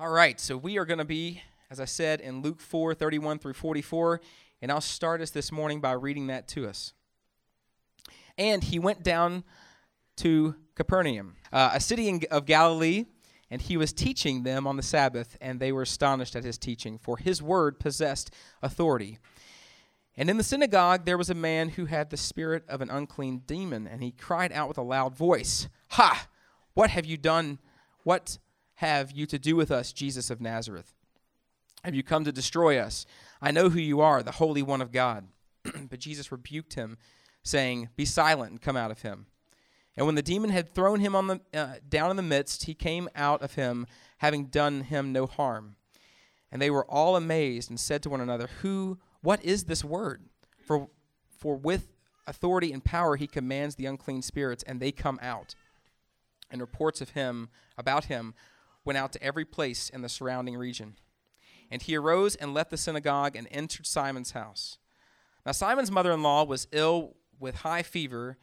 All 0.00 0.10
right, 0.10 0.38
so 0.38 0.56
we 0.56 0.78
are 0.78 0.84
going 0.84 1.00
to 1.00 1.04
be, 1.04 1.42
as 1.72 1.80
I 1.80 1.84
said, 1.84 2.20
in 2.20 2.40
Luke 2.40 2.60
4 2.60 2.94
31 2.94 3.40
through 3.40 3.54
44, 3.54 4.20
and 4.62 4.70
I'll 4.70 4.80
start 4.80 5.20
us 5.20 5.30
this 5.30 5.50
morning 5.50 5.80
by 5.80 5.90
reading 5.90 6.28
that 6.28 6.46
to 6.48 6.68
us. 6.68 6.92
And 8.36 8.62
he 8.62 8.78
went 8.78 9.02
down 9.02 9.42
to 10.18 10.54
Capernaum, 10.76 11.34
uh, 11.52 11.70
a 11.74 11.80
city 11.80 12.08
in, 12.08 12.20
of 12.30 12.46
Galilee, 12.46 13.06
and 13.50 13.60
he 13.60 13.76
was 13.76 13.92
teaching 13.92 14.44
them 14.44 14.68
on 14.68 14.76
the 14.76 14.84
Sabbath, 14.84 15.36
and 15.40 15.58
they 15.58 15.72
were 15.72 15.82
astonished 15.82 16.36
at 16.36 16.44
his 16.44 16.58
teaching, 16.58 16.96
for 16.96 17.16
his 17.16 17.42
word 17.42 17.80
possessed 17.80 18.32
authority. 18.62 19.18
And 20.16 20.30
in 20.30 20.36
the 20.36 20.44
synagogue 20.44 21.06
there 21.06 21.18
was 21.18 21.28
a 21.28 21.34
man 21.34 21.70
who 21.70 21.86
had 21.86 22.10
the 22.10 22.16
spirit 22.16 22.62
of 22.68 22.80
an 22.80 22.88
unclean 22.88 23.42
demon, 23.48 23.88
and 23.88 24.00
he 24.00 24.12
cried 24.12 24.52
out 24.52 24.68
with 24.68 24.78
a 24.78 24.82
loud 24.82 25.16
voice, 25.16 25.68
Ha! 25.88 26.28
What 26.74 26.90
have 26.90 27.04
you 27.04 27.16
done? 27.16 27.58
What 28.04 28.38
have 28.78 29.10
you 29.10 29.26
to 29.26 29.40
do 29.40 29.56
with 29.56 29.72
us, 29.72 29.92
Jesus 29.92 30.30
of 30.30 30.40
Nazareth? 30.40 30.94
Have 31.82 31.96
you 31.96 32.04
come 32.04 32.24
to 32.24 32.30
destroy 32.30 32.78
us? 32.78 33.06
I 33.42 33.50
know 33.50 33.70
who 33.70 33.80
you 33.80 34.00
are, 34.00 34.22
the 34.22 34.30
Holy 34.30 34.62
One 34.62 34.80
of 34.80 34.92
God. 34.92 35.26
but 35.90 35.98
Jesus 35.98 36.30
rebuked 36.30 36.74
him, 36.74 36.96
saying, 37.42 37.88
Be 37.96 38.04
silent 38.04 38.52
and 38.52 38.62
come 38.62 38.76
out 38.76 38.92
of 38.92 39.02
him. 39.02 39.26
And 39.96 40.06
when 40.06 40.14
the 40.14 40.22
demon 40.22 40.50
had 40.50 40.72
thrown 40.72 41.00
him 41.00 41.16
on 41.16 41.26
the, 41.26 41.40
uh, 41.52 41.74
down 41.88 42.10
in 42.10 42.16
the 42.16 42.22
midst, 42.22 42.66
he 42.66 42.74
came 42.74 43.08
out 43.16 43.42
of 43.42 43.54
him, 43.54 43.84
having 44.18 44.44
done 44.44 44.82
him 44.82 45.12
no 45.12 45.26
harm. 45.26 45.74
And 46.52 46.62
they 46.62 46.70
were 46.70 46.88
all 46.88 47.16
amazed 47.16 47.70
and 47.70 47.80
said 47.80 48.00
to 48.04 48.10
one 48.10 48.20
another, 48.20 48.48
Who, 48.62 48.98
what 49.22 49.44
is 49.44 49.64
this 49.64 49.84
word? 49.84 50.22
For, 50.64 50.88
for 51.36 51.56
with 51.56 51.88
authority 52.28 52.72
and 52.72 52.84
power 52.84 53.16
he 53.16 53.26
commands 53.26 53.74
the 53.74 53.86
unclean 53.86 54.22
spirits, 54.22 54.62
and 54.62 54.78
they 54.78 54.92
come 54.92 55.18
out. 55.20 55.56
And 56.48 56.60
reports 56.60 57.00
of 57.00 57.10
him, 57.10 57.48
about 57.76 58.04
him, 58.04 58.34
went 58.88 58.96
out 58.96 59.12
to 59.12 59.22
every 59.22 59.44
place 59.44 59.90
in 59.90 60.00
the 60.00 60.08
surrounding 60.08 60.56
region. 60.56 60.94
And 61.70 61.82
he 61.82 61.94
arose 61.94 62.34
and 62.36 62.54
left 62.54 62.70
the 62.70 62.78
synagogue 62.78 63.36
and 63.36 63.46
entered 63.50 63.86
Simon's 63.86 64.30
house. 64.30 64.78
Now, 65.44 65.52
Simon's 65.52 65.90
mother 65.90 66.10
in 66.10 66.22
law 66.22 66.42
was 66.42 66.66
ill 66.72 67.16
with 67.38 67.56
high 67.56 67.82
fever, 67.82 68.38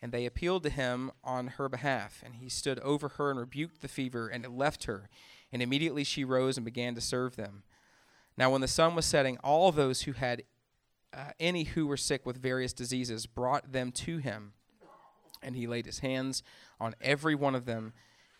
and 0.00 0.10
they 0.10 0.24
appealed 0.24 0.62
to 0.62 0.70
him 0.70 1.10
on 1.22 1.46
her 1.58 1.68
behalf. 1.68 2.22
And 2.24 2.36
he 2.36 2.48
stood 2.48 2.80
over 2.80 3.08
her 3.10 3.32
and 3.32 3.38
rebuked 3.38 3.82
the 3.82 3.86
fever, 3.86 4.28
and 4.28 4.46
it 4.46 4.50
left 4.50 4.84
her. 4.84 5.10
And 5.52 5.60
immediately 5.60 6.04
she 6.04 6.24
rose 6.24 6.56
and 6.56 6.64
began 6.64 6.94
to 6.94 7.02
serve 7.02 7.36
them. 7.36 7.62
Now, 8.38 8.50
when 8.50 8.62
the 8.62 8.68
sun 8.68 8.94
was 8.94 9.04
setting, 9.04 9.36
all 9.44 9.72
those 9.72 10.02
who 10.04 10.12
had 10.12 10.44
uh, 11.12 11.32
any 11.38 11.64
who 11.64 11.86
were 11.86 11.98
sick 11.98 12.24
with 12.24 12.40
various 12.40 12.72
diseases 12.72 13.26
brought 13.26 13.72
them 13.72 13.92
to 13.92 14.16
him. 14.16 14.54
And 15.42 15.54
he 15.54 15.66
laid 15.66 15.84
his 15.84 15.98
hands 15.98 16.42
on 16.80 16.94
every 17.02 17.34
one 17.34 17.54
of 17.54 17.66
them 17.66 17.92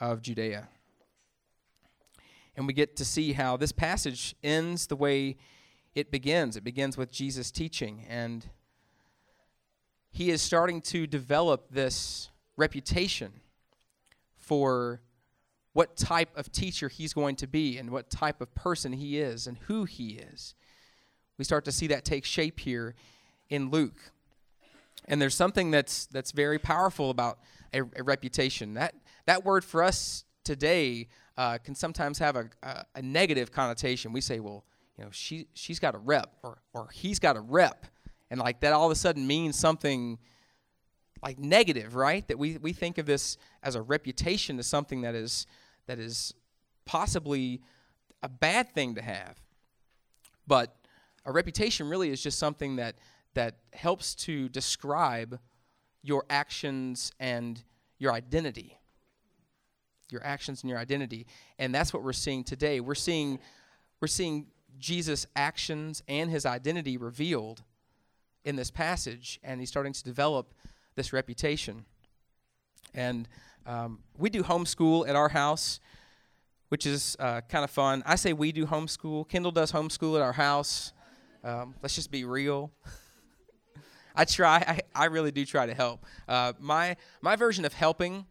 of 0.00 0.22
Judea. 0.22 0.68
And 2.56 2.66
we 2.66 2.72
get 2.72 2.96
to 2.96 3.04
see 3.04 3.32
how 3.32 3.56
this 3.56 3.72
passage 3.72 4.34
ends 4.42 4.86
the 4.86 4.96
way 4.96 5.36
it 5.94 6.10
begins. 6.10 6.56
It 6.56 6.64
begins 6.64 6.96
with 6.96 7.10
Jesus 7.10 7.50
teaching, 7.50 8.04
and 8.08 8.48
he 10.10 10.30
is 10.30 10.42
starting 10.42 10.80
to 10.82 11.06
develop 11.06 11.70
this 11.70 12.30
reputation 12.56 13.32
for 14.36 15.00
what 15.72 15.96
type 15.96 16.36
of 16.36 16.50
teacher 16.50 16.88
he's 16.88 17.12
going 17.12 17.36
to 17.36 17.46
be 17.46 17.78
and 17.78 17.90
what 17.90 18.10
type 18.10 18.40
of 18.40 18.52
person 18.54 18.92
he 18.92 19.18
is 19.18 19.46
and 19.46 19.56
who 19.68 19.84
he 19.84 20.14
is. 20.14 20.54
We 21.38 21.44
start 21.44 21.64
to 21.66 21.72
see 21.72 21.86
that 21.86 22.04
take 22.04 22.24
shape 22.24 22.60
here 22.60 22.94
in 23.48 23.70
Luke. 23.70 24.10
And 25.06 25.22
there's 25.22 25.34
something 25.34 25.70
that's 25.70 26.06
that's 26.06 26.32
very 26.32 26.58
powerful 26.58 27.10
about 27.10 27.38
a, 27.72 27.82
a 27.96 28.02
reputation. 28.02 28.74
That 28.74 28.94
that 29.30 29.44
word 29.44 29.64
for 29.64 29.84
us 29.84 30.24
today 30.42 31.06
uh, 31.38 31.56
can 31.58 31.76
sometimes 31.76 32.18
have 32.18 32.34
a, 32.34 32.50
a, 32.64 32.84
a, 32.96 33.02
negative 33.02 33.52
connotation. 33.52 34.12
We 34.12 34.20
say, 34.20 34.40
well, 34.40 34.64
you 34.98 35.04
know, 35.04 35.10
she 35.12 35.46
she's 35.54 35.78
got 35.78 35.94
a 35.94 35.98
rep, 35.98 36.34
or 36.42 36.58
or 36.72 36.88
he's 36.92 37.20
got 37.20 37.36
a 37.36 37.40
rep, 37.40 37.86
and 38.28 38.40
like 38.40 38.58
that 38.60 38.72
all 38.72 38.86
of 38.86 38.90
a 38.90 38.96
sudden 38.96 39.24
means 39.28 39.56
something 39.56 40.18
like 41.22 41.38
negative, 41.38 41.94
right? 41.94 42.26
That 42.26 42.40
we 42.40 42.58
we 42.58 42.72
think 42.72 42.98
of 42.98 43.06
this 43.06 43.38
as 43.62 43.76
a 43.76 43.82
reputation 43.82 44.58
as 44.58 44.66
something 44.66 45.02
that 45.02 45.14
is 45.14 45.46
that 45.86 46.00
is 46.00 46.34
possibly 46.84 47.60
a 48.24 48.28
bad 48.28 48.74
thing 48.74 48.96
to 48.96 49.02
have, 49.02 49.40
but 50.48 50.74
a 51.24 51.30
reputation 51.30 51.88
really 51.88 52.10
is 52.10 52.20
just 52.20 52.40
something 52.40 52.76
that 52.76 52.96
that 53.34 53.58
helps 53.74 54.16
to 54.26 54.48
describe 54.48 55.38
your 56.02 56.24
actions 56.28 57.12
and 57.20 57.62
your 58.00 58.12
identity 58.12 58.79
your 60.12 60.24
actions 60.24 60.62
and 60.62 60.70
your 60.70 60.78
identity. 60.78 61.26
And 61.58 61.74
that's 61.74 61.92
what 61.92 62.02
we're 62.02 62.12
seeing 62.12 62.44
today. 62.44 62.80
We're 62.80 62.94
seeing 62.94 63.38
we're 64.00 64.08
seeing 64.08 64.46
Jesus' 64.78 65.26
actions 65.36 66.02
and 66.08 66.30
his 66.30 66.46
identity 66.46 66.96
revealed 66.96 67.62
in 68.44 68.56
this 68.56 68.70
passage, 68.70 69.38
and 69.42 69.60
he's 69.60 69.68
starting 69.68 69.92
to 69.92 70.02
develop 70.02 70.54
this 70.94 71.12
reputation. 71.12 71.84
And 72.94 73.28
um, 73.66 74.00
we 74.16 74.30
do 74.30 74.42
homeschool 74.42 75.06
at 75.08 75.16
our 75.16 75.28
house, 75.28 75.80
which 76.68 76.86
is 76.86 77.16
uh, 77.20 77.42
kind 77.42 77.62
of 77.62 77.70
fun. 77.70 78.02
I 78.06 78.16
say 78.16 78.32
we 78.32 78.52
do 78.52 78.66
homeschool. 78.66 79.28
Kendall 79.28 79.52
does 79.52 79.72
homeschool 79.72 80.16
at 80.16 80.22
our 80.22 80.32
house. 80.32 80.92
Um, 81.44 81.74
let's 81.82 81.94
just 81.94 82.10
be 82.10 82.24
real. 82.24 82.72
I 84.16 84.24
try. 84.24 84.56
I, 84.66 84.80
I 84.94 85.04
really 85.06 85.30
do 85.30 85.44
try 85.44 85.66
to 85.66 85.74
help. 85.74 86.04
Uh, 86.28 86.52
my 86.58 86.96
my 87.20 87.36
version 87.36 87.64
of 87.64 87.72
helping 87.72 88.26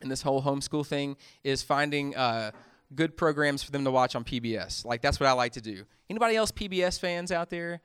and 0.00 0.10
this 0.10 0.22
whole 0.22 0.42
homeschool 0.42 0.86
thing 0.86 1.16
is 1.44 1.62
finding 1.62 2.16
uh, 2.16 2.50
good 2.94 3.16
programs 3.16 3.62
for 3.62 3.70
them 3.70 3.84
to 3.84 3.90
watch 3.90 4.14
on 4.14 4.24
PBS. 4.24 4.84
Like 4.84 5.02
that's 5.02 5.20
what 5.20 5.28
I 5.28 5.32
like 5.32 5.52
to 5.52 5.60
do. 5.60 5.84
Anybody 6.08 6.36
else 6.36 6.50
PBS 6.50 6.98
fans 6.98 7.30
out 7.32 7.50
there? 7.50 7.80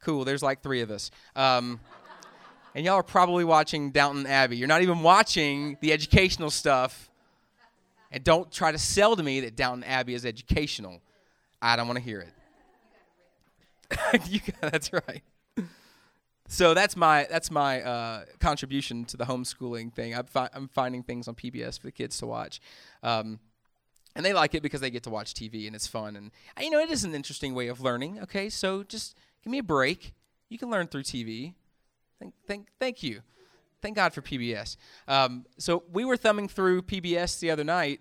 Cool. 0.00 0.24
There's 0.24 0.42
like 0.42 0.62
three 0.62 0.80
of 0.80 0.90
us. 0.90 1.10
Um, 1.34 1.80
and 2.74 2.84
y'all 2.84 2.96
are 2.96 3.02
probably 3.02 3.44
watching 3.44 3.90
Downton 3.90 4.26
Abbey. 4.26 4.56
You're 4.56 4.68
not 4.68 4.82
even 4.82 5.00
watching 5.00 5.76
the 5.80 5.92
educational 5.92 6.50
stuff. 6.50 7.10
And 8.10 8.22
don't 8.22 8.50
try 8.50 8.72
to 8.72 8.78
sell 8.78 9.16
to 9.16 9.22
me 9.22 9.40
that 9.40 9.56
Downton 9.56 9.84
Abbey 9.84 10.14
is 10.14 10.24
educational. 10.24 11.00
I 11.60 11.76
don't 11.76 11.86
want 11.86 11.98
to 11.98 12.04
hear 12.04 12.20
it. 12.20 12.30
you, 14.28 14.40
that's 14.60 14.92
right 14.92 15.22
so 16.54 16.72
that's 16.72 16.96
my 16.96 17.26
that's 17.28 17.50
my 17.50 17.82
uh, 17.82 18.24
contribution 18.38 19.04
to 19.06 19.16
the 19.16 19.24
homeschooling 19.24 19.92
thing. 19.92 20.14
I'm, 20.14 20.26
fi- 20.26 20.50
I'm 20.54 20.68
finding 20.68 21.02
things 21.02 21.26
on 21.26 21.34
PBS 21.34 21.80
for 21.80 21.86
the 21.86 21.92
kids 21.92 22.16
to 22.18 22.26
watch, 22.26 22.60
um, 23.02 23.40
and 24.14 24.24
they 24.24 24.32
like 24.32 24.54
it 24.54 24.62
because 24.62 24.80
they 24.80 24.90
get 24.90 25.02
to 25.02 25.10
watch 25.10 25.34
TV 25.34 25.66
and 25.66 25.74
it's 25.74 25.88
fun. 25.88 26.14
And 26.14 26.30
you 26.60 26.70
know, 26.70 26.78
it 26.78 26.90
is 26.90 27.02
an 27.02 27.12
interesting 27.12 27.54
way 27.54 27.66
of 27.66 27.80
learning. 27.80 28.20
Okay, 28.20 28.48
so 28.48 28.84
just 28.84 29.16
give 29.42 29.50
me 29.50 29.58
a 29.58 29.64
break. 29.64 30.14
You 30.48 30.56
can 30.56 30.70
learn 30.70 30.86
through 30.86 31.02
TV. 31.02 31.54
Thank 32.20 32.34
thank 32.46 32.68
thank 32.78 33.02
you. 33.02 33.22
Thank 33.82 33.96
God 33.96 34.14
for 34.14 34.22
PBS. 34.22 34.76
Um, 35.08 35.46
so 35.58 35.82
we 35.92 36.04
were 36.04 36.16
thumbing 36.16 36.46
through 36.46 36.82
PBS 36.82 37.40
the 37.40 37.50
other 37.50 37.64
night, 37.64 38.00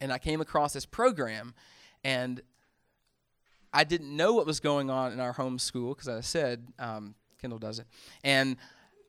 and 0.00 0.12
I 0.12 0.18
came 0.18 0.40
across 0.40 0.74
this 0.74 0.86
program, 0.86 1.54
and 2.04 2.40
I 3.72 3.82
didn't 3.82 4.16
know 4.16 4.32
what 4.34 4.46
was 4.46 4.60
going 4.60 4.90
on 4.90 5.12
in 5.12 5.18
our 5.18 5.34
homeschool 5.34 5.96
because 5.96 6.06
I 6.08 6.20
said. 6.20 6.68
Um, 6.78 7.16
Kendall 7.40 7.58
does 7.58 7.78
it. 7.78 7.86
And 8.24 8.56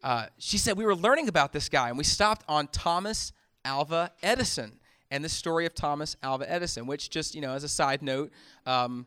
uh, 0.03 0.27
she 0.37 0.57
said, 0.57 0.77
We 0.77 0.85
were 0.85 0.95
learning 0.95 1.27
about 1.27 1.53
this 1.53 1.69
guy, 1.69 1.89
and 1.89 1.97
we 1.97 2.03
stopped 2.03 2.45
on 2.47 2.67
Thomas 2.67 3.33
Alva 3.65 4.11
Edison 4.23 4.79
and 5.11 5.23
the 5.23 5.29
story 5.29 5.65
of 5.65 5.73
Thomas 5.73 6.15
Alva 6.21 6.49
Edison, 6.49 6.85
which, 6.85 7.09
just, 7.09 7.35
you 7.35 7.41
know, 7.41 7.53
as 7.53 7.63
a 7.63 7.69
side 7.69 8.01
note, 8.01 8.31
um, 8.65 9.05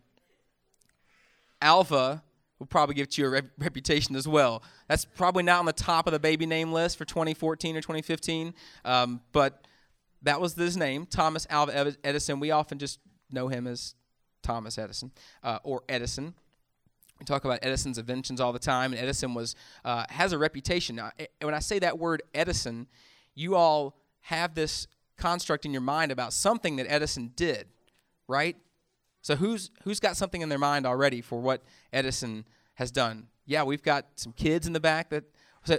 Alva 1.60 2.22
will 2.58 2.66
probably 2.66 2.94
give 2.94 3.16
you 3.16 3.26
a 3.26 3.30
rep- 3.30 3.50
reputation 3.58 4.16
as 4.16 4.26
well. 4.26 4.62
That's 4.88 5.04
probably 5.04 5.42
not 5.42 5.60
on 5.60 5.66
the 5.66 5.72
top 5.72 6.06
of 6.06 6.12
the 6.12 6.19
baby 6.19 6.46
name 6.46 6.72
list 6.72 6.98
for 6.98 7.04
2014 7.04 7.76
or 7.76 7.80
2015, 7.80 8.54
um, 8.84 9.20
but 9.32 9.66
that 10.22 10.40
was 10.40 10.54
his 10.54 10.76
name, 10.76 11.06
Thomas 11.06 11.46
Alva 11.50 11.94
Edison. 12.04 12.40
We 12.40 12.50
often 12.50 12.78
just 12.78 13.00
know 13.30 13.48
him 13.48 13.66
as 13.66 13.94
Thomas 14.42 14.78
Edison 14.78 15.10
uh, 15.42 15.58
or 15.62 15.82
Edison. 15.88 16.34
We 17.22 17.24
talk 17.24 17.44
about 17.44 17.60
Edison's 17.62 17.98
inventions 17.98 18.40
all 18.40 18.52
the 18.52 18.58
time, 18.58 18.92
and 18.92 19.00
Edison 19.00 19.32
was 19.32 19.54
uh, 19.84 20.06
has 20.08 20.32
a 20.32 20.38
reputation. 20.38 20.96
Now, 20.96 21.12
when 21.40 21.54
I 21.54 21.60
say 21.60 21.78
that 21.78 21.96
word 21.96 22.20
Edison, 22.34 22.88
you 23.36 23.54
all 23.54 23.96
have 24.22 24.56
this 24.56 24.88
construct 25.16 25.64
in 25.64 25.70
your 25.70 25.82
mind 25.82 26.10
about 26.10 26.32
something 26.32 26.74
that 26.76 26.86
Edison 26.88 27.30
did, 27.36 27.69
right? 28.26 28.56
So 29.20 29.36
who's 29.36 29.70
who's 29.84 30.00
got 30.00 30.16
something 30.16 30.42
in 30.42 30.48
their 30.48 30.58
mind 30.58 30.84
already 30.84 31.20
for 31.20 31.40
what 31.40 31.62
Edison 31.92 32.44
has 32.74 32.90
done? 32.90 33.28
Yeah, 33.46 33.62
we've 33.62 33.84
got 33.84 34.06
some 34.16 34.32
kids 34.32 34.66
in 34.66 34.72
the 34.72 34.80
back 34.80 35.10
that 35.10 35.22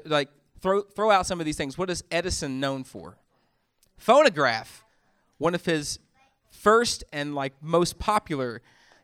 like 0.05 0.29
throw 0.61 0.79
throw 0.79 1.11
out 1.11 1.25
some 1.25 1.41
of 1.41 1.45
these 1.45 1.57
things. 1.57 1.77
What 1.77 1.89
is 1.89 2.05
Edison 2.09 2.61
known 2.61 2.85
for? 2.85 3.17
Phonograph, 3.97 4.85
one 5.39 5.53
of 5.53 5.65
his 5.65 5.99
first 6.51 7.03
and 7.11 7.35
like 7.35 7.51
most 7.61 7.99
popular 7.99 8.61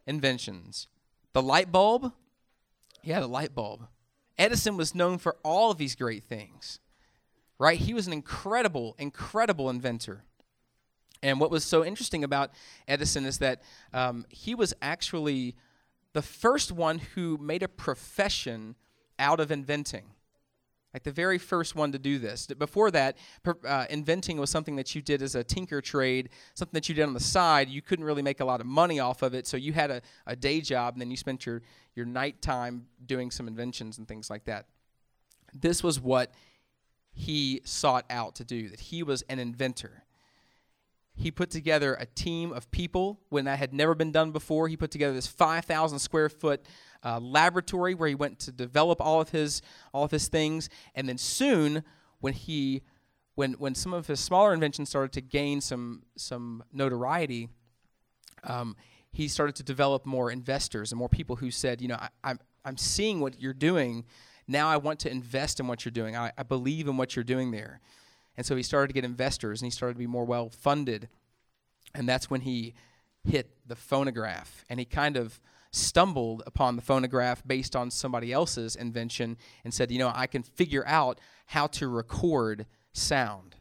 inventions. 0.07 0.87
The 1.33 1.41
light 1.41 1.71
bulb, 1.71 2.13
yeah, 3.03 3.19
the 3.19 3.27
light 3.27 3.53
bulb. 3.53 3.87
Edison 4.37 4.77
was 4.77 4.95
known 4.95 5.17
for 5.17 5.35
all 5.43 5.71
of 5.71 5.77
these 5.77 5.95
great 5.95 6.23
things, 6.23 6.79
right? 7.57 7.77
He 7.77 7.93
was 7.93 8.07
an 8.07 8.13
incredible, 8.13 8.95
incredible 8.97 9.69
inventor. 9.69 10.23
And 11.21 11.39
what 11.39 11.51
was 11.51 11.65
so 11.65 11.83
interesting 11.83 12.23
about 12.23 12.51
Edison 12.87 13.25
is 13.25 13.39
that 13.39 13.61
um, 13.93 14.25
he 14.29 14.55
was 14.55 14.73
actually 14.81 15.55
the 16.13 16.21
first 16.21 16.71
one 16.71 16.99
who 16.99 17.37
made 17.37 17.61
a 17.61 17.67
profession 17.67 18.75
out 19.17 19.39
of 19.39 19.51
inventing. 19.51 20.05
Like 20.93 21.03
the 21.03 21.11
very 21.11 21.37
first 21.37 21.75
one 21.75 21.91
to 21.91 21.99
do 21.99 22.17
this. 22.17 22.47
Before 22.47 22.89
that, 22.91 23.17
uh, 23.67 23.85
inventing 23.89 24.39
was 24.39 24.49
something 24.49 24.75
that 24.77 24.95
you 24.95 25.01
did 25.01 25.21
as 25.21 25.35
a 25.35 25.43
tinker 25.43 25.81
trade, 25.81 26.29
something 26.55 26.73
that 26.73 26.89
you 26.89 26.95
did 26.95 27.03
on 27.03 27.13
the 27.13 27.19
side. 27.19 27.69
You 27.69 27.81
couldn't 27.81 28.05
really 28.05 28.23
make 28.23 28.39
a 28.39 28.45
lot 28.45 28.59
of 28.59 28.65
money 28.65 28.99
off 28.99 29.21
of 29.21 29.35
it, 29.35 29.45
so 29.45 29.55
you 29.55 29.73
had 29.73 29.91
a, 29.91 30.01
a 30.25 30.35
day 30.35 30.61
job, 30.61 30.95
and 30.95 31.01
then 31.01 31.11
you 31.11 31.17
spent 31.17 31.45
your, 31.45 31.61
your 31.95 32.07
nighttime 32.07 32.87
doing 33.05 33.29
some 33.29 33.47
inventions 33.47 33.99
and 33.99 34.07
things 34.07 34.29
like 34.31 34.45
that. 34.45 34.65
This 35.53 35.83
was 35.83 35.99
what 35.99 36.33
he 37.11 37.61
sought 37.65 38.05
out 38.09 38.35
to 38.35 38.43
do, 38.43 38.69
that 38.69 38.79
he 38.79 39.03
was 39.03 39.21
an 39.23 39.37
inventor 39.37 40.05
he 41.19 41.31
put 41.31 41.49
together 41.49 41.95
a 41.95 42.05
team 42.05 42.53
of 42.53 42.71
people 42.71 43.19
when 43.27 43.43
that 43.43 43.59
had 43.59 43.73
never 43.73 43.93
been 43.93 44.11
done 44.11 44.31
before. 44.31 44.69
He 44.69 44.77
put 44.77 44.89
together 44.89 45.13
this 45.13 45.27
5,000 45.27 45.99
square 45.99 46.29
foot 46.29 46.65
uh, 47.03 47.19
laboratory 47.19 47.93
where 47.93 48.09
he 48.09 48.15
went 48.15 48.39
to 48.39 48.51
develop 48.51 49.01
all 49.01 49.21
of 49.21 49.29
his 49.29 49.61
all 49.93 50.03
of 50.03 50.11
his 50.11 50.27
things. 50.27 50.69
And 50.95 51.07
then 51.07 51.17
soon, 51.17 51.83
when 52.19 52.33
he 52.33 52.81
when 53.35 53.53
when 53.53 53.75
some 53.75 53.93
of 53.93 54.07
his 54.07 54.19
smaller 54.19 54.53
inventions 54.53 54.89
started 54.89 55.11
to 55.13 55.21
gain 55.21 55.61
some 55.61 56.03
some 56.17 56.63
notoriety, 56.73 57.49
um, 58.43 58.75
he 59.11 59.27
started 59.27 59.55
to 59.55 59.63
develop 59.63 60.05
more 60.05 60.31
investors 60.31 60.91
and 60.91 60.99
more 60.99 61.09
people 61.09 61.37
who 61.37 61.51
said, 61.51 61.81
you 61.81 61.87
know, 61.87 61.95
I, 61.95 62.09
I'm 62.23 62.39
I'm 62.65 62.77
seeing 62.77 63.19
what 63.19 63.39
you're 63.39 63.53
doing. 63.53 64.05
Now 64.47 64.67
I 64.67 64.77
want 64.77 64.99
to 65.01 65.11
invest 65.11 65.59
in 65.59 65.67
what 65.67 65.85
you're 65.85 65.91
doing. 65.91 66.15
I, 66.15 66.31
I 66.37 66.43
believe 66.43 66.87
in 66.87 66.97
what 66.97 67.15
you're 67.15 67.23
doing 67.23 67.51
there. 67.51 67.79
And 68.35 68.45
so 68.45 68.55
he 68.55 68.63
started 68.63 68.87
to 68.87 68.93
get 68.93 69.03
investors 69.03 69.61
and 69.61 69.67
he 69.67 69.71
started 69.71 69.93
to 69.95 69.99
be 69.99 70.07
more 70.07 70.25
well 70.25 70.49
funded. 70.49 71.09
And 71.93 72.07
that's 72.07 72.29
when 72.29 72.41
he 72.41 72.73
hit 73.23 73.51
the 73.67 73.75
phonograph. 73.75 74.63
And 74.69 74.79
he 74.79 74.85
kind 74.85 75.17
of 75.17 75.39
stumbled 75.71 76.43
upon 76.45 76.75
the 76.75 76.81
phonograph 76.81 77.43
based 77.45 77.75
on 77.75 77.91
somebody 77.91 78.33
else's 78.33 78.75
invention 78.75 79.37
and 79.63 79.73
said, 79.73 79.91
you 79.91 79.99
know, 79.99 80.11
I 80.13 80.27
can 80.27 80.43
figure 80.43 80.83
out 80.87 81.19
how 81.47 81.67
to 81.67 81.87
record 81.87 82.65
sound. 82.93 83.55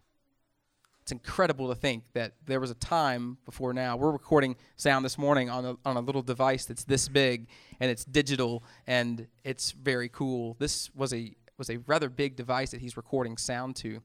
It's 1.03 1.13
incredible 1.13 1.69
to 1.69 1.75
think 1.75 2.05
that 2.13 2.35
there 2.45 2.61
was 2.61 2.71
a 2.71 2.75
time 2.75 3.39
before 3.47 3.73
now. 3.73 3.97
We're 3.97 4.11
recording 4.11 4.57
sound 4.77 5.05
this 5.05 5.17
morning 5.17 5.49
on 5.49 5.65
a, 5.65 5.77
on 5.85 5.97
a 5.97 6.01
little 6.01 6.23
device 6.23 6.67
that's 6.67 6.85
this 6.85 7.09
big 7.09 7.47
and 7.81 7.91
it's 7.91 8.05
digital 8.05 8.63
and 8.87 9.27
it's 9.43 9.73
very 9.73 10.11
cool. 10.11 10.57
This 10.59 10.91
was 10.95 11.15
a 11.15 11.35
was 11.57 11.71
a 11.71 11.79
rather 11.87 12.09
big 12.09 12.37
device 12.37 12.71
that 12.71 12.81
he's 12.81 12.97
recording 12.97 13.37
sound 13.37 13.75
to 13.77 14.01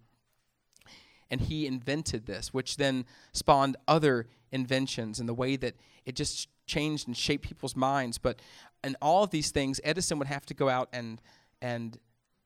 and 1.30 1.42
he 1.42 1.66
invented 1.68 2.26
this, 2.26 2.54
which 2.54 2.78
then 2.78 3.06
spawned 3.32 3.76
other 3.88 4.28
inventions 4.52 5.20
and 5.20 5.28
the 5.28 5.34
way 5.34 5.56
that 5.56 5.76
it 6.06 6.16
just 6.16 6.48
changed 6.66 7.08
and 7.08 7.16
shaped 7.16 7.46
people's 7.46 7.76
minds. 7.76 8.18
But 8.18 8.40
in 8.84 8.96
all 9.02 9.24
of 9.24 9.30
these 9.32 9.52
things, 9.52 9.80
Edison 9.84 10.20
would 10.20 10.28
have 10.28 10.46
to 10.48 10.54
go 10.54 10.70
out 10.70 10.90
and 10.94 11.22
and 11.62 11.98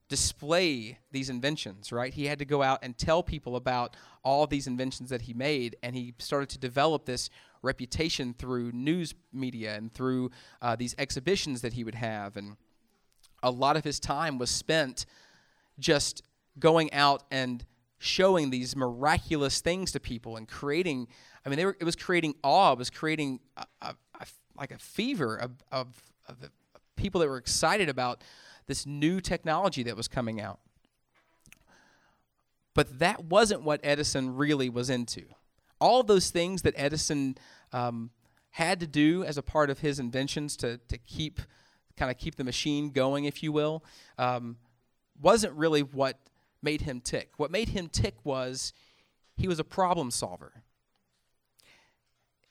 display 0.09 0.99
these 1.11 1.29
inventions, 1.29 1.91
right? 1.91 2.13
He 2.13 2.27
had 2.27 2.39
to 2.39 2.45
go 2.45 2.63
out 2.63 2.79
and 2.81 2.97
tell 2.97 3.23
people 3.23 3.55
about 3.55 3.97
all 4.23 4.47
these 4.47 4.67
inventions 4.67 5.09
that 5.09 5.23
he 5.23 5.33
made, 5.33 5.75
and 5.83 5.95
he 5.95 6.13
started 6.19 6.49
to 6.49 6.57
develop 6.57 7.05
this 7.05 7.29
reputation 7.61 8.33
through 8.37 8.71
news 8.71 9.13
media 9.33 9.75
and 9.75 9.93
through 9.93 10.31
uh, 10.61 10.75
these 10.75 10.95
exhibitions 10.97 11.61
that 11.61 11.73
he 11.73 11.83
would 11.83 11.95
have. 11.95 12.37
And 12.37 12.55
a 13.43 13.51
lot 13.51 13.75
of 13.75 13.83
his 13.83 13.99
time 13.99 14.37
was 14.37 14.49
spent 14.49 15.05
just 15.79 16.23
going 16.59 16.91
out 16.93 17.23
and 17.31 17.65
showing 17.99 18.49
these 18.49 18.75
miraculous 18.75 19.59
things 19.59 19.91
to 19.91 19.99
people 19.99 20.37
and 20.37 20.47
creating 20.47 21.07
i 21.45 21.49
mean 21.49 21.65
were, 21.65 21.75
it 21.79 21.83
was 21.83 21.95
creating 21.95 22.35
awe 22.43 22.73
it 22.73 22.77
was 22.77 22.91
creating 22.91 23.39
a, 23.57 23.65
a, 23.81 23.95
like 24.57 24.71
a 24.71 24.77
fever 24.77 25.35
of, 25.35 25.51
of, 25.71 25.87
of 26.27 26.37
people 26.95 27.21
that 27.21 27.27
were 27.27 27.37
excited 27.37 27.89
about 27.89 28.23
this 28.67 28.85
new 28.85 29.21
technology 29.21 29.83
that 29.83 29.95
was 29.95 30.07
coming 30.07 30.41
out 30.41 30.59
but 32.73 32.99
that 32.99 33.25
wasn't 33.25 33.61
what 33.61 33.79
edison 33.83 34.35
really 34.35 34.69
was 34.69 34.89
into 34.89 35.23
all 35.79 36.03
those 36.03 36.29
things 36.29 36.63
that 36.63 36.73
edison 36.75 37.37
um, 37.71 38.09
had 38.51 38.79
to 38.79 38.87
do 38.87 39.23
as 39.23 39.37
a 39.37 39.43
part 39.43 39.69
of 39.69 39.79
his 39.79 39.99
inventions 39.99 40.57
to, 40.57 40.79
to 40.87 40.97
keep 40.97 41.39
kind 41.95 42.11
of 42.11 42.17
keep 42.17 42.35
the 42.35 42.43
machine 42.43 42.89
going 42.91 43.25
if 43.25 43.41
you 43.41 43.51
will 43.51 43.83
um, 44.17 44.57
wasn't 45.21 45.53
really 45.53 45.81
what 45.81 46.19
made 46.61 46.81
him 46.81 47.01
tick. 47.01 47.31
What 47.37 47.51
made 47.51 47.69
him 47.69 47.89
tick 47.89 48.15
was 48.23 48.73
he 49.35 49.47
was 49.47 49.59
a 49.59 49.63
problem 49.63 50.11
solver. 50.11 50.63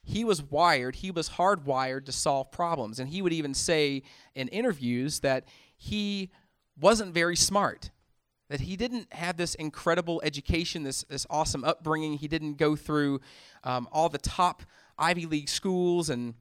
He 0.07 0.23
was 0.23 0.41
wired, 0.41 0.95
he 0.95 1.11
was 1.11 1.31
hardwired 1.31 2.05
to 2.05 2.13
solve 2.13 2.49
problems. 2.49 2.97
And 2.97 3.09
he 3.09 3.21
would 3.21 3.33
even 3.33 3.53
say 3.53 4.03
in 4.35 4.47
interviews 4.47 5.19
that 5.19 5.43
he 5.75 6.31
wasn't 6.79 7.13
very 7.13 7.35
smart, 7.35 7.91
that 8.47 8.61
he 8.61 8.77
didn't 8.77 9.11
have 9.11 9.35
this 9.35 9.53
incredible 9.55 10.21
education, 10.23 10.83
this, 10.83 11.03
this 11.09 11.27
awesome 11.29 11.65
upbringing. 11.65 12.13
He 12.13 12.29
didn't 12.29 12.53
go 12.53 12.77
through 12.77 13.19
um, 13.65 13.89
all 13.91 14.07
the 14.07 14.17
top 14.17 14.63
Ivy 14.97 15.25
League 15.25 15.49
schools, 15.49 16.09
and 16.09 16.35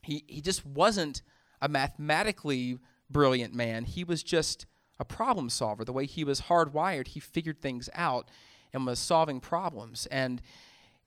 he, 0.00 0.24
he 0.26 0.40
just 0.40 0.64
wasn't 0.64 1.20
a 1.60 1.68
mathematically 1.68 2.78
brilliant 3.10 3.54
man. 3.54 3.84
He 3.84 4.04
was 4.04 4.22
just 4.22 4.64
a 4.98 5.04
problem 5.04 5.50
solver. 5.50 5.84
The 5.84 5.92
way 5.92 6.06
he 6.06 6.24
was 6.24 6.40
hardwired, 6.40 7.08
he 7.08 7.20
figured 7.20 7.60
things 7.60 7.90
out 7.92 8.30
and 8.72 8.86
was 8.86 8.98
solving 8.98 9.38
problems. 9.38 10.06
And 10.06 10.40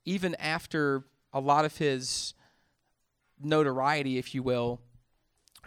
even 0.04 0.36
after 0.36 1.02
a 1.32 1.40
lot 1.40 1.64
of 1.64 1.76
his 1.76 2.34
notoriety, 3.40 4.18
if 4.18 4.34
you 4.34 4.42
will, 4.42 4.80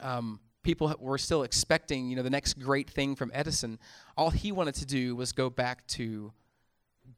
um, 0.01 0.39
people 0.63 0.93
were 0.99 1.17
still 1.17 1.43
expecting, 1.43 2.09
you 2.09 2.15
know, 2.15 2.23
the 2.23 2.29
next 2.29 2.59
great 2.59 2.89
thing 2.89 3.15
from 3.15 3.31
Edison. 3.33 3.79
All 4.17 4.29
he 4.29 4.51
wanted 4.51 4.75
to 4.75 4.85
do 4.85 5.15
was 5.15 5.31
go 5.31 5.49
back 5.49 5.85
to 5.87 6.33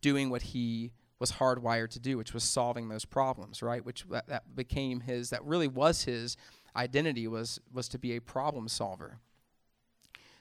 doing 0.02 0.30
what 0.30 0.42
he 0.42 0.92
was 1.20 1.34
hardwired 1.34 1.90
to 1.92 2.00
do, 2.00 2.18
which 2.18 2.34
was 2.34 2.44
solving 2.44 2.90
those 2.90 3.06
problems, 3.06 3.62
right? 3.62 3.86
Which 3.86 4.06
that, 4.10 4.28
that 4.28 4.56
became 4.56 5.02
his, 5.02 5.30
that 5.30 5.44
really 5.46 5.68
was 5.68 6.04
his 6.04 6.36
identity 6.76 7.28
was 7.28 7.60
was 7.72 7.88
to 7.90 7.98
be 7.98 8.16
a 8.16 8.20
problem 8.20 8.68
solver. 8.68 9.20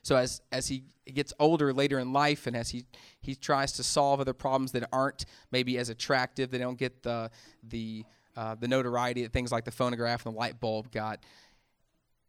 So 0.04 0.16
as 0.16 0.42
as 0.52 0.68
he 0.68 0.84
gets 1.12 1.32
older 1.38 1.72
later 1.72 1.98
in 1.98 2.12
life, 2.12 2.46
and 2.46 2.54
as 2.54 2.68
he 2.68 2.84
he 3.20 3.34
tries 3.34 3.72
to 3.72 3.82
solve 3.82 4.20
other 4.20 4.34
problems 4.34 4.72
that 4.72 4.86
aren't 4.92 5.24
maybe 5.50 5.78
as 5.78 5.88
attractive, 5.88 6.50
they 6.50 6.58
don't 6.58 6.78
get 6.78 7.02
the 7.02 7.30
the 7.62 8.04
uh, 8.36 8.54
the 8.54 8.68
notoriety 8.68 9.22
that 9.22 9.32
things 9.32 9.50
like 9.50 9.64
the 9.64 9.70
phonograph 9.70 10.26
and 10.26 10.34
the 10.34 10.38
light 10.38 10.60
bulb 10.60 10.92
got. 10.92 11.24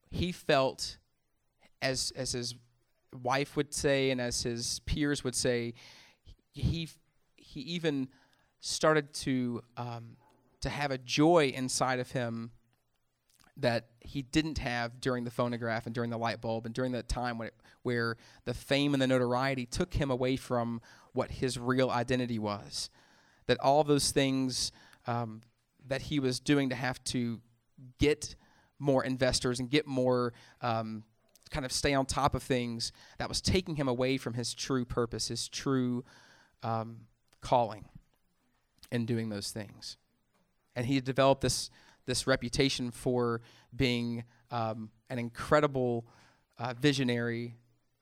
He 0.09 0.31
felt, 0.31 0.97
as 1.81 2.13
as 2.15 2.31
his 2.31 2.55
wife 3.21 3.57
would 3.57 3.73
say, 3.73 4.09
and 4.09 4.21
as 4.21 4.41
his 4.43 4.79
peers 4.85 5.25
would 5.25 5.35
say, 5.35 5.73
he 6.53 6.87
he 7.35 7.59
even 7.59 8.07
started 8.61 9.13
to 9.13 9.61
um, 9.75 10.15
to 10.61 10.69
have 10.69 10.91
a 10.91 10.97
joy 10.97 11.51
inside 11.53 11.99
of 11.99 12.11
him 12.11 12.51
that 13.57 13.87
he 14.01 14.21
didn't 14.21 14.57
have 14.57 14.99
during 14.99 15.23
the 15.23 15.31
phonograph 15.31 15.85
and 15.85 15.95
during 15.95 16.09
the 16.09 16.17
light 16.17 16.41
bulb 16.41 16.65
and 16.65 16.75
during 16.75 16.91
that 16.91 17.07
time 17.07 17.37
when 17.37 17.47
it, 17.47 17.53
where 17.83 18.17
the 18.43 18.53
fame 18.53 18.93
and 18.93 19.01
the 19.01 19.07
notoriety 19.07 19.65
took 19.65 19.93
him 19.93 20.11
away 20.11 20.35
from 20.35 20.81
what 21.13 21.31
his 21.31 21.57
real 21.57 21.89
identity 21.89 22.37
was. 22.37 22.89
That 23.47 23.59
all 23.59 23.83
those 23.83 24.11
things 24.11 24.71
um, 25.07 25.41
that 25.87 26.01
he 26.01 26.19
was 26.19 26.39
doing 26.39 26.69
to 26.69 26.75
have 26.75 27.03
to 27.05 27.39
get 27.99 28.35
more 28.79 29.03
investors 29.03 29.59
and 29.59 29.69
get 29.69 29.87
more 29.87 30.33
um, 30.61 31.03
kind 31.49 31.65
of 31.65 31.71
stay 31.71 31.93
on 31.93 32.05
top 32.05 32.35
of 32.35 32.43
things, 32.43 32.91
that 33.17 33.29
was 33.29 33.41
taking 33.41 33.75
him 33.75 33.87
away 33.87 34.17
from 34.17 34.33
his 34.33 34.53
true 34.53 34.83
purpose, 34.83 35.27
his 35.29 35.47
true 35.47 36.03
um, 36.63 36.97
calling 37.41 37.85
in 38.91 39.05
doing 39.05 39.29
those 39.29 39.51
things. 39.51 39.97
And 40.75 40.85
he 40.85 40.99
developed 40.99 41.41
this 41.41 41.69
this 42.05 42.27
reputation 42.27 42.91
for 42.91 43.41
being 43.75 44.23
um, 44.51 44.89
an 45.09 45.19
incredible 45.19 46.05
uh, 46.57 46.73
visionary, 46.79 47.55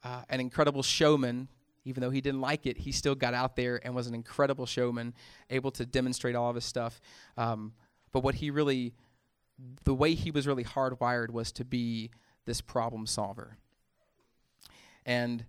uh, 0.03 0.21
an 0.29 0.39
incredible 0.39 0.83
showman. 0.83 1.47
Even 1.85 2.01
though 2.01 2.09
he 2.09 2.21
didn't 2.21 2.39
like 2.39 2.65
it, 2.65 2.77
he 2.77 2.93
still 2.93 3.15
got 3.15 3.33
out 3.33 3.57
there 3.57 3.81
and 3.83 3.93
was 3.93 4.07
an 4.07 4.15
incredible 4.15 4.65
showman, 4.65 5.13
able 5.49 5.69
to 5.71 5.85
demonstrate 5.85 6.33
all 6.33 6.49
of 6.49 6.55
his 6.55 6.63
stuff. 6.63 7.01
Um, 7.35 7.73
but 8.13 8.23
what 8.23 8.35
he 8.35 8.51
really, 8.51 8.93
the 9.83 9.93
way 9.93 10.13
he 10.13 10.31
was 10.31 10.47
really 10.47 10.63
hardwired 10.63 11.31
was 11.31 11.51
to 11.51 11.65
be 11.65 12.09
this 12.45 12.61
problem 12.61 13.05
solver. 13.05 13.57
And 15.05 15.45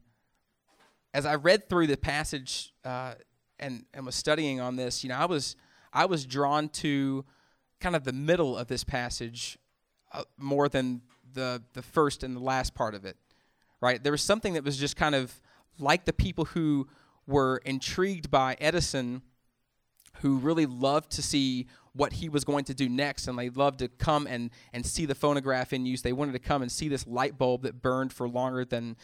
as 1.13 1.25
I 1.25 1.37
read 1.37 1.69
through 1.69 1.87
the 1.87 1.97
passage 1.97 2.75
uh, 2.85 3.15
and 3.61 3.85
and 3.95 4.05
was 4.05 4.17
studying 4.17 4.61
on 4.61 4.75
this, 4.75 5.05
you 5.05 5.11
know, 5.11 5.17
I 5.17 5.27
was 5.27 5.55
I 5.93 6.07
was 6.07 6.27
drawn 6.27 6.69
to 6.71 7.25
kind 7.85 7.95
of 7.95 8.05
the 8.05 8.15
middle 8.15 8.57
of 8.57 8.67
this 8.67 8.83
passage 8.83 9.59
uh, 10.13 10.23
more 10.39 10.71
than 10.71 11.03
the 11.35 11.63
the 11.75 11.83
first 11.83 12.23
and 12.25 12.35
the 12.35 12.41
last 12.41 12.75
part 12.75 12.95
of 12.95 13.05
it. 13.05 13.19
Right? 13.83 14.03
There 14.03 14.11
was 14.11 14.23
something 14.23 14.55
that 14.55 14.65
was 14.65 14.79
just 14.79 14.97
kind 14.97 15.15
of 15.15 15.39
like 15.79 16.07
the 16.07 16.15
people 16.15 16.47
who 16.47 16.89
were 17.27 17.59
intrigued 17.67 18.31
by 18.31 18.57
Edison 18.59 19.21
who 20.23 20.39
really 20.39 20.65
loved 20.65 21.11
to 21.11 21.23
see 21.23 21.67
what 21.93 22.15
he 22.15 22.31
was 22.31 22.43
going 22.43 22.65
to 22.65 22.75
do 22.75 22.89
next 22.89 23.29
and 23.29 23.39
they 23.39 23.51
loved 23.51 23.81
to 23.81 23.89
come 23.89 24.27
and, 24.27 24.51
and 24.73 24.87
see 24.87 25.05
the 25.05 25.15
phonograph 25.15 25.75
in 25.75 25.85
use. 25.85 26.01
They 26.01 26.13
wanted 26.15 26.33
to 26.33 26.39
come 26.39 26.63
and 26.63 26.73
see 26.73 26.89
this 26.89 27.07
light 27.07 27.37
bulb 27.37 27.63
that 27.63 27.83
burned 27.83 28.13
for 28.15 28.27
longer 28.27 28.65
than 28.65 28.97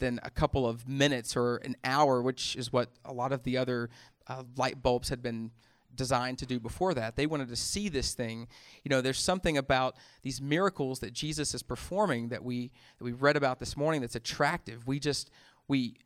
than 0.00 0.20
a 0.22 0.30
couple 0.30 0.66
of 0.66 0.86
minutes 0.86 1.36
or 1.36 1.56
an 1.58 1.76
hour, 1.84 2.20
which 2.20 2.56
is 2.56 2.72
what 2.72 2.88
a 3.06 3.12
lot 3.12 3.32
of 3.32 3.42
the 3.44 3.56
other 3.56 3.88
uh, 4.26 4.42
light 4.56 4.82
bulbs 4.82 5.08
had 5.08 5.22
been 5.22 5.50
designed 5.94 6.38
to 6.38 6.46
do 6.46 6.60
before 6.60 6.94
that. 6.94 7.16
They 7.16 7.26
wanted 7.26 7.48
to 7.48 7.56
see 7.56 7.88
this 7.88 8.14
thing. 8.14 8.48
You 8.84 8.90
know, 8.90 9.00
there's 9.00 9.18
something 9.18 9.58
about 9.58 9.96
these 10.22 10.40
miracles 10.40 11.00
that 11.00 11.12
Jesus 11.12 11.54
is 11.54 11.62
performing 11.62 12.28
that 12.28 12.44
we 12.44 12.70
that 12.98 13.04
we 13.04 13.12
read 13.12 13.36
about 13.36 13.60
this 13.60 13.76
morning 13.76 14.00
that's 14.00 14.16
attractive. 14.16 14.86
We 14.86 15.00
just 15.00 15.30
we 15.68 15.96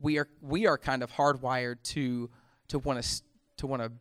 we 0.00 0.18
are 0.18 0.28
we 0.40 0.66
are 0.66 0.78
kind 0.78 1.02
of 1.02 1.12
hardwired 1.12 1.82
to 1.84 2.30
to 2.68 2.78
want 2.78 3.02
to 3.02 3.22
to 3.58 3.66
want 3.66 3.82
to 3.82 3.92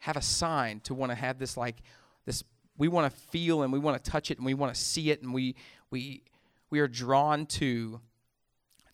have 0.00 0.16
a 0.16 0.22
sign, 0.22 0.80
to 0.80 0.94
want 0.94 1.10
to 1.10 1.16
have 1.16 1.38
this 1.38 1.56
like 1.56 1.82
this 2.24 2.44
we 2.78 2.88
want 2.88 3.12
to 3.12 3.20
feel 3.28 3.62
and 3.62 3.72
we 3.72 3.78
want 3.78 4.02
to 4.02 4.10
touch 4.10 4.30
it 4.30 4.38
and 4.38 4.46
we 4.46 4.54
want 4.54 4.74
to 4.74 4.80
see 4.80 5.10
it 5.10 5.22
and 5.22 5.32
we 5.32 5.56
we 5.90 6.22
we 6.70 6.80
are 6.80 6.88
drawn 6.88 7.46
to 7.46 8.00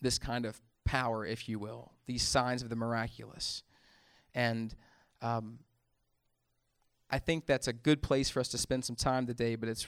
this 0.01 0.19
kind 0.19 0.45
of 0.45 0.61
power, 0.85 1.25
if 1.25 1.49
you 1.49 1.59
will, 1.59 1.91
these 2.05 2.23
signs 2.23 2.61
of 2.61 2.69
the 2.69 2.75
miraculous. 2.75 3.63
And 4.35 4.75
um, 5.23 5.59
I 7.09 7.17
think 7.17 7.45
that's 7.45 7.67
a 7.67 7.73
good 7.73 8.03
place 8.03 8.29
for 8.29 8.39
us 8.39 8.49
to 8.49 8.57
spend 8.57 8.85
some 8.85 8.95
time 8.95 9.25
today. 9.25 9.55
But 9.55 9.69
it's 9.69 9.87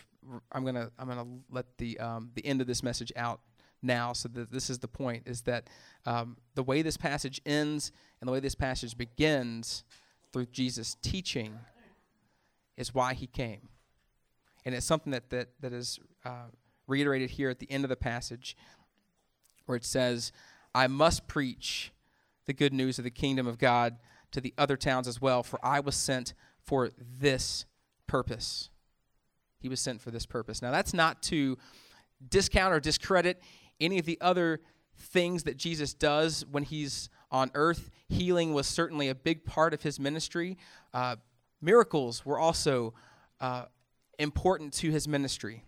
I'm 0.51 0.65
gonna 0.65 0.91
I'm 0.97 1.07
gonna 1.07 1.27
let 1.51 1.77
the 1.77 1.99
um, 1.99 2.31
the 2.33 2.45
end 2.45 2.61
of 2.61 2.67
this 2.67 2.81
message 2.81 3.11
out 3.15 3.41
now, 3.81 4.13
so 4.13 4.29
that 4.29 4.51
this 4.51 4.69
is 4.69 4.79
the 4.79 4.87
point: 4.87 5.23
is 5.25 5.41
that 5.41 5.69
um, 6.05 6.37
the 6.55 6.63
way 6.63 6.81
this 6.81 6.97
passage 6.97 7.41
ends 7.45 7.91
and 8.19 8.27
the 8.27 8.31
way 8.31 8.39
this 8.39 8.55
passage 8.55 8.97
begins 8.97 9.83
through 10.31 10.47
Jesus' 10.47 10.97
teaching 11.01 11.59
is 12.77 12.93
why 12.93 13.13
he 13.13 13.27
came, 13.27 13.69
and 14.65 14.73
it's 14.73 14.85
something 14.85 15.11
that 15.11 15.29
that 15.29 15.49
that 15.59 15.73
is 15.73 15.99
uh, 16.23 16.49
reiterated 16.87 17.31
here 17.31 17.49
at 17.49 17.59
the 17.59 17.69
end 17.69 17.83
of 17.83 17.89
the 17.89 17.95
passage, 17.95 18.55
where 19.65 19.75
it 19.75 19.85
says, 19.85 20.31
"I 20.73 20.87
must 20.87 21.27
preach 21.27 21.91
the 22.45 22.53
good 22.53 22.73
news 22.73 22.99
of 22.99 23.03
the 23.03 23.11
kingdom 23.11 23.47
of 23.47 23.57
God 23.57 23.97
to 24.35 24.41
the 24.41 24.53
other 24.57 24.77
towns 24.77 25.07
as 25.07 25.19
well, 25.19 25.43
for 25.43 25.59
I 25.63 25.79
was 25.79 25.95
sent 25.95 26.33
for 26.63 26.91
this 27.19 27.65
purpose." 28.07 28.69
He 29.59 29.67
was 29.67 29.81
sent 29.81 29.99
for 29.99 30.11
this 30.11 30.25
purpose. 30.25 30.61
Now, 30.61 30.71
that's 30.71 30.93
not 30.93 31.23
to 31.23 31.57
discount 32.29 32.73
or 32.73 32.79
discredit 32.79 33.41
any 33.79 33.97
of 33.97 34.05
the 34.05 34.19
other 34.21 34.61
things 34.97 35.43
that 35.43 35.57
Jesus 35.57 35.93
does 35.93 36.45
when 36.51 36.63
he's 36.63 37.09
on 37.31 37.51
earth. 37.53 37.89
Healing 38.07 38.53
was 38.53 38.67
certainly 38.67 39.09
a 39.09 39.15
big 39.15 39.43
part 39.43 39.73
of 39.73 39.81
his 39.81 39.99
ministry. 39.99 40.57
Uh, 40.93 41.15
miracles 41.61 42.25
were 42.25 42.39
also 42.39 42.93
uh, 43.41 43.65
important 44.19 44.73
to 44.73 44.91
his 44.91 45.07
ministry. 45.07 45.63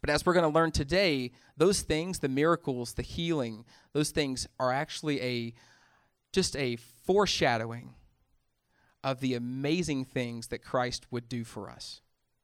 But 0.00 0.10
as 0.10 0.26
we're 0.26 0.34
going 0.34 0.50
to 0.50 0.54
learn 0.54 0.72
today, 0.72 1.32
those 1.56 1.82
things, 1.82 2.18
the 2.18 2.28
miracles, 2.28 2.94
the 2.94 3.02
healing, 3.02 3.64
those 3.92 4.10
things 4.10 4.48
are 4.58 4.72
actually 4.72 5.20
a 5.20 5.54
just 6.32 6.56
a 6.56 6.76
foreshadowing 7.04 7.94
of 9.04 9.20
the 9.20 9.34
amazing 9.34 10.04
things 10.04 10.48
that 10.48 10.62
Christ 10.62 11.06
would 11.10 11.28
do 11.28 11.44
for 11.44 11.68
us. 11.68 12.00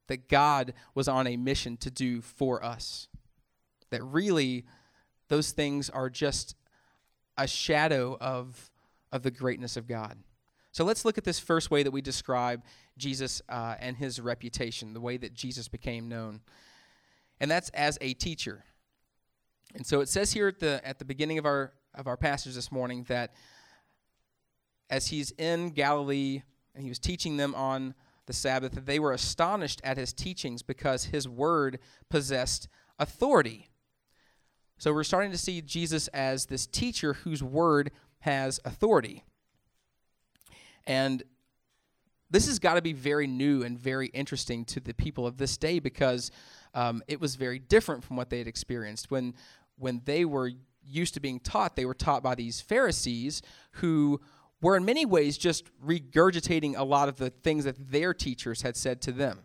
That 0.09 0.29
God 0.29 0.73
was 0.95 1.07
on 1.07 1.27
a 1.27 1.37
mission 1.37 1.77
to 1.79 1.91
do 1.91 2.21
for 2.21 2.65
us 2.65 3.09
that 3.91 4.03
really 4.03 4.65
those 5.29 5.51
things 5.51 5.91
are 5.91 6.11
just 6.11 6.55
a 7.37 7.47
shadow 7.47 8.17
of, 8.21 8.71
of 9.13 9.23
the 9.23 9.31
greatness 9.31 9.77
of 9.77 9.87
God. 9.87 10.19
So 10.73 10.85
let's 10.85 11.05
look 11.05 11.19
at 11.19 11.25
this 11.25 11.39
first 11.39 11.71
way 11.71 11.83
that 11.83 11.91
we 11.91 12.03
describe 12.03 12.63
Jesus 12.97 13.43
uh, 13.49 13.75
and 13.81 13.97
his 13.97 14.21
reputation, 14.21 14.95
the 14.95 15.01
way 15.01 15.17
that 15.17 15.35
Jesus 15.35 15.69
became 15.69 16.09
known. 16.09 16.41
And 17.41 17.51
that's 17.51 17.69
as 17.71 17.99
a 18.01 18.15
teacher. 18.15 18.65
And 19.75 19.87
so 19.87 20.01
it 20.01 20.09
says 20.09 20.33
here 20.33 20.49
at 20.49 20.61
the, 20.61 20.81
at 20.85 20.99
the 20.99 21.05
beginning 21.05 21.39
of 21.39 21.47
our, 21.47 21.73
of 21.95 22.07
our 22.07 22.17
passage 22.17 22.55
this 22.55 22.73
morning 22.73 23.05
that 23.09 23.35
as 24.91 25.09
he's 25.09 25.31
in 25.33 25.71
Galilee 25.71 26.43
and 26.75 26.83
he 26.83 26.89
was 26.89 26.99
teaching 26.99 27.37
them 27.37 27.55
on 27.55 27.95
the 28.27 28.33
Sabbath, 28.33 28.73
that 28.73 28.87
they 28.87 28.99
were 28.99 29.13
astonished 29.13 29.81
at 29.83 29.97
his 29.97 30.13
teachings 30.13 30.63
because 30.63 31.07
his 31.07 31.27
word 31.29 31.79
possessed 32.09 32.69
authority. 32.99 33.69
So 34.77 34.93
we're 34.93 35.05
starting 35.05 35.33
to 35.33 35.39
see 35.39 35.61
Jesus 35.61 36.09
as 36.09 36.47
this 36.47 36.67
teacher 36.67 37.15
whose 37.15 37.43
word 37.43 37.91
has 38.21 38.61
authority. 38.65 39.25
And 40.87 41.23
this 42.31 42.47
has 42.47 42.59
got 42.59 42.75
to 42.75 42.83
be 42.83 42.93
very 42.93 43.27
new 43.27 43.63
and 43.63 43.79
very 43.79 44.09
interesting 44.09 44.65
to 44.67 44.81
the 44.81 44.95
people 44.95 45.27
of 45.27 45.39
this 45.39 45.57
day 45.57 45.79
because 45.79 46.31
um, 46.75 47.03
it 47.09 47.21
was 47.21 47.37
very 47.37 47.59
different 47.59 48.05
from 48.05 48.17
what 48.17 48.31
they 48.31 48.39
had 48.39 48.47
experienced. 48.47 49.11
When, 49.11 49.35
when 49.77 50.03
they 50.05 50.25
were 50.25 50.51
used 50.87 51.15
to 51.15 51.21
being 51.21 51.41
taught, 51.41 51.77
they 51.77 51.87
were 51.87 51.95
taught 51.95 52.23
by 52.23 52.35
these 52.35 52.61
Pharisees 52.61 53.43
who 53.73 54.21
were 54.61 54.77
in 54.77 54.85
many 54.85 55.07
ways 55.07 55.39
just 55.39 55.65
regurgitating 55.85 56.77
a 56.77 56.85
lot 56.85 57.09
of 57.09 57.17
the 57.17 57.31
things 57.31 57.65
that 57.65 57.91
their 57.91 58.13
teachers 58.13 58.63
had 58.63 58.77
said 58.77 59.01
to 59.03 59.13
them. 59.13 59.41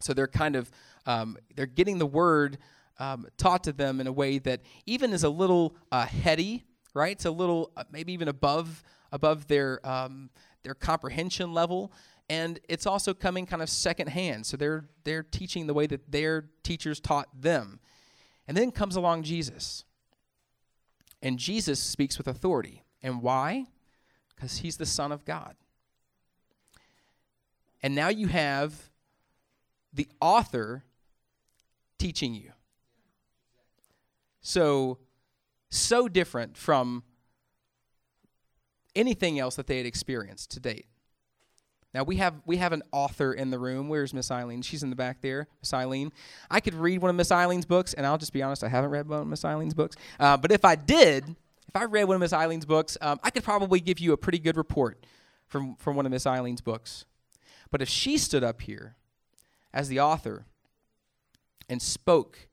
So 0.00 0.14
they're 0.14 0.26
kind 0.26 0.56
of 0.56 0.70
um, 1.06 1.36
they're 1.54 1.66
getting 1.66 1.98
the 1.98 2.06
word 2.06 2.58
um, 2.98 3.26
taught 3.36 3.64
to 3.64 3.72
them 3.72 4.00
in 4.00 4.06
a 4.06 4.12
way 4.12 4.38
that 4.38 4.60
even 4.86 5.12
is 5.12 5.24
a 5.24 5.28
little 5.28 5.76
uh, 5.92 6.06
heady, 6.06 6.64
right? 6.94 7.12
It's 7.12 7.24
a 7.24 7.30
little 7.30 7.70
uh, 7.76 7.84
maybe 7.90 8.12
even 8.12 8.28
above 8.28 8.82
above 9.12 9.46
their 9.46 9.86
um, 9.86 10.30
their 10.62 10.74
comprehension 10.74 11.52
level, 11.52 11.92
and 12.28 12.58
it's 12.68 12.86
also 12.86 13.14
coming 13.14 13.46
kind 13.46 13.62
of 13.62 13.70
secondhand. 13.70 14.46
So 14.46 14.56
they're 14.56 14.88
they're 15.04 15.22
teaching 15.22 15.66
the 15.66 15.74
way 15.74 15.86
that 15.86 16.10
their 16.10 16.46
teachers 16.62 17.00
taught 17.00 17.28
them, 17.40 17.80
and 18.48 18.56
then 18.56 18.70
comes 18.70 18.96
along 18.96 19.22
Jesus, 19.22 19.84
and 21.22 21.38
Jesus 21.38 21.78
speaks 21.78 22.18
with 22.18 22.26
authority. 22.26 22.82
And 23.02 23.22
why? 23.22 23.66
Because 24.36 24.58
he's 24.58 24.76
the 24.76 24.86
Son 24.86 25.10
of 25.10 25.24
God. 25.24 25.56
And 27.82 27.94
now 27.94 28.08
you 28.08 28.28
have 28.28 28.90
the 29.92 30.08
author 30.20 30.84
teaching 31.98 32.34
you. 32.34 32.52
So, 34.40 34.98
so 35.70 36.06
different 36.06 36.56
from 36.56 37.02
anything 38.94 39.38
else 39.38 39.56
that 39.56 39.66
they 39.66 39.78
had 39.78 39.86
experienced 39.86 40.50
to 40.52 40.60
date. 40.60 40.86
Now 41.94 42.02
we 42.02 42.16
have 42.16 42.34
we 42.44 42.58
have 42.58 42.72
an 42.72 42.82
author 42.92 43.32
in 43.32 43.50
the 43.50 43.58
room. 43.58 43.88
Where's 43.88 44.12
Miss 44.12 44.30
Eileen? 44.30 44.60
She's 44.60 44.82
in 44.82 44.90
the 44.90 44.96
back 44.96 45.22
there. 45.22 45.48
Miss 45.62 45.72
Eileen. 45.72 46.12
I 46.50 46.60
could 46.60 46.74
read 46.74 47.00
one 47.00 47.08
of 47.08 47.16
Miss 47.16 47.32
Eileen's 47.32 47.64
books, 47.64 47.94
and 47.94 48.04
I'll 48.04 48.18
just 48.18 48.34
be 48.34 48.42
honest, 48.42 48.62
I 48.62 48.68
haven't 48.68 48.90
read 48.90 49.08
one 49.08 49.20
of 49.20 49.26
Miss 49.26 49.44
Eileen's 49.44 49.72
books. 49.72 49.96
Uh, 50.20 50.36
but 50.36 50.52
if 50.52 50.64
I 50.64 50.74
did, 50.74 51.36
if 51.68 51.76
I 51.76 51.84
read 51.84 52.04
one 52.04 52.16
of 52.16 52.20
Miss 52.20 52.32
Eileen's 52.32 52.64
books, 52.64 52.96
um, 53.00 53.18
I 53.22 53.30
could 53.30 53.44
probably 53.44 53.80
give 53.80 53.98
you 53.98 54.12
a 54.12 54.16
pretty 54.16 54.38
good 54.38 54.56
report 54.56 55.04
from 55.46 55.76
from 55.76 55.96
one 55.96 56.06
of 56.06 56.12
Miss 56.12 56.26
Eileen's 56.26 56.60
books. 56.60 57.04
But 57.70 57.82
if 57.82 57.88
she 57.88 58.18
stood 58.18 58.44
up 58.44 58.62
here 58.62 58.96
as 59.72 59.88
the 59.88 60.00
author 60.00 60.46
and 61.68 61.82
spoke 61.82 62.48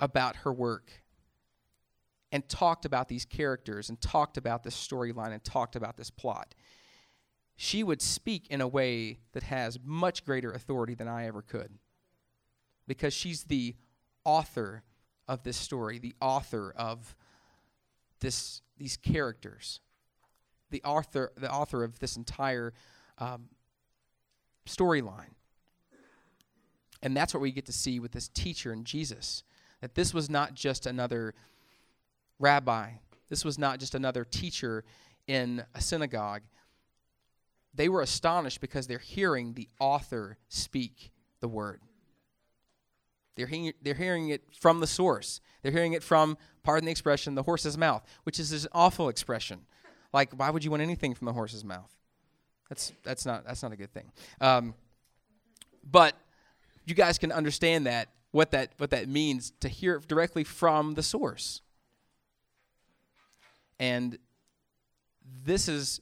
about 0.00 0.36
her 0.36 0.52
work 0.52 1.02
and 2.32 2.48
talked 2.48 2.84
about 2.84 3.08
these 3.08 3.24
characters 3.24 3.88
and 3.88 4.00
talked 4.00 4.36
about 4.36 4.64
this 4.64 4.74
storyline 4.74 5.32
and 5.32 5.44
talked 5.44 5.76
about 5.76 5.96
this 5.96 6.10
plot. 6.10 6.54
She 7.56 7.84
would 7.84 8.00
speak 8.00 8.48
in 8.48 8.60
a 8.60 8.66
way 8.66 9.20
that 9.34 9.44
has 9.44 9.78
much 9.84 10.24
greater 10.24 10.50
authority 10.50 10.94
than 10.94 11.06
I 11.06 11.26
ever 11.26 11.42
could 11.42 11.78
because 12.88 13.12
she's 13.12 13.44
the 13.44 13.76
author 14.24 14.82
of 15.28 15.42
this 15.44 15.56
story, 15.56 15.98
the 15.98 16.14
author 16.20 16.72
of 16.74 17.14
this 18.22 18.62
these 18.78 18.96
characters, 18.96 19.80
the 20.70 20.82
author 20.82 21.32
the 21.36 21.52
author 21.52 21.84
of 21.84 21.98
this 21.98 22.16
entire 22.16 22.72
um, 23.18 23.50
storyline. 24.66 25.34
And 27.02 27.16
that's 27.16 27.34
what 27.34 27.40
we 27.40 27.52
get 27.52 27.66
to 27.66 27.72
see 27.72 28.00
with 28.00 28.12
this 28.12 28.28
teacher 28.28 28.72
and 28.72 28.86
Jesus. 28.86 29.44
That 29.80 29.94
this 29.94 30.14
was 30.14 30.30
not 30.30 30.54
just 30.54 30.86
another 30.86 31.34
rabbi. 32.38 32.92
This 33.28 33.44
was 33.44 33.58
not 33.58 33.80
just 33.80 33.94
another 33.94 34.24
teacher 34.24 34.84
in 35.26 35.64
a 35.74 35.80
synagogue. 35.80 36.42
they 37.74 37.88
were 37.88 38.02
astonished 38.02 38.60
because 38.60 38.86
they're 38.86 38.98
hearing 38.98 39.54
the 39.54 39.68
author 39.80 40.36
speak 40.48 41.10
the 41.40 41.48
word. 41.48 41.80
They're 43.34 43.46
hearing, 43.46 43.72
they're 43.82 43.94
hearing 43.94 44.28
it 44.28 44.42
from 44.58 44.80
the 44.80 44.86
source. 44.86 45.40
They're 45.62 45.72
hearing 45.72 45.92
it 45.94 46.02
from, 46.02 46.36
pardon 46.62 46.86
the 46.86 46.90
expression, 46.90 47.34
the 47.34 47.42
horse's 47.42 47.78
mouth, 47.78 48.04
which 48.24 48.38
is 48.38 48.52
an 48.52 48.70
awful 48.72 49.08
expression. 49.08 49.60
Like, 50.12 50.32
why 50.34 50.50
would 50.50 50.64
you 50.64 50.70
want 50.70 50.82
anything 50.82 51.14
from 51.14 51.26
the 51.26 51.32
horse's 51.32 51.64
mouth? 51.64 51.90
That's, 52.68 52.92
that's, 53.02 53.24
not, 53.24 53.44
that's 53.46 53.62
not 53.62 53.72
a 53.72 53.76
good 53.76 53.92
thing. 53.92 54.12
Um, 54.40 54.74
but 55.90 56.14
you 56.84 56.94
guys 56.94 57.18
can 57.18 57.32
understand 57.32 57.86
that, 57.86 58.08
what 58.30 58.50
that, 58.50 58.70
what 58.78 58.90
that 58.90 59.08
means 59.08 59.52
to 59.60 59.68
hear 59.68 59.96
it 59.96 60.08
directly 60.08 60.44
from 60.44 60.94
the 60.94 61.02
source. 61.02 61.62
And 63.78 64.18
this 65.44 65.68
is 65.68 66.00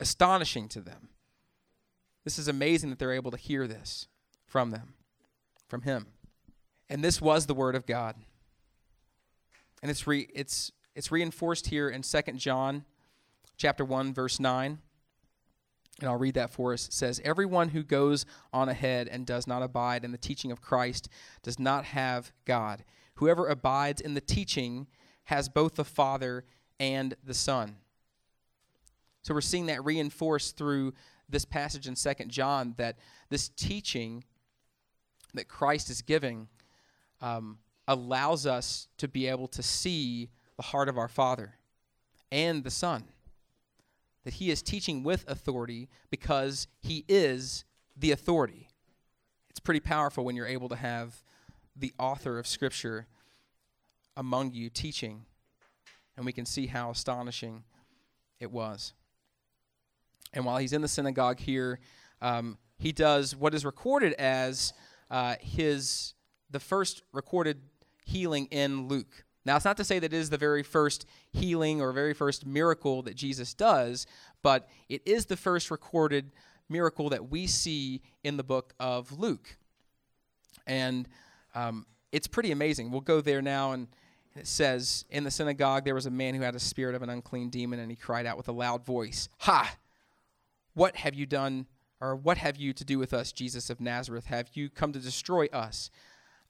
astonishing 0.00 0.68
to 0.68 0.80
them. 0.80 1.08
This 2.24 2.38
is 2.38 2.48
amazing 2.48 2.90
that 2.90 2.98
they're 2.98 3.12
able 3.12 3.30
to 3.32 3.36
hear 3.36 3.66
this 3.66 4.08
from 4.46 4.70
them, 4.70 4.94
from 5.72 5.80
him. 5.80 6.06
And 6.90 7.02
this 7.02 7.18
was 7.18 7.46
the 7.46 7.54
word 7.54 7.74
of 7.74 7.86
God. 7.86 8.14
And 9.80 9.90
it's 9.90 10.06
re, 10.06 10.28
it's 10.34 10.70
it's 10.94 11.10
reinforced 11.10 11.68
here 11.68 11.88
in 11.88 12.02
2 12.02 12.20
John 12.34 12.84
chapter 13.56 13.82
1 13.82 14.12
verse 14.12 14.38
9. 14.38 14.78
And 15.98 16.10
I'll 16.10 16.18
read 16.18 16.34
that 16.34 16.50
for 16.50 16.74
us. 16.74 16.88
It 16.88 16.92
says, 16.92 17.22
Everyone 17.24 17.70
who 17.70 17.82
goes 17.82 18.26
on 18.52 18.68
ahead 18.68 19.08
and 19.08 19.24
does 19.24 19.46
not 19.46 19.62
abide 19.62 20.04
in 20.04 20.12
the 20.12 20.18
teaching 20.18 20.52
of 20.52 20.60
Christ 20.60 21.08
does 21.42 21.58
not 21.58 21.86
have 21.86 22.32
God. 22.44 22.84
Whoever 23.14 23.46
abides 23.46 24.02
in 24.02 24.12
the 24.12 24.20
teaching 24.20 24.88
has 25.24 25.48
both 25.48 25.76
the 25.76 25.86
Father 25.86 26.44
and 26.78 27.14
the 27.24 27.32
Son. 27.32 27.76
So 29.22 29.32
we're 29.32 29.40
seeing 29.40 29.66
that 29.66 29.82
reinforced 29.86 30.58
through 30.58 30.92
this 31.30 31.46
passage 31.46 31.88
in 31.88 31.96
Second 31.96 32.30
John 32.30 32.74
that 32.76 32.98
this 33.30 33.48
teaching 33.48 34.24
that 35.34 35.48
Christ 35.48 35.90
is 35.90 36.02
giving 36.02 36.48
um, 37.20 37.58
allows 37.88 38.46
us 38.46 38.88
to 38.98 39.08
be 39.08 39.26
able 39.26 39.48
to 39.48 39.62
see 39.62 40.30
the 40.56 40.62
heart 40.62 40.88
of 40.88 40.98
our 40.98 41.08
Father 41.08 41.54
and 42.30 42.64
the 42.64 42.70
Son. 42.70 43.04
That 44.24 44.34
He 44.34 44.50
is 44.50 44.62
teaching 44.62 45.02
with 45.02 45.24
authority 45.28 45.88
because 46.10 46.68
He 46.80 47.04
is 47.08 47.64
the 47.96 48.12
authority. 48.12 48.68
It's 49.50 49.60
pretty 49.60 49.80
powerful 49.80 50.24
when 50.24 50.36
you're 50.36 50.46
able 50.46 50.68
to 50.68 50.76
have 50.76 51.22
the 51.76 51.92
author 51.98 52.38
of 52.38 52.46
Scripture 52.46 53.06
among 54.16 54.52
you 54.52 54.68
teaching, 54.68 55.24
and 56.16 56.26
we 56.26 56.32
can 56.32 56.44
see 56.44 56.66
how 56.66 56.90
astonishing 56.90 57.64
it 58.40 58.50
was. 58.50 58.92
And 60.34 60.44
while 60.44 60.58
he's 60.58 60.72
in 60.72 60.82
the 60.82 60.88
synagogue 60.88 61.40
here, 61.40 61.78
um, 62.20 62.58
he 62.78 62.92
does 62.92 63.36
what 63.36 63.54
is 63.54 63.64
recorded 63.64 64.12
as 64.14 64.72
uh, 65.12 65.36
his 65.40 66.14
the 66.50 66.58
first 66.58 67.02
recorded 67.12 67.60
healing 68.04 68.46
in 68.50 68.88
Luke. 68.88 69.24
Now, 69.44 69.56
it's 69.56 69.64
not 69.64 69.76
to 69.76 69.84
say 69.84 69.98
that 69.98 70.12
it 70.12 70.16
is 70.16 70.30
the 70.30 70.38
very 70.38 70.62
first 70.62 71.06
healing 71.32 71.80
or 71.80 71.92
very 71.92 72.14
first 72.14 72.46
miracle 72.46 73.02
that 73.02 73.14
Jesus 73.14 73.54
does, 73.54 74.06
but 74.42 74.68
it 74.88 75.02
is 75.04 75.26
the 75.26 75.36
first 75.36 75.70
recorded 75.70 76.32
miracle 76.68 77.10
that 77.10 77.30
we 77.30 77.46
see 77.46 78.02
in 78.24 78.36
the 78.36 78.44
book 78.44 78.74
of 78.80 79.18
Luke. 79.18 79.56
And 80.66 81.08
um, 81.54 81.86
it's 82.12 82.28
pretty 82.28 82.52
amazing. 82.52 82.90
We'll 82.90 83.00
go 83.00 83.20
there 83.20 83.42
now, 83.42 83.72
and 83.72 83.88
it 84.36 84.46
says, 84.46 85.04
In 85.10 85.24
the 85.24 85.30
synagogue 85.30 85.84
there 85.84 85.94
was 85.94 86.06
a 86.06 86.10
man 86.10 86.34
who 86.34 86.42
had 86.42 86.54
a 86.54 86.60
spirit 86.60 86.94
of 86.94 87.02
an 87.02 87.10
unclean 87.10 87.50
demon, 87.50 87.80
and 87.80 87.90
he 87.90 87.96
cried 87.96 88.26
out 88.26 88.36
with 88.36 88.48
a 88.48 88.52
loud 88.52 88.86
voice, 88.86 89.28
Ha! 89.38 89.76
What 90.74 90.96
have 90.96 91.14
you 91.14 91.26
done, 91.26 91.66
or 92.02 92.16
what 92.16 92.38
have 92.38 92.56
you 92.56 92.72
to 92.72 92.84
do 92.84 92.98
with 92.98 93.14
us, 93.14 93.30
Jesus 93.30 93.70
of 93.70 93.80
Nazareth? 93.80 94.26
Have 94.26 94.50
you 94.54 94.68
come 94.68 94.92
to 94.92 94.98
destroy 94.98 95.46
us? 95.52 95.88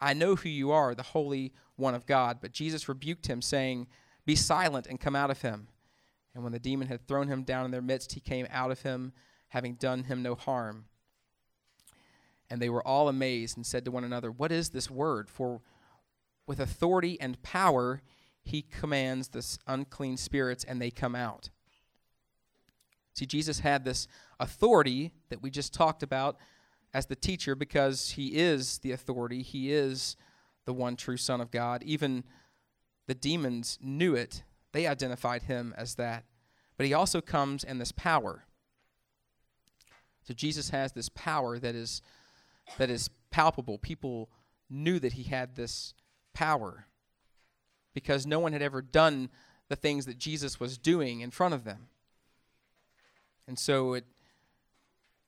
I 0.00 0.14
know 0.14 0.34
who 0.34 0.48
you 0.48 0.72
are, 0.72 0.94
the 0.94 1.02
Holy 1.02 1.52
One 1.76 1.94
of 1.94 2.06
God. 2.06 2.38
But 2.40 2.52
Jesus 2.52 2.88
rebuked 2.88 3.26
him, 3.26 3.42
saying, 3.42 3.86
Be 4.24 4.34
silent 4.34 4.86
and 4.86 4.98
come 4.98 5.14
out 5.14 5.30
of 5.30 5.42
him. 5.42 5.68
And 6.34 6.42
when 6.42 6.54
the 6.54 6.58
demon 6.58 6.88
had 6.88 7.06
thrown 7.06 7.28
him 7.28 7.42
down 7.42 7.66
in 7.66 7.70
their 7.70 7.82
midst, 7.82 8.12
he 8.12 8.20
came 8.20 8.46
out 8.50 8.70
of 8.70 8.80
him, 8.80 9.12
having 9.48 9.74
done 9.74 10.04
him 10.04 10.22
no 10.22 10.34
harm. 10.34 10.86
And 12.48 12.60
they 12.60 12.70
were 12.70 12.86
all 12.86 13.10
amazed 13.10 13.58
and 13.58 13.66
said 13.66 13.84
to 13.84 13.90
one 13.90 14.04
another, 14.04 14.32
What 14.32 14.52
is 14.52 14.70
this 14.70 14.90
word? 14.90 15.28
For 15.28 15.60
with 16.46 16.60
authority 16.60 17.20
and 17.20 17.42
power 17.42 18.00
he 18.42 18.62
commands 18.62 19.28
the 19.28 19.46
unclean 19.66 20.16
spirits, 20.16 20.64
and 20.64 20.80
they 20.80 20.90
come 20.90 21.14
out. 21.14 21.50
See, 23.14 23.26
Jesus 23.26 23.60
had 23.60 23.84
this 23.84 24.08
authority 24.40 25.12
that 25.28 25.42
we 25.42 25.50
just 25.50 25.74
talked 25.74 26.02
about 26.02 26.38
as 26.94 27.06
the 27.06 27.16
teacher 27.16 27.54
because 27.54 28.10
he 28.10 28.38
is 28.38 28.78
the 28.78 28.92
authority. 28.92 29.42
He 29.42 29.72
is 29.72 30.16
the 30.64 30.72
one 30.72 30.96
true 30.96 31.16
Son 31.16 31.40
of 31.40 31.50
God. 31.50 31.82
Even 31.82 32.24
the 33.06 33.14
demons 33.14 33.78
knew 33.82 34.14
it, 34.14 34.44
they 34.72 34.86
identified 34.86 35.42
him 35.42 35.74
as 35.76 35.96
that. 35.96 36.24
But 36.76 36.86
he 36.86 36.94
also 36.94 37.20
comes 37.20 37.64
in 37.64 37.78
this 37.78 37.92
power. 37.92 38.44
So 40.22 40.34
Jesus 40.34 40.70
has 40.70 40.92
this 40.92 41.08
power 41.10 41.58
that 41.58 41.74
is 41.74 42.00
that 42.78 42.90
is 42.90 43.10
palpable. 43.30 43.78
People 43.78 44.30
knew 44.70 44.98
that 45.00 45.14
he 45.14 45.24
had 45.24 45.56
this 45.56 45.94
power 46.32 46.86
because 47.92 48.26
no 48.26 48.38
one 48.38 48.52
had 48.52 48.62
ever 48.62 48.80
done 48.80 49.28
the 49.68 49.76
things 49.76 50.06
that 50.06 50.18
Jesus 50.18 50.60
was 50.60 50.78
doing 50.78 51.20
in 51.20 51.30
front 51.30 51.54
of 51.54 51.64
them. 51.64 51.88
And 53.46 53.58
so 53.58 53.94
it 53.94 54.04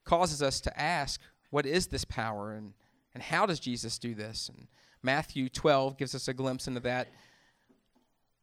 causes 0.03 0.41
us 0.41 0.61
to 0.61 0.79
ask, 0.79 1.21
what 1.49 1.65
is 1.65 1.87
this 1.87 2.05
power 2.05 2.53
and, 2.53 2.73
and 3.13 3.23
how 3.23 3.45
does 3.45 3.59
Jesus 3.59 3.97
do 3.99 4.15
this? 4.15 4.49
And 4.49 4.67
Matthew 5.01 5.49
12 5.49 5.97
gives 5.97 6.15
us 6.15 6.27
a 6.27 6.33
glimpse 6.33 6.67
into 6.67 6.79
that 6.81 7.07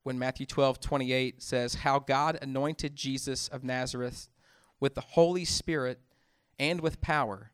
when 0.02 0.18
Matthew 0.18 0.46
12, 0.46 0.80
28 0.80 1.42
says, 1.42 1.74
How 1.74 1.98
God 1.98 2.38
anointed 2.42 2.96
Jesus 2.96 3.48
of 3.48 3.62
Nazareth 3.62 4.28
with 4.80 4.94
the 4.94 5.00
Holy 5.00 5.44
Spirit 5.44 6.00
and 6.58 6.80
with 6.80 7.00
power. 7.00 7.50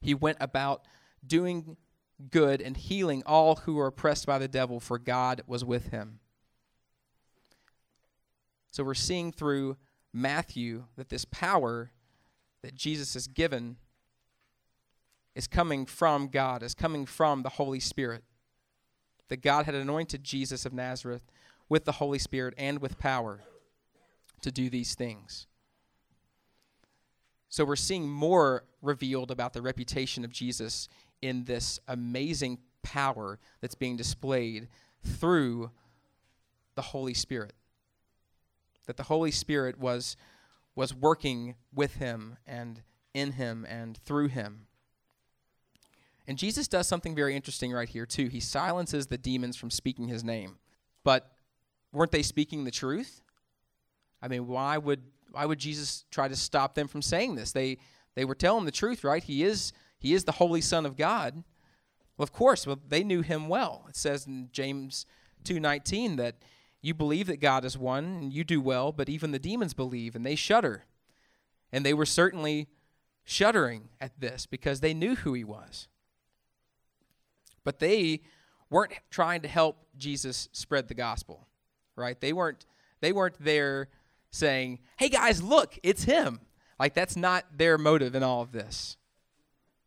He 0.00 0.14
went 0.14 0.38
about 0.40 0.86
doing 1.26 1.76
good 2.30 2.60
and 2.60 2.76
healing 2.76 3.22
all 3.26 3.56
who 3.56 3.74
were 3.74 3.86
oppressed 3.86 4.26
by 4.26 4.38
the 4.38 4.48
devil, 4.48 4.80
for 4.80 4.98
God 4.98 5.42
was 5.46 5.64
with 5.64 5.88
him. 5.88 6.20
So 8.70 8.84
we're 8.84 8.94
seeing 8.94 9.32
through 9.32 9.76
Matthew 10.12 10.84
that 10.96 11.08
this 11.08 11.24
power 11.24 11.90
that 12.62 12.74
Jesus 12.74 13.14
has 13.14 13.26
given 13.26 13.76
is 15.34 15.46
coming 15.46 15.86
from 15.86 16.28
God, 16.28 16.62
is 16.62 16.74
coming 16.74 17.06
from 17.06 17.42
the 17.42 17.50
Holy 17.50 17.80
Spirit. 17.80 18.24
That 19.28 19.42
God 19.42 19.64
had 19.64 19.74
anointed 19.74 20.24
Jesus 20.24 20.66
of 20.66 20.72
Nazareth 20.72 21.22
with 21.68 21.84
the 21.84 21.92
Holy 21.92 22.18
Spirit 22.18 22.54
and 22.58 22.80
with 22.80 22.98
power 22.98 23.40
to 24.42 24.50
do 24.50 24.68
these 24.68 24.94
things. 24.94 25.46
So 27.48 27.64
we're 27.64 27.76
seeing 27.76 28.08
more 28.08 28.64
revealed 28.82 29.30
about 29.30 29.52
the 29.52 29.62
reputation 29.62 30.24
of 30.24 30.32
Jesus 30.32 30.88
in 31.22 31.44
this 31.44 31.78
amazing 31.86 32.58
power 32.82 33.38
that's 33.60 33.74
being 33.74 33.96
displayed 33.96 34.68
through 35.04 35.70
the 36.74 36.82
Holy 36.82 37.14
Spirit 37.14 37.52
that 38.90 38.96
the 38.96 39.04
Holy 39.04 39.30
Spirit 39.30 39.78
was, 39.78 40.16
was 40.74 40.92
working 40.92 41.54
with 41.72 41.94
him 41.94 42.36
and 42.44 42.82
in 43.14 43.32
him 43.32 43.64
and 43.68 43.96
through 43.98 44.26
him. 44.26 44.66
And 46.26 46.36
Jesus 46.36 46.66
does 46.66 46.88
something 46.88 47.14
very 47.14 47.36
interesting 47.36 47.72
right 47.72 47.88
here, 47.88 48.04
too. 48.04 48.26
He 48.26 48.40
silences 48.40 49.06
the 49.06 49.16
demons 49.16 49.56
from 49.56 49.70
speaking 49.70 50.08
his 50.08 50.24
name. 50.24 50.58
But 51.04 51.30
weren't 51.92 52.10
they 52.10 52.22
speaking 52.22 52.64
the 52.64 52.72
truth? 52.72 53.22
I 54.20 54.26
mean, 54.26 54.48
why 54.48 54.76
would 54.76 55.02
why 55.30 55.46
would 55.46 55.60
Jesus 55.60 56.04
try 56.10 56.26
to 56.26 56.34
stop 56.34 56.74
them 56.74 56.88
from 56.88 57.02
saying 57.02 57.36
this? 57.36 57.52
They 57.52 57.78
they 58.16 58.24
were 58.24 58.34
telling 58.34 58.64
the 58.64 58.72
truth, 58.72 59.04
right? 59.04 59.22
He 59.22 59.44
is 59.44 59.72
he 59.98 60.14
is 60.14 60.24
the 60.24 60.32
holy 60.32 60.60
son 60.60 60.84
of 60.84 60.96
God. 60.96 61.44
Well, 62.16 62.24
of 62.24 62.32
course, 62.32 62.66
well, 62.66 62.80
they 62.86 63.04
knew 63.04 63.22
him 63.22 63.48
well. 63.48 63.86
It 63.88 63.96
says 63.96 64.26
in 64.26 64.50
James 64.52 65.06
2:19 65.44 66.16
that 66.16 66.36
you 66.82 66.94
believe 66.94 67.26
that 67.26 67.40
God 67.40 67.64
is 67.64 67.76
one, 67.76 68.04
and 68.04 68.32
you 68.32 68.44
do 68.44 68.60
well, 68.60 68.92
but 68.92 69.08
even 69.08 69.32
the 69.32 69.38
demons 69.38 69.74
believe, 69.74 70.14
and 70.14 70.24
they 70.24 70.34
shudder. 70.34 70.84
And 71.72 71.84
they 71.84 71.94
were 71.94 72.06
certainly 72.06 72.68
shuddering 73.24 73.90
at 74.00 74.18
this 74.18 74.46
because 74.46 74.80
they 74.80 74.94
knew 74.94 75.14
who 75.16 75.34
he 75.34 75.44
was. 75.44 75.88
But 77.64 77.78
they 77.78 78.22
weren't 78.70 78.92
trying 79.10 79.42
to 79.42 79.48
help 79.48 79.76
Jesus 79.96 80.48
spread 80.52 80.88
the 80.88 80.94
gospel, 80.94 81.46
right? 81.96 82.20
They 82.20 82.32
weren't 82.32 82.64
they 83.00 83.12
weren't 83.12 83.36
there 83.38 83.88
saying, 84.30 84.78
"Hey 84.96 85.08
guys, 85.08 85.42
look, 85.42 85.78
it's 85.82 86.04
him." 86.04 86.40
Like 86.78 86.94
that's 86.94 87.16
not 87.16 87.44
their 87.56 87.76
motive 87.76 88.14
in 88.14 88.22
all 88.22 88.40
of 88.40 88.52
this. 88.52 88.96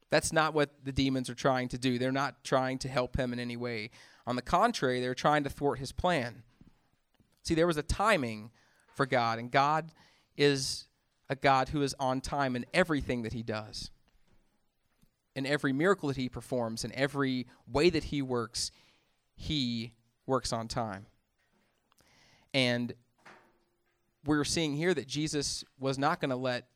That's 0.10 0.32
not 0.32 0.53
what 0.53 0.69
the 0.84 0.91
demons 0.91 1.29
are 1.29 1.36
trying 1.36 1.69
to 1.69 1.77
do. 1.77 1.97
They're 1.97 2.12
not 2.12 2.43
trying 2.43 2.77
to 2.79 2.88
help 2.88 3.17
him 3.17 3.34
in 3.34 3.39
any 3.39 3.58
way. 3.58 3.89
On 4.27 4.36
the 4.36 4.43
contrary, 4.43 5.01
they're 5.01 5.15
trying 5.15 5.43
to 5.43 5.49
thwart 5.49 5.79
his 5.79 5.91
plan. 5.91 6.43
See, 7.43 7.56
there 7.56 7.67
was 7.67 7.77
a 7.77 7.84
timing 7.84 8.51
for 8.95 9.06
God, 9.06 9.38
and 9.38 9.51
God 9.51 9.91
is 10.38 10.88
a 11.29 11.36
God 11.36 11.69
who 11.69 11.82
is 11.82 11.95
on 11.99 12.21
time 12.21 12.56
in 12.56 12.65
everything 12.73 13.23
that 13.23 13.34
he 13.34 13.43
does. 13.43 13.91
In 15.36 15.45
every 15.45 15.73
miracle 15.73 16.08
that 16.08 16.17
he 16.17 16.29
performs, 16.29 16.86
in 16.86 16.91
every 16.93 17.47
way 17.67 17.89
that 17.89 18.06
he 18.06 18.21
works, 18.21 18.71
he 19.36 19.93
works 20.25 20.53
on 20.53 20.67
time. 20.67 21.06
And 22.53 22.93
we're 24.25 24.43
seeing 24.43 24.75
here 24.75 24.93
that 24.93 25.08
Jesus 25.08 25.63
was 25.79 25.97
not 25.97 26.21
going 26.21 26.29
to 26.29 26.36
let 26.36 26.67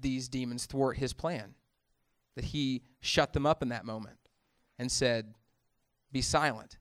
these 0.00 0.28
demons 0.28 0.66
thwart 0.66 0.96
his 0.96 1.12
plan, 1.12 1.54
that 2.34 2.46
he 2.46 2.82
shut 3.00 3.32
them 3.32 3.46
up 3.46 3.62
in 3.62 3.68
that 3.68 3.84
moment 3.84 4.16
and 4.78 4.90
said, 4.90 5.34
Be 6.10 6.22
silent. 6.22 6.78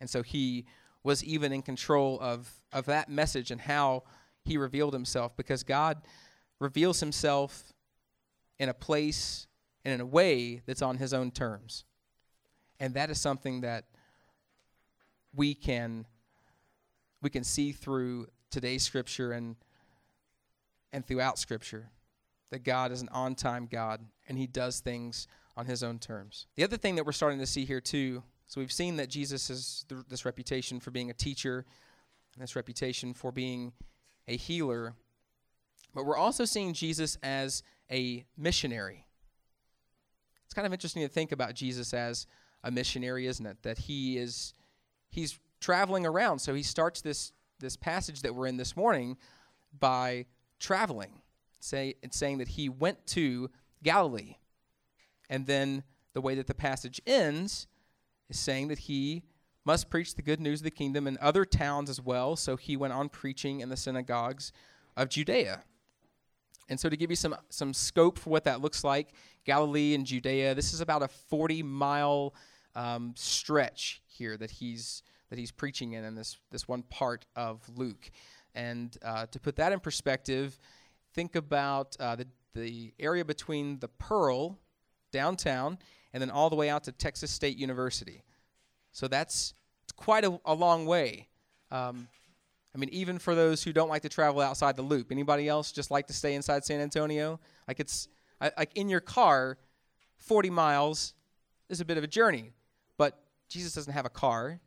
And 0.00 0.10
so 0.10 0.22
he 0.22 0.66
was 1.04 1.24
even 1.24 1.52
in 1.52 1.62
control 1.62 2.18
of, 2.20 2.50
of 2.72 2.86
that 2.86 3.08
message 3.08 3.50
and 3.50 3.60
how 3.60 4.04
he 4.44 4.56
revealed 4.56 4.92
himself 4.92 5.36
because 5.36 5.62
God 5.62 6.02
reveals 6.58 7.00
himself 7.00 7.72
in 8.58 8.68
a 8.68 8.74
place 8.74 9.46
and 9.84 9.92
in 9.94 10.00
a 10.00 10.06
way 10.06 10.62
that's 10.66 10.82
on 10.82 10.96
his 10.96 11.12
own 11.12 11.30
terms. 11.30 11.84
And 12.78 12.94
that 12.94 13.10
is 13.10 13.20
something 13.20 13.62
that 13.62 13.84
we 15.34 15.54
can 15.54 16.06
we 17.22 17.30
can 17.30 17.44
see 17.44 17.72
through 17.72 18.26
today's 18.50 18.82
scripture 18.82 19.32
and 19.32 19.56
and 20.92 21.06
throughout 21.06 21.38
scripture 21.38 21.88
that 22.50 22.64
God 22.64 22.92
is 22.92 23.00
an 23.00 23.08
on-time 23.12 23.66
God 23.70 24.04
and 24.28 24.36
he 24.36 24.46
does 24.46 24.80
things 24.80 25.26
on 25.56 25.66
his 25.66 25.82
own 25.82 25.98
terms. 25.98 26.46
The 26.54 26.64
other 26.64 26.76
thing 26.76 26.96
that 26.96 27.06
we're 27.06 27.12
starting 27.12 27.38
to 27.38 27.46
see 27.46 27.64
here 27.64 27.80
too, 27.80 28.22
so 28.52 28.60
we've 28.60 28.70
seen 28.70 28.96
that 28.96 29.08
Jesus 29.08 29.48
has 29.48 29.86
th- 29.88 30.02
this 30.10 30.26
reputation 30.26 30.78
for 30.78 30.90
being 30.90 31.08
a 31.08 31.14
teacher, 31.14 31.64
this 32.36 32.54
reputation 32.54 33.14
for 33.14 33.32
being 33.32 33.72
a 34.28 34.36
healer, 34.36 34.92
but 35.94 36.04
we're 36.04 36.18
also 36.18 36.44
seeing 36.44 36.74
Jesus 36.74 37.16
as 37.22 37.62
a 37.90 38.26
missionary. 38.36 39.06
It's 40.44 40.52
kind 40.52 40.66
of 40.66 40.72
interesting 40.74 41.00
to 41.00 41.08
think 41.08 41.32
about 41.32 41.54
Jesus 41.54 41.94
as 41.94 42.26
a 42.62 42.70
missionary, 42.70 43.26
isn't 43.26 43.46
it? 43.46 43.56
That 43.62 43.78
he 43.78 44.18
is 44.18 44.52
he's 45.08 45.38
traveling 45.58 46.04
around. 46.04 46.40
So 46.40 46.52
he 46.52 46.62
starts 46.62 47.00
this 47.00 47.32
this 47.58 47.74
passage 47.74 48.20
that 48.20 48.34
we're 48.34 48.48
in 48.48 48.58
this 48.58 48.76
morning 48.76 49.16
by 49.80 50.26
traveling. 50.60 51.22
Say 51.58 51.94
it's 52.02 52.18
saying 52.18 52.36
that 52.36 52.48
he 52.48 52.68
went 52.68 53.06
to 53.06 53.48
Galilee. 53.82 54.36
And 55.30 55.46
then 55.46 55.84
the 56.12 56.20
way 56.20 56.34
that 56.34 56.48
the 56.48 56.54
passage 56.54 57.00
ends 57.06 57.66
is 58.32 58.38
saying 58.38 58.68
that 58.68 58.78
he 58.78 59.22
must 59.64 59.90
preach 59.90 60.14
the 60.14 60.22
good 60.22 60.40
news 60.40 60.60
of 60.60 60.64
the 60.64 60.70
kingdom 60.70 61.06
in 61.06 61.18
other 61.20 61.44
towns 61.44 61.90
as 61.90 62.00
well. 62.00 62.34
So 62.34 62.56
he 62.56 62.76
went 62.76 62.94
on 62.94 63.08
preaching 63.08 63.60
in 63.60 63.68
the 63.68 63.76
synagogues 63.76 64.52
of 64.96 65.08
Judea. 65.08 65.62
And 66.68 66.80
so 66.80 66.88
to 66.88 66.96
give 66.96 67.10
you 67.10 67.16
some 67.16 67.36
some 67.50 67.74
scope 67.74 68.18
for 68.18 68.30
what 68.30 68.44
that 68.44 68.60
looks 68.60 68.82
like, 68.82 69.12
Galilee 69.44 69.94
and 69.94 70.06
Judea, 70.06 70.54
this 70.54 70.72
is 70.72 70.80
about 70.80 71.02
a 71.02 71.08
40 71.08 71.62
mile 71.62 72.34
um, 72.74 73.12
stretch 73.16 74.02
here 74.06 74.36
that 74.38 74.50
he's 74.50 75.02
that 75.28 75.38
he's 75.38 75.50
preaching 75.50 75.92
in 75.92 76.04
in 76.04 76.14
this 76.14 76.38
this 76.50 76.66
one 76.66 76.82
part 76.84 77.26
of 77.36 77.60
Luke. 77.76 78.10
And 78.54 78.96
uh, 79.04 79.26
to 79.26 79.40
put 79.40 79.56
that 79.56 79.72
in 79.72 79.80
perspective, 79.80 80.58
think 81.14 81.36
about 81.36 81.96
uh, 82.00 82.16
the 82.16 82.26
the 82.54 82.94
area 82.98 83.24
between 83.24 83.78
the 83.78 83.88
Pearl 83.88 84.58
downtown 85.10 85.78
and 86.12 86.20
then 86.20 86.30
all 86.30 86.50
the 86.50 86.56
way 86.56 86.68
out 86.68 86.84
to 86.84 86.92
Texas 86.92 87.30
State 87.30 87.56
University. 87.56 88.22
So 88.92 89.08
that's 89.08 89.54
quite 89.96 90.24
a, 90.24 90.38
a 90.44 90.54
long 90.54 90.86
way. 90.86 91.28
Um, 91.70 92.08
I 92.74 92.78
mean, 92.78 92.90
even 92.90 93.18
for 93.18 93.34
those 93.34 93.62
who 93.62 93.72
don't 93.72 93.88
like 93.88 94.02
to 94.02 94.08
travel 94.08 94.40
outside 94.40 94.76
the 94.76 94.82
loop, 94.82 95.12
anybody 95.12 95.48
else 95.48 95.72
just 95.72 95.90
like 95.90 96.06
to 96.06 96.12
stay 96.12 96.34
inside 96.34 96.64
San 96.64 96.80
Antonio? 96.80 97.38
Like 97.68 97.80
it's 97.80 98.08
like 98.40 98.72
in 98.74 98.88
your 98.88 99.00
car, 99.00 99.58
40 100.18 100.50
miles 100.50 101.14
is 101.68 101.80
a 101.80 101.84
bit 101.84 101.98
of 101.98 102.04
a 102.04 102.06
journey, 102.06 102.52
but 102.96 103.18
Jesus 103.48 103.74
doesn't 103.74 103.92
have 103.92 104.06
a 104.06 104.10
car, 104.10 104.60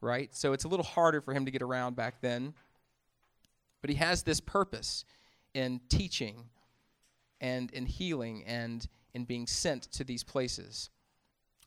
right? 0.00 0.34
So 0.34 0.52
it's 0.52 0.64
a 0.64 0.68
little 0.68 0.84
harder 0.84 1.20
for 1.20 1.32
him 1.32 1.44
to 1.44 1.50
get 1.50 1.62
around 1.62 1.96
back 1.96 2.20
then. 2.20 2.54
But 3.80 3.90
he 3.90 3.96
has 3.96 4.22
this 4.22 4.40
purpose 4.40 5.04
in 5.52 5.80
teaching 5.88 6.44
and 7.40 7.70
in 7.72 7.86
healing 7.86 8.44
and 8.46 8.86
in 9.14 9.24
being 9.24 9.46
sent 9.46 9.84
to 9.92 10.04
these 10.04 10.24
places. 10.24 10.90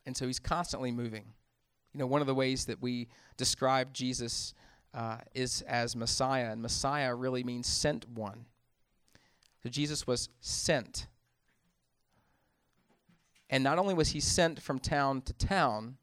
And 0.06 0.16
so 0.16 0.26
he's 0.26 0.38
constantly 0.38 0.92
moving. 0.92 1.24
You 1.92 2.00
know, 2.00 2.06
one 2.06 2.20
of 2.20 2.26
the 2.26 2.34
ways 2.34 2.66
that 2.66 2.80
we 2.80 3.08
describe 3.36 3.92
Jesus 3.92 4.54
uh, 4.94 5.18
is 5.34 5.62
as 5.62 5.96
Messiah, 5.96 6.50
and 6.50 6.62
Messiah 6.62 7.14
really 7.14 7.42
means 7.42 7.66
sent 7.66 8.08
one. 8.08 8.44
So 9.62 9.68
Jesus 9.68 10.06
was 10.06 10.28
sent. 10.40 11.06
And 13.50 13.64
not 13.64 13.78
only 13.78 13.94
was 13.94 14.10
he 14.10 14.20
sent 14.20 14.60
from 14.60 14.78
town 14.78 15.22
to 15.22 15.32
town, 15.32 15.96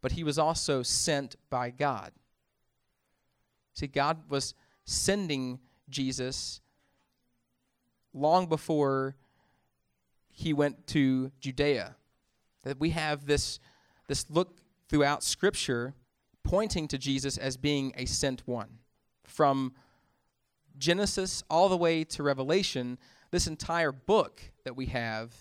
but 0.00 0.12
he 0.12 0.24
was 0.24 0.38
also 0.38 0.82
sent 0.82 1.36
by 1.48 1.70
God. 1.70 2.12
See, 3.74 3.86
God 3.86 4.28
was 4.28 4.54
sending 4.84 5.60
Jesus 5.88 6.60
long 8.12 8.46
before 8.46 9.16
he 10.32 10.52
went 10.52 10.86
to 10.88 11.30
Judea 11.40 11.94
that 12.64 12.80
we 12.80 12.90
have 12.90 13.26
this, 13.26 13.60
this 14.08 14.26
look 14.30 14.58
throughout 14.88 15.22
Scripture 15.22 15.94
pointing 16.42 16.88
to 16.88 16.98
Jesus 16.98 17.36
as 17.38 17.56
being 17.56 17.92
a 17.96 18.06
sent 18.06 18.46
one. 18.46 18.78
From 19.24 19.74
Genesis 20.78 21.44
all 21.48 21.68
the 21.68 21.76
way 21.76 22.02
to 22.04 22.22
Revelation, 22.22 22.98
this 23.30 23.46
entire 23.46 23.92
book 23.92 24.42
that 24.64 24.76
we 24.76 24.86
have 24.86 25.34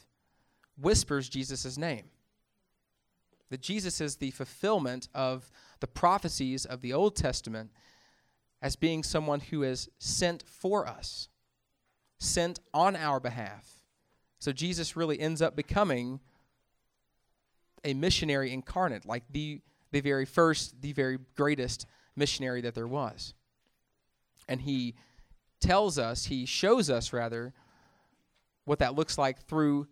whispers 0.80 1.30
Jesus' 1.30 1.78
name. 1.78 2.06
That 3.50 3.62
Jesus 3.62 4.00
is 4.02 4.18
the 4.18 4.32
fulfillment 4.32 5.10
of 5.14 5.52
the 5.80 5.88
prophecies 5.88 6.66
of 6.66 6.82
the 6.82 6.94
Old 6.94 7.16
Testament 7.16 7.72
as 8.62 8.76
being 8.76 9.04
someone 9.04 9.40
who 9.40 9.64
is 9.64 9.90
sent 10.00 10.44
for 10.44 10.88
us, 10.88 11.30
sent 12.20 12.60
on 12.74 12.96
our 12.96 13.20
behalf. 13.20 13.81
So 14.42 14.52
Jesus 14.52 14.96
really 14.98 15.20
ends 15.20 15.40
up 15.40 15.56
becoming 15.56 16.20
a 17.86 17.94
missionary 17.94 18.52
incarnate, 18.52 19.06
like 19.06 19.24
the, 19.32 19.62
the 19.92 20.02
very 20.02 20.26
first, 20.26 20.82
the 20.82 20.94
very 20.94 21.20
greatest 21.36 21.86
missionary 22.16 22.62
that 22.62 22.74
there 22.74 22.88
was. 22.88 23.36
And 24.48 24.62
he 24.62 24.96
tells 25.60 26.00
us, 26.00 26.26
he 26.26 26.48
shows 26.48 26.90
us 26.90 27.14
rather, 27.14 27.54
what 28.66 28.80
that 28.80 28.96
looks 28.96 29.16
like 29.16 29.46
through 29.46 29.88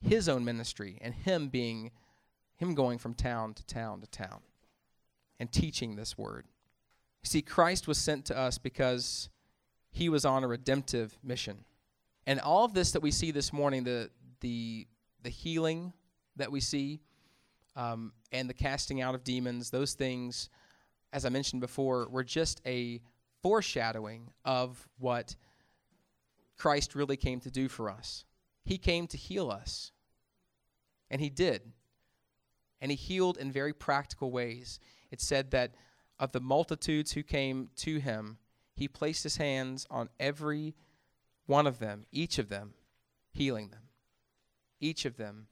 his 0.00 0.28
own 0.28 0.44
ministry 0.44 0.98
and 1.00 1.14
him 1.14 1.48
being, 1.48 1.92
him 2.56 2.74
going 2.74 2.98
from 2.98 3.14
town 3.14 3.54
to 3.54 3.64
town 3.66 4.00
to 4.00 4.08
town 4.08 4.40
and 5.38 5.52
teaching 5.52 5.94
this 5.94 6.18
word. 6.18 6.46
You 7.22 7.28
see, 7.28 7.42
Christ 7.42 7.86
was 7.86 7.98
sent 7.98 8.24
to 8.26 8.36
us 8.36 8.58
because 8.58 9.28
he 9.92 10.08
was 10.08 10.24
on 10.24 10.42
a 10.42 10.48
redemptive 10.48 11.16
mission. 11.22 11.64
And 12.26 12.40
all 12.40 12.64
of 12.64 12.74
this 12.74 12.92
that 12.92 13.02
we 13.02 13.10
see 13.10 13.30
this 13.30 13.52
morning, 13.52 13.84
the, 13.84 14.10
the, 14.40 14.86
the 15.22 15.30
healing 15.30 15.92
that 16.36 16.50
we 16.50 16.60
see, 16.60 17.00
um, 17.74 18.12
and 18.30 18.48
the 18.48 18.54
casting 18.54 19.00
out 19.00 19.14
of 19.14 19.24
demons, 19.24 19.70
those 19.70 19.94
things, 19.94 20.48
as 21.12 21.24
I 21.24 21.30
mentioned 21.30 21.60
before, 21.60 22.08
were 22.08 22.24
just 22.24 22.60
a 22.66 23.00
foreshadowing 23.42 24.30
of 24.44 24.88
what 24.98 25.36
Christ 26.56 26.94
really 26.94 27.16
came 27.16 27.40
to 27.40 27.50
do 27.50 27.68
for 27.68 27.90
us. 27.90 28.24
He 28.64 28.78
came 28.78 29.06
to 29.08 29.16
heal 29.16 29.50
us, 29.50 29.90
and 31.10 31.20
He 31.20 31.28
did. 31.28 31.62
And 32.80 32.90
He 32.90 32.96
healed 32.96 33.36
in 33.36 33.50
very 33.50 33.72
practical 33.72 34.30
ways. 34.30 34.78
It 35.10 35.20
said 35.20 35.50
that 35.50 35.74
of 36.20 36.32
the 36.32 36.40
multitudes 36.40 37.12
who 37.12 37.22
came 37.22 37.70
to 37.76 37.98
Him, 37.98 38.38
He 38.76 38.86
placed 38.86 39.24
His 39.24 39.36
hands 39.36 39.86
on 39.90 40.08
every 40.20 40.74
one 41.46 41.66
of 41.66 41.78
them, 41.78 42.06
each 42.12 42.38
of 42.38 42.48
them, 42.48 42.74
healing 43.32 43.68
them. 43.68 43.80
Each 44.80 45.04
of 45.04 45.16
them 45.16 45.46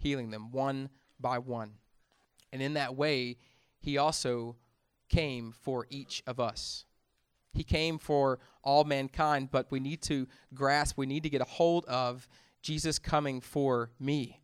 healing 0.00 0.30
them, 0.30 0.50
one 0.50 0.88
by 1.20 1.38
one. 1.38 1.74
And 2.52 2.60
in 2.60 2.74
that 2.74 2.96
way, 2.96 3.36
he 3.78 3.98
also 3.98 4.56
came 5.08 5.52
for 5.52 5.86
each 5.90 6.22
of 6.26 6.40
us. 6.40 6.84
He 7.52 7.62
came 7.62 7.98
for 7.98 8.38
all 8.62 8.84
mankind, 8.84 9.50
but 9.50 9.70
we 9.70 9.80
need 9.80 10.02
to 10.02 10.26
grasp, 10.54 10.96
we 10.96 11.06
need 11.06 11.22
to 11.24 11.30
get 11.30 11.40
a 11.40 11.44
hold 11.44 11.84
of 11.86 12.28
Jesus 12.62 12.98
coming 12.98 13.40
for 13.40 13.90
me 13.98 14.40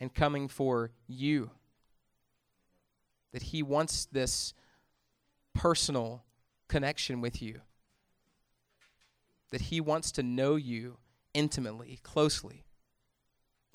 and 0.00 0.12
coming 0.14 0.48
for 0.48 0.90
you. 1.06 1.50
That 3.32 3.42
he 3.42 3.62
wants 3.62 4.06
this 4.06 4.54
personal 5.54 6.24
connection 6.68 7.20
with 7.20 7.42
you. 7.42 7.60
That 9.52 9.62
he 9.62 9.80
wants 9.80 10.10
to 10.12 10.22
know 10.24 10.56
you 10.56 10.98
intimately, 11.32 12.00
closely. 12.02 12.64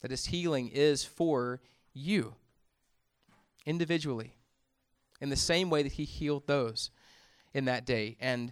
That 0.02 0.12
his 0.12 0.26
healing 0.26 0.68
is 0.68 1.06
for 1.06 1.62
you 1.94 2.36
individually 3.66 4.36
in 5.22 5.30
the 5.30 5.36
same 5.36 5.70
way 5.70 5.84
that 5.84 5.94
he 5.94 6.04
healed 6.04 6.48
those 6.48 6.92
in 7.54 7.66
that 7.66 7.86
day. 7.86 8.18
And 8.20 8.52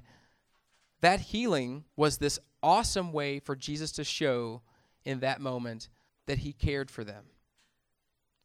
that 1.01 1.19
healing 1.19 1.83
was 1.95 2.17
this 2.17 2.39
awesome 2.63 3.11
way 3.11 3.39
for 3.39 3.55
Jesus 3.55 3.91
to 3.93 4.03
show 4.03 4.61
in 5.03 5.19
that 5.19 5.39
moment 5.39 5.89
that 6.25 6.39
he 6.39 6.53
cared 6.53 6.89
for 6.89 7.03
them, 7.03 7.25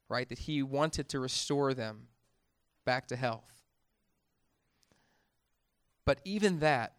right? 0.09 0.29
That 0.29 0.40
he 0.40 0.62
wanted 0.62 1.09
to 1.11 1.21
restore 1.21 1.73
them 1.73 2.09
back 2.85 3.09
to 3.09 3.16
health. 3.16 3.64
But 6.05 6.21
even 6.25 6.59
that 6.59 6.95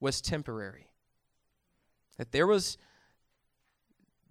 was 0.00 0.20
temporary. 0.20 0.88
That 2.18 2.32
there 2.32 2.46
was 2.46 2.78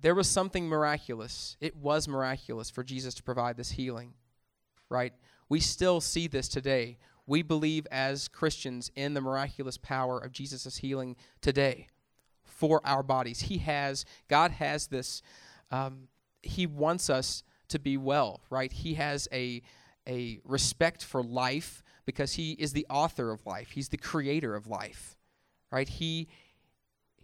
there 0.02 0.14
was 0.16 0.30
something 0.30 0.68
miraculous. 0.68 1.58
It 1.60 1.76
was 1.76 2.08
miraculous 2.08 2.70
for 2.70 2.84
Jesus 2.84 3.16
to 3.16 3.24
provide 3.24 3.58
this 3.58 3.72
healing, 3.72 4.14
right? 4.90 5.14
We 5.50 5.60
still 5.60 6.00
see 6.02 6.28
this 6.28 6.48
today. 6.48 6.98
We 7.26 7.42
believe 7.42 7.88
as 7.92 8.28
Christians 8.28 8.92
in 8.96 9.16
the 9.16 9.22
miraculous 9.22 9.78
power 9.78 10.20
of 10.20 10.32
Jesus' 10.32 10.78
healing 10.78 11.16
today 11.42 11.88
for 12.44 12.82
our 12.86 13.04
bodies. 13.04 13.42
He 13.42 13.58
has, 13.60 14.06
God 14.28 14.52
has 14.52 14.88
this, 14.88 15.22
um, 15.72 16.08
He 16.44 16.68
wants 16.68 17.10
us 17.10 17.44
to 17.70 17.80
be 17.80 17.98
well, 17.98 18.42
right? 18.50 18.72
He 18.72 18.94
has 18.96 19.28
a, 19.32 19.62
a 20.08 20.40
respect 20.44 21.04
for 21.04 21.24
life 21.24 21.82
because 22.06 22.34
He 22.34 22.52
is 22.54 22.74
the 22.74 22.86
author 22.90 23.32
of 23.32 23.46
life, 23.46 23.72
He's 23.72 23.90
the 23.90 23.98
creator 23.98 24.56
of 24.56 24.68
life, 24.68 25.16
right? 25.72 25.90
He, 25.90 26.28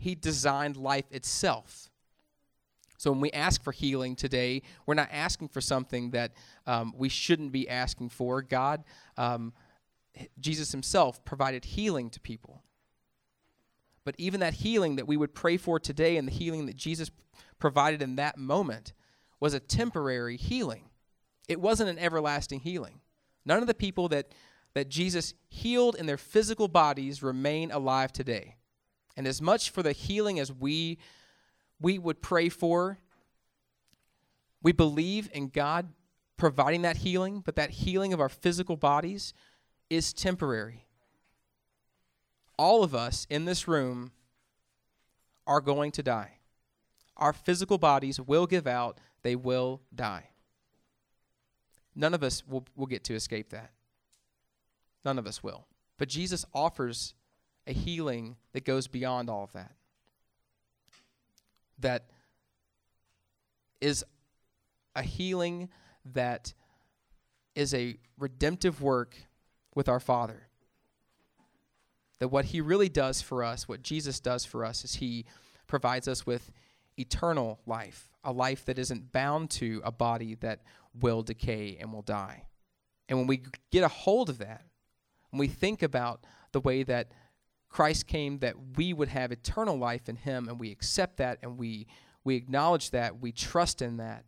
he 0.02 0.16
designed 0.16 0.78
life 0.78 1.06
itself. 1.12 1.90
So 2.98 3.12
when 3.12 3.22
we 3.22 3.32
ask 3.32 3.64
for 3.64 3.72
healing 3.72 4.16
today, 4.16 4.64
we're 4.86 4.96
not 4.96 5.10
asking 5.12 5.50
for 5.50 5.62
something 5.62 6.12
that 6.12 6.34
um, 6.68 6.94
we 6.98 7.08
shouldn't 7.08 7.52
be 7.52 7.70
asking 7.70 8.10
for. 8.10 8.42
God, 8.42 8.84
um, 9.16 9.54
Jesus 10.40 10.72
Himself 10.72 11.24
provided 11.24 11.66
healing 11.66 12.10
to 12.10 12.20
people. 12.20 12.64
But 14.04 14.16
even 14.18 14.40
that 14.40 14.56
healing 14.56 14.96
that 14.96 15.08
we 15.08 15.18
would 15.18 15.36
pray 15.36 15.58
for 15.58 15.80
today 15.80 16.18
and 16.18 16.28
the 16.28 16.32
healing 16.32 16.66
that 16.66 16.76
Jesus 16.76 17.12
provided 17.60 18.02
in 18.02 18.16
that 18.16 18.38
moment 18.38 18.94
was 19.40 19.54
a 19.54 19.60
temporary 19.60 20.38
healing. 20.38 20.90
It 21.48 21.62
wasn't 21.62 21.90
an 21.90 22.00
everlasting 22.00 22.62
healing. 22.62 23.02
None 23.46 23.62
of 23.62 23.68
the 23.68 23.74
people 23.74 24.10
that, 24.10 24.32
that 24.74 24.90
Jesus 24.90 25.36
healed 25.50 25.96
in 25.96 26.06
their 26.08 26.18
physical 26.18 26.68
bodies 26.68 27.22
remain 27.22 27.72
alive 27.72 28.12
today. 28.12 28.58
And 29.16 29.28
as 29.28 29.42
much 29.42 29.70
for 29.70 29.84
the 29.84 29.92
healing 29.92 30.40
as 30.40 30.52
we, 30.52 30.98
we 31.80 32.00
would 32.00 32.22
pray 32.22 32.50
for, 32.50 32.98
we 34.64 34.72
believe 34.72 35.30
in 35.34 35.50
God 35.50 35.90
providing 36.38 36.84
that 36.84 36.98
healing, 36.98 37.42
but 37.42 37.56
that 37.56 37.70
healing 37.70 38.14
of 38.14 38.20
our 38.20 38.30
physical 38.30 38.78
bodies 38.78 39.34
is 39.90 40.14
temporary 40.14 40.86
all 42.62 42.84
of 42.84 42.94
us 42.94 43.26
in 43.28 43.46
this 43.46 43.68
room 43.68 44.12
are 45.48 45.62
going 45.62 45.92
to 45.92 46.04
die. 46.04 46.34
Our 47.18 47.34
physical 47.34 47.80
bodies 47.80 48.22
will 48.22 48.46
give 48.46 48.68
out, 48.68 49.00
they 49.24 49.36
will 49.36 49.82
die. 49.96 50.30
None 51.96 52.14
of 52.14 52.22
us 52.22 52.44
will, 52.48 52.64
will 52.76 52.86
get 52.86 53.04
to 53.06 53.16
escape 53.16 53.50
that. 53.50 53.72
None 55.04 55.18
of 55.18 55.26
us 55.26 55.42
will. 55.42 55.66
But 55.98 56.08
Jesus 56.08 56.46
offers 56.54 57.16
a 57.72 57.74
healing 57.74 58.36
that 58.54 58.66
goes 58.66 58.88
beyond 58.88 59.30
all 59.30 59.46
of 59.46 59.54
that. 59.54 59.72
That 61.80 62.06
is 63.80 64.04
a 64.96 65.02
healing 65.02 65.70
that 66.14 66.54
is 67.56 67.74
a 67.74 67.98
redemptive 68.20 68.82
work 68.82 69.16
with 69.74 69.90
our 69.90 70.00
Father 70.00 70.48
that 72.20 72.28
what 72.28 72.46
he 72.46 72.62
really 72.62 72.90
does 72.90 73.20
for 73.20 73.44
us, 73.44 73.68
what 73.68 73.82
Jesus 73.82 74.20
does 74.20 74.46
for 74.46 74.64
us, 74.64 74.86
is 74.86 74.96
he 74.96 75.26
provides 75.66 76.08
us 76.08 76.24
with 76.24 76.52
eternal 77.00 77.60
life, 77.66 78.12
a 78.24 78.32
life 78.32 78.64
that 78.66 78.78
isn't 78.78 79.12
bound 79.12 79.50
to 79.50 79.82
a 79.84 79.92
body 79.92 80.36
that 80.36 80.62
will 80.94 81.24
decay 81.24 81.78
and 81.82 81.92
will 81.92 82.04
die. 82.04 82.44
And 83.10 83.18
when 83.18 83.26
we 83.26 83.42
get 83.72 83.84
a 83.84 83.88
hold 83.88 84.30
of 84.30 84.38
that, 84.38 84.66
when 85.32 85.40
we 85.40 85.48
think 85.48 85.82
about 85.82 86.24
the 86.52 86.60
way 86.60 86.84
that 86.84 87.12
Christ 87.72 88.06
came 88.06 88.40
that 88.40 88.56
we 88.76 88.94
would 88.94 89.08
have 89.08 89.32
eternal 89.32 89.78
life 89.78 90.08
in 90.10 90.18
him 90.18 90.48
and 90.48 90.60
we 90.60 90.72
accept 90.72 91.18
that 91.18 91.40
and 91.42 91.58
we 91.58 91.88
we 92.24 92.36
acknowledge 92.36 92.92
that, 92.92 93.20
we 93.20 93.32
trust 93.32 93.82
in 93.82 93.98
that, 93.98 94.26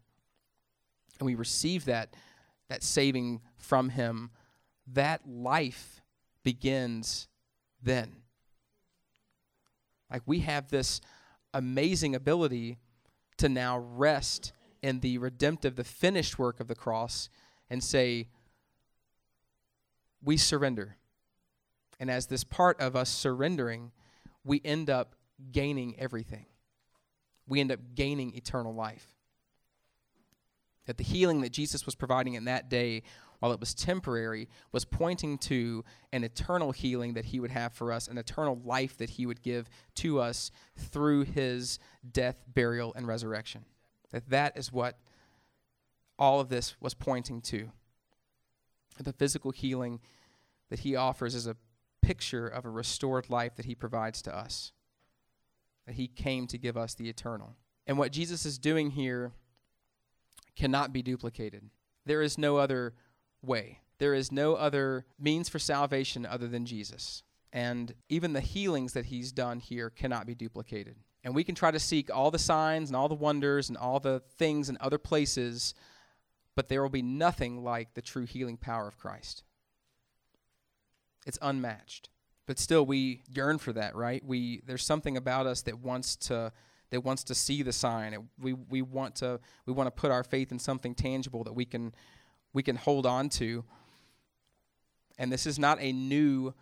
and 1.20 1.28
we 1.28 1.36
receive 1.36 1.86
that 1.86 2.16
that 2.70 2.82
saving 2.82 3.42
from 3.56 3.90
him, 3.90 4.32
that 4.88 5.22
life 5.28 6.02
begins 6.44 7.28
then. 7.84 8.16
Like 10.10 10.24
we 10.26 10.40
have 10.40 10.70
this 10.70 11.02
amazing 11.54 12.16
ability 12.16 12.80
to 13.38 13.50
now 13.50 13.78
rest 13.78 14.54
in 14.82 15.02
the 15.02 15.18
redemptive, 15.18 15.76
the 15.76 15.84
finished 15.84 16.40
work 16.40 16.60
of 16.60 16.68
the 16.68 16.76
cross 16.76 17.30
and 17.70 17.84
say, 17.84 18.30
we 20.24 20.38
surrender. 20.38 20.98
And 22.00 22.10
as 22.10 22.28
this 22.28 22.44
part 22.44 22.80
of 22.80 22.96
us 22.96 23.10
surrendering, 23.10 23.92
we 24.44 24.62
end 24.64 24.90
up 24.90 25.16
gaining 25.52 26.00
everything. 26.00 26.46
We 27.48 27.60
end 27.60 27.72
up 27.72 27.80
gaining 27.96 28.36
eternal 28.36 28.74
life. 28.74 29.16
That 30.86 30.98
the 30.98 31.04
healing 31.04 31.42
that 31.42 31.52
Jesus 31.52 31.86
was 31.86 31.96
providing 31.96 32.34
in 32.34 32.46
that 32.46 32.70
day 32.70 33.04
while 33.44 33.52
it 33.52 33.60
was 33.60 33.74
temporary, 33.74 34.48
was 34.72 34.86
pointing 34.86 35.38
to 35.38 35.84
an 36.14 36.24
eternal 36.24 36.72
healing 36.72 37.16
that 37.16 37.26
he 37.26 37.42
would 37.42 37.52
have 37.52 37.74
for 37.74 37.92
us, 37.92 38.08
an 38.08 38.18
eternal 38.18 38.62
life 38.64 38.96
that 38.96 39.10
he 39.10 39.26
would 39.26 39.42
give 39.42 39.70
to 39.96 40.18
us 40.18 40.50
through 40.78 41.24
his 41.24 41.78
death, 42.10 42.42
burial, 42.48 42.94
and 42.96 43.06
resurrection. 43.06 43.66
That 44.12 44.30
that 44.30 44.58
is 44.58 44.72
what 44.72 44.98
all 46.18 46.40
of 46.40 46.48
this 46.48 46.80
was 46.80 46.94
pointing 46.94 47.42
to. 47.42 47.70
The 48.98 49.12
physical 49.12 49.52
healing 49.52 50.00
that 50.70 50.80
he 50.80 50.96
offers 50.96 51.36
is 51.36 51.46
a 51.46 51.58
picture 52.04 52.48
of 52.48 52.66
a 52.66 52.70
restored 52.70 53.30
life 53.30 53.56
that 53.56 53.66
he 53.66 53.74
provides 53.74 54.22
to 54.24 54.36
us. 54.36 54.72
That 55.88 55.96
he 55.96 56.08
came 56.08 56.46
to 56.48 56.58
give 56.58 56.78
us 56.78 56.94
the 56.94 57.10
eternal. 57.10 57.56
And 57.88 57.98
what 57.98 58.12
Jesus 58.12 58.46
is 58.46 58.58
doing 58.58 58.92
here 58.92 59.32
cannot 60.56 60.94
be 60.94 61.02
duplicated. 61.02 61.70
There 62.06 62.22
is 62.22 62.38
no 62.38 62.58
other 62.58 62.94
way. 63.42 63.80
There 63.98 64.14
is 64.14 64.32
no 64.32 64.56
other 64.56 65.06
means 65.20 65.50
for 65.50 65.60
salvation 65.60 66.26
other 66.26 66.48
than 66.48 66.66
Jesus. 66.66 67.24
And 67.52 67.94
even 68.10 68.34
the 68.34 68.42
healings 68.42 68.94
that 68.94 69.06
he's 69.06 69.32
done 69.32 69.60
here 69.60 69.90
cannot 69.90 70.26
be 70.26 70.36
duplicated. 70.36 70.96
And 71.24 71.34
we 71.34 71.44
can 71.44 71.56
try 71.56 71.72
to 71.72 71.80
seek 71.80 72.14
all 72.14 72.32
the 72.32 72.40
signs 72.40 72.90
and 72.90 72.96
all 72.96 73.08
the 73.08 73.16
wonders 73.16 73.70
and 73.70 73.78
all 73.78 74.00
the 74.00 74.22
things 74.38 74.70
in 74.70 74.78
other 74.82 74.98
places, 74.98 75.74
but 76.56 76.68
there 76.68 76.82
will 76.82 76.90
be 76.90 77.02
nothing 77.02 77.64
like 77.64 77.94
the 77.94 78.02
true 78.02 78.26
healing 78.26 78.58
power 78.58 78.88
of 78.88 78.98
Christ. 78.98 79.44
It's 81.26 81.40
unmatched. 81.42 82.10
But 82.46 82.60
still 82.60 82.86
we 82.86 83.24
yearn 83.30 83.58
for 83.58 83.74
that, 83.74 83.96
right? 83.96 84.24
We 84.26 84.62
there's 84.66 84.84
something 84.84 85.16
about 85.16 85.48
us 85.48 85.62
that 85.64 85.80
wants 85.80 86.16
to 86.28 86.52
that 86.90 87.02
wants 87.02 87.24
to 87.26 87.36
see 87.36 87.64
the 87.64 87.72
sign. 87.72 88.30
We 88.40 88.54
we 88.54 88.82
want 88.82 89.16
to 89.16 89.40
we 89.66 89.74
want 89.74 89.88
to 89.88 89.92
put 89.92 90.12
our 90.12 90.24
faith 90.24 90.52
in 90.52 90.60
something 90.60 90.94
tangible 90.94 91.44
that 91.46 91.54
we 91.54 91.66
can 91.66 91.94
we 92.52 92.62
can 92.62 92.76
hold 92.76 93.06
on 93.06 93.30
to. 93.30 93.64
And 95.18 95.32
this 95.32 95.46
is 95.46 95.58
not 95.58 95.78
a 95.80 95.92
new 95.92 96.54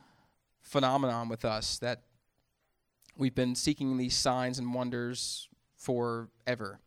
phenomenon 0.62 1.30
with 1.30 1.46
us 1.46 1.80
that 1.80 2.04
we've 3.18 3.34
been 3.34 3.56
seeking 3.56 3.98
these 3.98 4.16
signs 4.16 4.60
and 4.60 4.74
wonders 4.74 5.50
forever. 5.78 6.80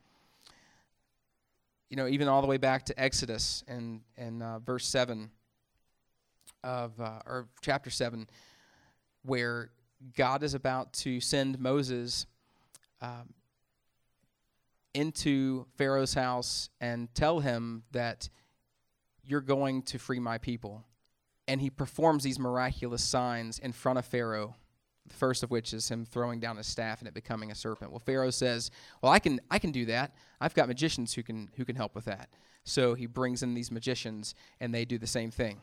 You 1.90 1.96
know, 1.96 2.06
even 2.06 2.28
all 2.28 2.42
the 2.42 2.48
way 2.48 2.58
back 2.58 2.86
to 2.86 3.00
Exodus 3.00 3.64
and 3.66 4.02
and 4.16 4.42
uh, 4.42 4.60
verse 4.60 4.86
seven 4.86 5.30
of 6.64 6.98
uh, 7.00 7.20
or 7.26 7.46
chapter 7.60 7.90
seven, 7.90 8.28
where 9.22 9.70
God 10.16 10.42
is 10.42 10.54
about 10.54 10.92
to 10.94 11.20
send 11.20 11.60
Moses 11.60 12.26
um, 13.00 13.34
into 14.94 15.66
Pharaoh's 15.76 16.14
house 16.14 16.70
and 16.80 17.12
tell 17.14 17.40
him 17.40 17.84
that 17.92 18.28
you're 19.24 19.40
going 19.40 19.82
to 19.82 19.98
free 19.98 20.18
my 20.18 20.38
people. 20.38 20.84
And 21.46 21.60
he 21.60 21.70
performs 21.70 22.24
these 22.24 22.38
miraculous 22.38 23.02
signs 23.02 23.58
in 23.58 23.72
front 23.72 23.98
of 23.98 24.06
Pharaoh. 24.06 24.56
The 25.06 25.14
first 25.14 25.42
of 25.42 25.50
which 25.50 25.74
is 25.74 25.90
him 25.90 26.06
throwing 26.06 26.40
down 26.40 26.56
his 26.56 26.66
staff 26.66 27.00
and 27.00 27.08
it 27.08 27.12
becoming 27.12 27.50
a 27.50 27.54
serpent. 27.54 27.90
Well, 27.90 28.00
Pharaoh 28.00 28.30
says, 28.30 28.70
"Well, 29.02 29.12
I 29.12 29.18
can 29.18 29.38
I 29.50 29.58
can 29.58 29.70
do 29.70 29.84
that. 29.86 30.14
I've 30.40 30.54
got 30.54 30.66
magicians 30.66 31.12
who 31.12 31.22
can 31.22 31.50
who 31.56 31.66
can 31.66 31.76
help 31.76 31.94
with 31.94 32.06
that." 32.06 32.30
So 32.64 32.94
he 32.94 33.04
brings 33.04 33.42
in 33.42 33.52
these 33.52 33.70
magicians 33.70 34.34
and 34.60 34.74
they 34.74 34.86
do 34.86 34.96
the 34.96 35.06
same 35.06 35.30
thing. 35.30 35.60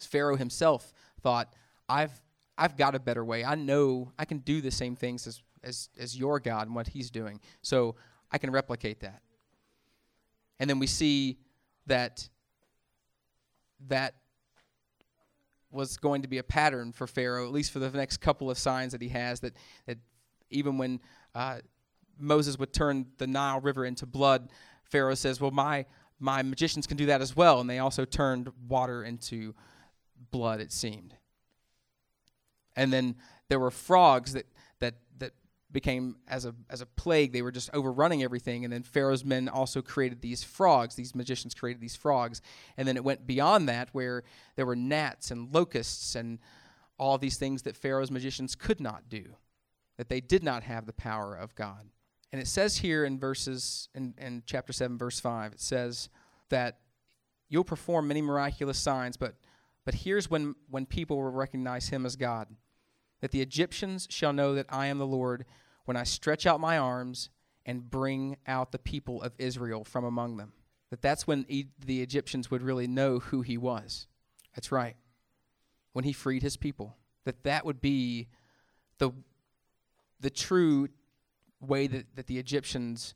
Pharaoh 0.00 0.36
himself 0.36 0.92
thought, 1.22 1.54
"I've 1.88 2.20
I've 2.58 2.76
got 2.76 2.94
a 2.94 2.98
better 2.98 3.24
way. 3.24 3.44
I 3.44 3.54
know 3.54 4.12
I 4.18 4.24
can 4.24 4.38
do 4.38 4.60
the 4.60 4.70
same 4.70 4.96
things 4.96 5.26
as 5.26 5.42
as 5.62 5.88
as 5.98 6.16
your 6.16 6.40
God 6.40 6.66
and 6.66 6.76
what 6.76 6.88
he's 6.88 7.10
doing. 7.10 7.40
So 7.62 7.96
I 8.30 8.38
can 8.38 8.50
replicate 8.50 9.00
that." 9.00 9.22
And 10.58 10.68
then 10.68 10.78
we 10.78 10.86
see 10.86 11.38
that 11.86 12.28
that 13.88 14.14
was 15.70 15.96
going 15.96 16.22
to 16.22 16.28
be 16.28 16.38
a 16.38 16.42
pattern 16.42 16.92
for 16.92 17.06
Pharaoh, 17.06 17.46
at 17.46 17.52
least 17.52 17.70
for 17.70 17.78
the 17.78 17.90
next 17.90 18.18
couple 18.18 18.50
of 18.50 18.58
signs 18.58 18.92
that 18.92 19.02
he 19.02 19.08
has. 19.10 19.40
That 19.40 19.54
that 19.86 19.98
even 20.50 20.78
when 20.78 21.00
uh, 21.34 21.58
Moses 22.18 22.58
would 22.58 22.72
turn 22.72 23.06
the 23.18 23.26
Nile 23.26 23.60
River 23.60 23.84
into 23.84 24.06
blood, 24.06 24.50
Pharaoh 24.84 25.14
says, 25.14 25.40
"Well, 25.40 25.50
my 25.50 25.84
my 26.18 26.42
magicians 26.42 26.86
can 26.86 26.96
do 26.96 27.06
that 27.06 27.20
as 27.20 27.36
well," 27.36 27.60
and 27.60 27.68
they 27.68 27.78
also 27.78 28.04
turned 28.04 28.50
water 28.68 29.04
into 29.04 29.54
blood. 30.30 30.60
It 30.60 30.72
seemed. 30.72 31.14
And 32.76 32.92
then 32.92 33.16
there 33.48 33.58
were 33.58 33.70
frogs 33.70 34.34
that 34.34 34.46
that 34.80 34.94
that 35.18 35.32
became 35.72 36.16
as 36.28 36.44
a 36.44 36.54
as 36.68 36.80
a 36.80 36.86
plague. 36.86 37.32
They 37.32 37.42
were 37.42 37.52
just 37.52 37.70
overrunning 37.72 38.22
everything. 38.22 38.64
And 38.64 38.72
then 38.72 38.82
Pharaoh's 38.82 39.24
men 39.24 39.48
also 39.48 39.82
created 39.82 40.20
these 40.20 40.44
frogs. 40.44 40.94
These 40.94 41.14
magicians 41.14 41.54
created 41.54 41.80
these 41.80 41.96
frogs. 41.96 42.42
And 42.76 42.86
then 42.86 42.96
it 42.96 43.04
went 43.04 43.26
beyond 43.26 43.68
that, 43.68 43.88
where 43.92 44.24
there 44.56 44.66
were 44.66 44.76
gnats 44.76 45.30
and 45.30 45.54
locusts 45.54 46.14
and 46.14 46.38
all 46.98 47.18
these 47.18 47.36
things 47.36 47.62
that 47.62 47.76
Pharaoh's 47.76 48.10
magicians 48.10 48.54
could 48.54 48.80
not 48.80 49.08
do, 49.08 49.36
that 49.96 50.08
they 50.08 50.20
did 50.20 50.42
not 50.42 50.62
have 50.62 50.86
the 50.86 50.92
power 50.92 51.34
of 51.34 51.54
God. 51.54 51.88
And 52.32 52.40
it 52.40 52.48
says 52.48 52.78
here 52.78 53.04
in 53.04 53.18
verses 53.18 53.88
in, 53.94 54.14
in 54.18 54.42
chapter 54.46 54.72
seven, 54.72 54.98
verse 54.98 55.20
five, 55.20 55.52
it 55.52 55.60
says 55.60 56.08
that 56.48 56.78
you'll 57.48 57.64
perform 57.64 58.08
many 58.08 58.20
miraculous 58.20 58.78
signs, 58.78 59.16
but 59.16 59.36
but 59.86 59.94
here's 59.94 60.28
when 60.28 60.54
when 60.68 60.84
people 60.84 61.16
will 61.16 61.30
recognize 61.30 61.88
him 61.88 62.04
as 62.04 62.16
God 62.16 62.48
that 63.22 63.30
the 63.30 63.40
Egyptians 63.40 64.06
shall 64.10 64.34
know 64.34 64.54
that 64.54 64.66
I 64.68 64.88
am 64.88 64.98
the 64.98 65.06
Lord 65.06 65.46
when 65.86 65.96
I 65.96 66.02
stretch 66.02 66.44
out 66.44 66.60
my 66.60 66.76
arms 66.76 67.30
and 67.64 67.90
bring 67.90 68.36
out 68.46 68.72
the 68.72 68.78
people 68.78 69.22
of 69.22 69.32
Israel 69.38 69.84
from 69.84 70.04
among 70.04 70.36
them. 70.36 70.52
That 70.90 71.00
that's 71.00 71.26
when 71.26 71.46
e- 71.48 71.68
the 71.84 72.02
Egyptians 72.02 72.50
would 72.50 72.62
really 72.62 72.86
know 72.86 73.20
who 73.20 73.40
he 73.40 73.56
was. 73.56 74.06
That's 74.54 74.70
right. 74.70 74.96
When 75.92 76.04
he 76.04 76.12
freed 76.12 76.42
his 76.42 76.56
people. 76.56 76.96
That 77.24 77.42
that 77.44 77.64
would 77.64 77.80
be 77.80 78.28
the 78.98 79.12
the 80.20 80.30
true 80.30 80.88
way 81.60 81.86
that, 81.86 82.16
that 82.16 82.26
the 82.26 82.38
Egyptians 82.38 83.14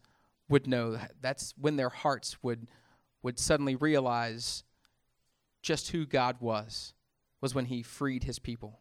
would 0.48 0.66
know. 0.66 0.98
That's 1.20 1.54
when 1.59 1.76
their 1.76 1.90
hearts 1.90 2.42
would 2.42 2.68
would 3.22 3.38
suddenly 3.38 3.76
realize 3.76 4.64
just 5.62 5.90
who 5.90 6.07
God 6.07 6.37
was, 6.40 6.94
was 7.40 7.55
when 7.55 7.66
he 7.66 7.83
freed 7.83 8.25
his 8.25 8.38
people. 8.38 8.81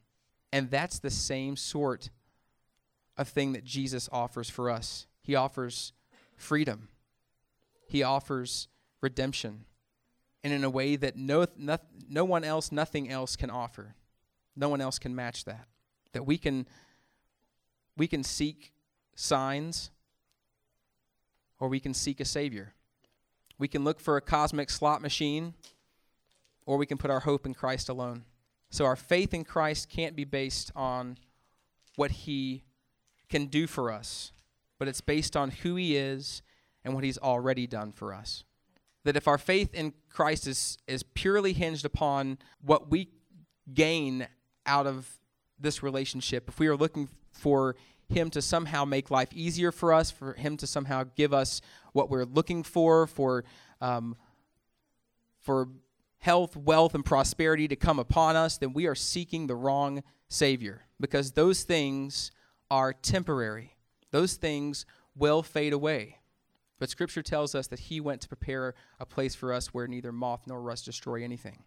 And 0.52 0.70
that's 0.70 1.00
the 1.00 1.12
same 1.12 1.56
sort 1.56 2.10
of 3.18 3.28
thing 3.28 3.54
that 3.54 3.64
Jesus 3.64 4.10
offers 4.12 4.50
for 4.50 4.70
us. 4.70 5.08
He 5.22 5.36
offers 5.36 5.94
freedom, 6.36 6.90
He 7.88 8.02
offers 8.04 8.68
redemption, 9.02 9.66
and 10.44 10.54
in 10.54 10.64
a 10.64 10.70
way 10.70 10.96
that 10.96 11.16
no, 11.18 11.46
no, 11.58 11.78
no 12.10 12.24
one 12.24 12.44
else, 12.44 12.72
nothing 12.72 13.10
else 13.10 13.36
can 13.36 13.50
offer. 13.50 13.96
No 14.56 14.70
one 14.70 14.82
else 14.82 15.00
can 15.00 15.16
match 15.16 15.46
that. 15.46 15.68
That 16.14 16.26
we 16.26 16.38
can, 16.38 16.66
we 17.98 18.08
can 18.08 18.24
seek 18.24 18.74
signs 19.16 19.92
or 21.60 21.68
we 21.68 21.80
can 21.80 21.94
seek 21.94 22.20
a 22.20 22.26
Savior. 22.26 22.74
We 23.58 23.68
can 23.68 23.84
look 23.84 24.00
for 24.00 24.16
a 24.16 24.22
cosmic 24.22 24.70
slot 24.70 25.02
machine 25.02 25.54
or 26.70 26.78
we 26.78 26.86
can 26.86 27.00
put 27.00 27.10
our 27.10 27.22
hope 27.22 27.48
in 27.48 27.54
Christ 27.56 27.90
alone. 27.90 28.26
So 28.70 28.86
our 28.86 28.96
faith 28.96 29.34
in 29.34 29.44
Christ 29.44 29.90
can't 29.90 30.16
be 30.16 30.24
based 30.24 30.72
on 30.76 31.18
what 31.96 32.12
he 32.12 32.64
can 33.28 33.48
do 33.48 33.66
for 33.66 33.92
us, 33.92 34.32
but 34.78 34.88
it's 34.88 35.02
based 35.02 35.36
on 35.36 35.50
who 35.50 35.74
he 35.78 35.98
is 35.98 36.44
and 36.86 36.94
what 36.94 37.04
he's 37.04 37.18
already 37.18 37.66
done 37.66 37.92
for 37.92 38.14
us. 38.14 38.44
That 39.04 39.18
if 39.18 39.28
our 39.28 39.40
faith 39.40 39.74
in 39.74 39.94
Christ 40.12 40.46
is, 40.46 40.78
is 40.88 41.02
purely 41.02 41.54
hinged 41.54 41.86
upon 41.86 42.38
what 42.62 42.92
we 42.92 43.10
gain 43.74 44.28
out 44.68 44.86
of 44.86 45.18
this 45.60 45.82
relationship, 45.82 46.50
if 46.50 46.60
we 46.60 46.68
are 46.68 46.78
looking 46.78 47.10
for 47.32 47.78
him 48.10 48.30
to 48.30 48.44
somehow 48.44 48.86
make 48.86 49.10
life 49.10 49.30
easier 49.34 49.72
for 49.72 49.92
us, 49.92 50.12
for 50.12 50.34
him 50.34 50.56
to 50.58 50.68
somehow 50.68 51.06
give 51.16 51.34
us 51.34 51.62
what 51.94 52.12
we're 52.12 52.26
looking 52.26 52.62
for, 52.62 53.08
for 53.08 53.44
um, 53.82 54.16
for 55.40 55.68
health, 56.20 56.56
wealth, 56.56 56.94
and 56.94 57.04
prosperity 57.06 57.68
to 57.68 57.76
come 57.76 58.00
upon 58.00 58.36
us, 58.36 58.58
then 58.58 58.74
we 58.74 58.86
are 58.86 58.96
seeking 58.96 59.48
the 59.48 59.56
wrong 59.56 60.04
Savior 60.28 60.86
because 61.00 61.32
those 61.32 61.64
things 61.64 62.32
are 62.70 62.94
temporary. 62.94 63.76
Those 64.12 64.36
things 64.36 64.86
will 65.16 65.42
fade 65.42 65.74
away. 65.74 66.18
But 66.80 66.90
Scripture 66.90 67.22
tells 67.22 67.56
us 67.56 67.68
that 67.68 67.80
He 67.80 68.00
went 68.00 68.22
to 68.22 68.28
prepare 68.28 68.74
a 69.00 69.06
place 69.06 69.36
for 69.36 69.52
us 69.52 69.74
where 69.74 69.88
neither 69.88 70.12
moth 70.12 70.44
nor 70.48 70.62
rust 70.62 70.86
destroy 70.86 71.24
anything 71.24 71.64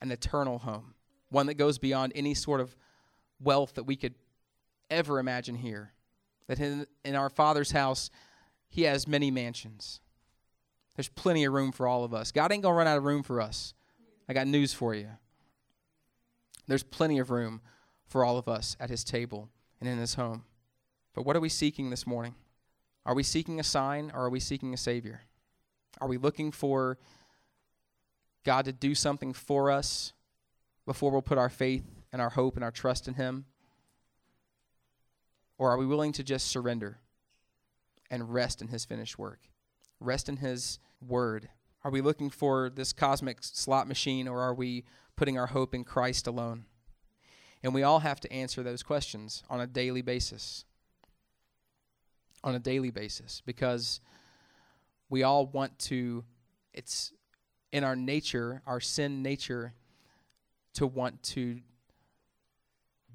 an 0.00 0.12
eternal 0.12 0.60
home, 0.60 0.94
one 1.28 1.46
that 1.46 1.54
goes 1.54 1.76
beyond 1.76 2.12
any 2.14 2.32
sort 2.32 2.60
of 2.60 2.76
wealth 3.40 3.74
that 3.74 3.82
we 3.82 3.96
could 3.96 4.14
ever 4.90 5.18
imagine 5.18 5.56
here. 5.56 5.92
That 6.46 6.60
in, 6.60 6.86
in 7.04 7.16
our 7.16 7.28
Father's 7.28 7.72
house, 7.72 8.08
He 8.68 8.82
has 8.82 9.08
many 9.08 9.30
mansions. 9.30 10.00
There's 10.98 11.08
plenty 11.08 11.44
of 11.44 11.52
room 11.52 11.70
for 11.70 11.86
all 11.86 12.02
of 12.02 12.12
us. 12.12 12.32
God 12.32 12.50
ain't 12.50 12.64
going 12.64 12.72
to 12.72 12.76
run 12.76 12.88
out 12.88 12.98
of 12.98 13.04
room 13.04 13.22
for 13.22 13.40
us. 13.40 13.72
I 14.28 14.32
got 14.32 14.48
news 14.48 14.74
for 14.74 14.96
you. 14.96 15.06
There's 16.66 16.82
plenty 16.82 17.20
of 17.20 17.30
room 17.30 17.60
for 18.08 18.24
all 18.24 18.36
of 18.36 18.48
us 18.48 18.76
at 18.80 18.90
his 18.90 19.04
table 19.04 19.48
and 19.78 19.88
in 19.88 19.98
his 19.98 20.14
home. 20.14 20.42
But 21.14 21.24
what 21.24 21.36
are 21.36 21.40
we 21.40 21.50
seeking 21.50 21.90
this 21.90 22.04
morning? 22.04 22.34
Are 23.06 23.14
we 23.14 23.22
seeking 23.22 23.60
a 23.60 23.62
sign 23.62 24.10
or 24.12 24.22
are 24.22 24.28
we 24.28 24.40
seeking 24.40 24.74
a 24.74 24.76
Savior? 24.76 25.20
Are 26.00 26.08
we 26.08 26.16
looking 26.16 26.50
for 26.50 26.98
God 28.44 28.64
to 28.64 28.72
do 28.72 28.96
something 28.96 29.32
for 29.32 29.70
us 29.70 30.14
before 30.84 31.12
we'll 31.12 31.22
put 31.22 31.38
our 31.38 31.48
faith 31.48 31.84
and 32.12 32.20
our 32.20 32.30
hope 32.30 32.56
and 32.56 32.64
our 32.64 32.72
trust 32.72 33.06
in 33.06 33.14
Him? 33.14 33.44
Or 35.58 35.70
are 35.70 35.78
we 35.78 35.86
willing 35.86 36.10
to 36.14 36.24
just 36.24 36.48
surrender 36.48 36.98
and 38.10 38.34
rest 38.34 38.60
in 38.60 38.66
His 38.66 38.84
finished 38.84 39.16
work? 39.16 39.38
Rest 40.00 40.28
in 40.28 40.38
His 40.38 40.78
word? 41.00 41.48
Are 41.84 41.90
we 41.90 42.00
looking 42.00 42.30
for 42.30 42.70
this 42.70 42.92
cosmic 42.92 43.38
slot 43.40 43.88
machine 43.88 44.28
or 44.28 44.40
are 44.40 44.54
we 44.54 44.84
putting 45.16 45.38
our 45.38 45.46
hope 45.48 45.74
in 45.74 45.84
Christ 45.84 46.26
alone? 46.26 46.64
And 47.62 47.74
we 47.74 47.82
all 47.82 48.00
have 48.00 48.20
to 48.20 48.32
answer 48.32 48.62
those 48.62 48.82
questions 48.82 49.42
on 49.48 49.60
a 49.60 49.66
daily 49.66 50.02
basis. 50.02 50.64
On 52.44 52.54
a 52.54 52.60
daily 52.60 52.90
basis 52.90 53.42
because 53.44 54.00
we 55.10 55.22
all 55.22 55.46
want 55.46 55.78
to 55.80 56.24
it's 56.72 57.12
in 57.72 57.82
our 57.84 57.96
nature, 57.96 58.62
our 58.66 58.80
sin 58.80 59.22
nature 59.22 59.74
to 60.74 60.86
want 60.86 61.22
to 61.22 61.58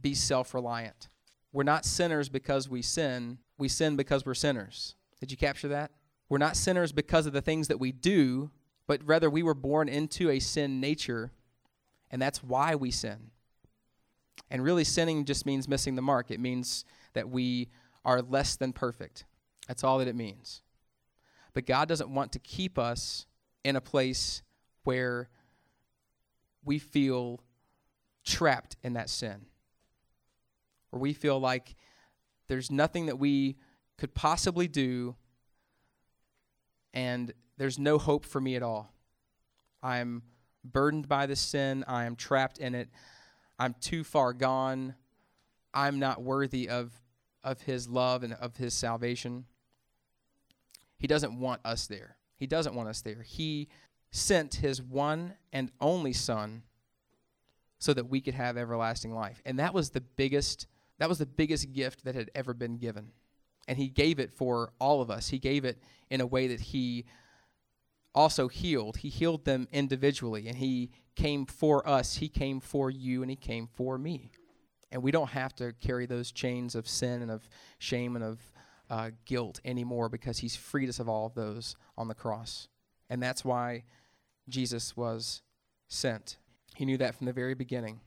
be 0.01 0.13
self-reliant. 0.13 1.07
We're 1.53 1.63
not 1.63 1.85
sinners 1.85 2.27
because 2.27 2.67
we 2.67 2.81
sin, 2.81 3.37
we 3.57 3.69
sin 3.69 3.95
because 3.95 4.25
we're 4.25 4.33
sinners. 4.33 4.95
Did 5.19 5.31
you 5.31 5.37
capture 5.37 5.69
that? 5.69 5.91
We're 6.33 6.39
not 6.39 6.57
sinners 6.57 6.91
because 6.91 7.27
of 7.27 7.33
the 7.33 7.43
things 7.43 7.67
that 7.67 7.79
we 7.79 7.91
do, 7.91 8.49
but 8.87 9.03
rather 9.05 9.29
we 9.29 9.43
were 9.43 9.53
born 9.53 9.87
into 9.87 10.31
a 10.31 10.39
sin 10.39 10.79
nature, 10.79 11.31
and 12.09 12.19
that's 12.19 12.41
why 12.41 12.73
we 12.73 12.89
sin. 12.89 13.29
And 14.49 14.63
really, 14.63 14.83
sinning 14.83 15.25
just 15.25 15.45
means 15.45 15.67
missing 15.67 15.93
the 15.93 16.01
mark. 16.01 16.31
It 16.31 16.39
means 16.39 16.85
that 17.13 17.29
we 17.29 17.69
are 18.03 18.19
less 18.23 18.55
than 18.55 18.73
perfect. 18.73 19.25
That's 19.67 19.83
all 19.83 19.99
that 19.99 20.07
it 20.07 20.15
means. 20.15 20.63
But 21.53 21.67
God 21.67 21.87
doesn't 21.87 22.09
want 22.09 22.31
to 22.31 22.39
keep 22.39 22.79
us 22.79 23.27
in 23.63 23.75
a 23.75 23.81
place 23.81 24.41
where 24.85 25.29
we 26.65 26.79
feel 26.79 27.43
trapped 28.25 28.75
in 28.81 28.93
that 28.93 29.11
sin, 29.11 29.45
where 30.89 30.99
we 30.99 31.13
feel 31.13 31.39
like 31.39 31.75
there's 32.47 32.71
nothing 32.71 33.05
that 33.05 33.19
we 33.19 33.55
could 33.99 34.15
possibly 34.15 34.67
do 34.67 35.15
and 36.93 37.33
there's 37.57 37.79
no 37.79 37.97
hope 37.97 38.25
for 38.25 38.39
me 38.39 38.55
at 38.55 38.63
all. 38.63 38.93
I'm 39.81 40.23
burdened 40.63 41.07
by 41.07 41.25
the 41.25 41.35
sin, 41.35 41.83
I 41.87 42.05
am 42.05 42.15
trapped 42.15 42.57
in 42.57 42.75
it. 42.75 42.89
I'm 43.59 43.75
too 43.79 44.03
far 44.03 44.33
gone. 44.33 44.95
I'm 45.73 45.99
not 45.99 46.21
worthy 46.21 46.69
of 46.69 46.91
of 47.43 47.61
his 47.61 47.89
love 47.89 48.23
and 48.23 48.33
of 48.33 48.55
his 48.55 48.73
salvation. 48.73 49.45
He 50.97 51.07
doesn't 51.07 51.37
want 51.37 51.59
us 51.65 51.87
there. 51.87 52.15
He 52.37 52.47
doesn't 52.47 52.73
want 52.73 52.87
us 52.87 53.01
there. 53.01 53.21
He 53.21 53.67
sent 54.11 54.55
his 54.55 54.81
one 54.81 55.33
and 55.51 55.71
only 55.81 56.13
son 56.13 56.63
so 57.79 57.93
that 57.93 58.07
we 58.07 58.21
could 58.21 58.33
have 58.33 58.55
everlasting 58.55 59.13
life. 59.13 59.41
And 59.45 59.59
that 59.59 59.73
was 59.73 59.89
the 59.89 60.01
biggest 60.01 60.67
that 60.99 61.09
was 61.09 61.17
the 61.17 61.25
biggest 61.25 61.73
gift 61.73 62.05
that 62.05 62.15
had 62.15 62.31
ever 62.33 62.53
been 62.53 62.77
given 62.77 63.11
and 63.67 63.77
he 63.77 63.87
gave 63.87 64.19
it 64.19 64.31
for 64.31 64.73
all 64.79 65.01
of 65.01 65.09
us. 65.09 65.29
He 65.29 65.39
gave 65.39 65.65
it 65.65 65.81
in 66.09 66.21
a 66.21 66.25
way 66.25 66.47
that 66.47 66.59
he 66.59 67.05
also 68.13 68.47
healed. 68.47 68.97
He 68.97 69.09
healed 69.09 69.45
them 69.45 69.67
individually, 69.71 70.47
and 70.47 70.57
he 70.57 70.91
came 71.15 71.45
for 71.45 71.87
us. 71.87 72.17
He 72.17 72.29
came 72.29 72.59
for 72.59 72.89
you, 72.89 73.21
and 73.21 73.29
he 73.29 73.37
came 73.37 73.67
for 73.67 73.97
me. 73.97 74.31
And 74.91 75.01
we 75.01 75.11
don't 75.11 75.29
have 75.31 75.55
to 75.55 75.73
carry 75.81 76.05
those 76.05 76.31
chains 76.31 76.75
of 76.75 76.87
sin 76.87 77.21
and 77.21 77.31
of 77.31 77.47
shame 77.79 78.15
and 78.15 78.23
of 78.23 78.51
uh, 78.89 79.11
guilt 79.25 79.59
anymore 79.65 80.07
because 80.07 80.39
he's 80.39 80.55
freed 80.55 80.89
us 80.89 80.99
of 80.99 81.09
all 81.09 81.25
of 81.25 81.33
those 81.33 81.75
on 81.97 82.07
the 82.07 82.13
cross. 82.13 82.67
And 83.09 83.21
that's 83.21 83.43
why 83.43 83.85
Jesus 84.47 84.95
was 84.95 85.41
sent. 85.87 86.37
He 86.75 86.85
knew 86.85 86.97
that 86.97 87.15
from 87.15 87.25
the 87.25 87.33
very 87.33 87.55
beginning. 87.55 88.01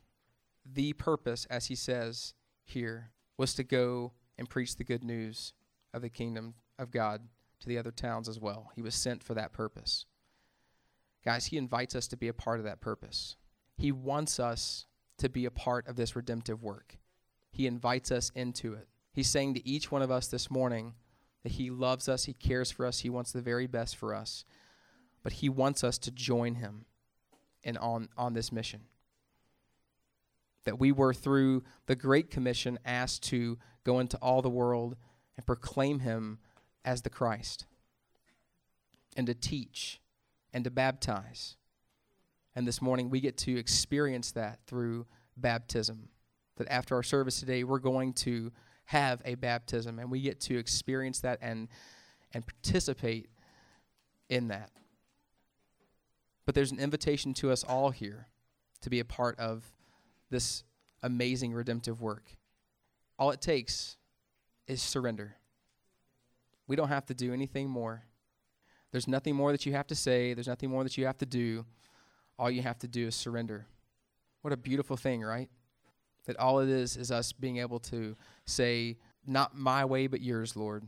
The 0.64 0.92
purpose, 0.92 1.46
as 1.50 1.66
he 1.66 1.74
says 1.74 2.34
here, 2.64 3.10
was 3.36 3.54
to 3.54 3.64
go 3.64 4.12
and 4.38 4.48
preach 4.48 4.76
the 4.76 4.84
good 4.84 5.04
news 5.04 5.52
of 5.94 6.02
the 6.02 6.08
kingdom 6.08 6.54
of 6.78 6.90
God 6.90 7.22
to 7.60 7.68
the 7.68 7.78
other 7.78 7.90
towns 7.90 8.28
as 8.28 8.38
well. 8.38 8.70
He 8.74 8.82
was 8.82 8.94
sent 8.94 9.22
for 9.22 9.34
that 9.34 9.52
purpose. 9.52 10.06
Guys, 11.24 11.46
he 11.46 11.56
invites 11.56 11.94
us 11.94 12.06
to 12.08 12.16
be 12.16 12.28
a 12.28 12.34
part 12.34 12.58
of 12.58 12.64
that 12.64 12.80
purpose. 12.80 13.36
He 13.76 13.92
wants 13.92 14.38
us 14.38 14.86
to 15.18 15.28
be 15.28 15.44
a 15.44 15.50
part 15.50 15.86
of 15.88 15.96
this 15.96 16.14
redemptive 16.14 16.62
work. 16.62 16.98
He 17.50 17.66
invites 17.66 18.12
us 18.12 18.30
into 18.34 18.74
it. 18.74 18.88
He's 19.12 19.28
saying 19.28 19.54
to 19.54 19.66
each 19.66 19.90
one 19.90 20.02
of 20.02 20.10
us 20.10 20.28
this 20.28 20.50
morning 20.50 20.94
that 21.42 21.52
he 21.52 21.70
loves 21.70 22.08
us, 22.08 22.24
he 22.24 22.34
cares 22.34 22.70
for 22.70 22.84
us, 22.84 23.00
he 23.00 23.10
wants 23.10 23.32
the 23.32 23.40
very 23.40 23.66
best 23.66 23.96
for 23.96 24.14
us. 24.14 24.44
But 25.22 25.34
he 25.34 25.48
wants 25.48 25.82
us 25.82 25.98
to 25.98 26.10
join 26.10 26.56
him 26.56 26.84
in 27.62 27.76
on, 27.78 28.08
on 28.16 28.34
this 28.34 28.52
mission. 28.52 28.82
That 30.66 30.78
we 30.78 30.92
were 30.92 31.14
through 31.14 31.62
the 31.86 31.96
Great 31.96 32.30
Commission 32.30 32.78
asked 32.84 33.22
to 33.24 33.56
go 33.84 33.98
into 33.98 34.18
all 34.18 34.42
the 34.42 34.50
world 34.50 34.96
and 35.36 35.46
proclaim 35.46 36.00
him 36.00 36.38
as 36.84 37.02
the 37.02 37.10
Christ, 37.10 37.66
and 39.16 39.26
to 39.26 39.34
teach, 39.34 40.00
and 40.52 40.64
to 40.64 40.70
baptize. 40.70 41.56
And 42.54 42.66
this 42.66 42.82
morning 42.82 43.10
we 43.10 43.20
get 43.20 43.36
to 43.38 43.56
experience 43.56 44.32
that 44.32 44.58
through 44.66 45.06
baptism. 45.36 46.08
That 46.56 46.68
after 46.68 46.94
our 46.94 47.02
service 47.02 47.40
today, 47.40 47.64
we're 47.64 47.78
going 47.78 48.12
to 48.14 48.52
have 48.86 49.20
a 49.24 49.34
baptism, 49.34 49.98
and 49.98 50.10
we 50.10 50.20
get 50.20 50.40
to 50.42 50.58
experience 50.58 51.20
that 51.20 51.38
and, 51.42 51.68
and 52.32 52.44
participate 52.46 53.28
in 54.28 54.48
that. 54.48 54.70
But 56.44 56.54
there's 56.54 56.72
an 56.72 56.80
invitation 56.80 57.34
to 57.34 57.50
us 57.50 57.64
all 57.64 57.90
here 57.90 58.28
to 58.80 58.90
be 58.90 59.00
a 59.00 59.04
part 59.04 59.38
of 59.38 59.64
this 60.30 60.64
amazing 61.02 61.52
redemptive 61.52 62.00
work. 62.00 62.36
All 63.18 63.30
it 63.30 63.40
takes 63.40 63.96
is 64.66 64.82
surrender. 64.82 65.36
We 66.66 66.76
don't 66.76 66.88
have 66.88 67.06
to 67.06 67.14
do 67.14 67.32
anything 67.32 67.68
more. 67.68 68.02
There's 68.92 69.08
nothing 69.08 69.34
more 69.34 69.52
that 69.52 69.66
you 69.66 69.72
have 69.72 69.86
to 69.88 69.94
say, 69.94 70.34
there's 70.34 70.48
nothing 70.48 70.70
more 70.70 70.82
that 70.82 70.96
you 70.96 71.06
have 71.06 71.18
to 71.18 71.26
do. 71.26 71.64
All 72.38 72.50
you 72.50 72.62
have 72.62 72.78
to 72.80 72.88
do 72.88 73.06
is 73.06 73.14
surrender. 73.14 73.66
What 74.42 74.52
a 74.52 74.56
beautiful 74.56 74.96
thing, 74.96 75.22
right? 75.22 75.48
That 76.26 76.38
all 76.38 76.60
it 76.60 76.68
is 76.68 76.96
is 76.96 77.10
us 77.10 77.32
being 77.32 77.58
able 77.58 77.78
to 77.80 78.16
say, 78.44 78.98
Not 79.26 79.56
my 79.56 79.84
way, 79.84 80.06
but 80.06 80.20
yours, 80.20 80.56
Lord. 80.56 80.84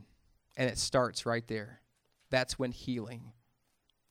And 0.57 0.69
it 0.69 0.77
starts 0.77 1.25
right 1.25 1.47
there. 1.47 1.81
That's 2.29 2.59
when 2.59 2.71
healing 2.71 3.31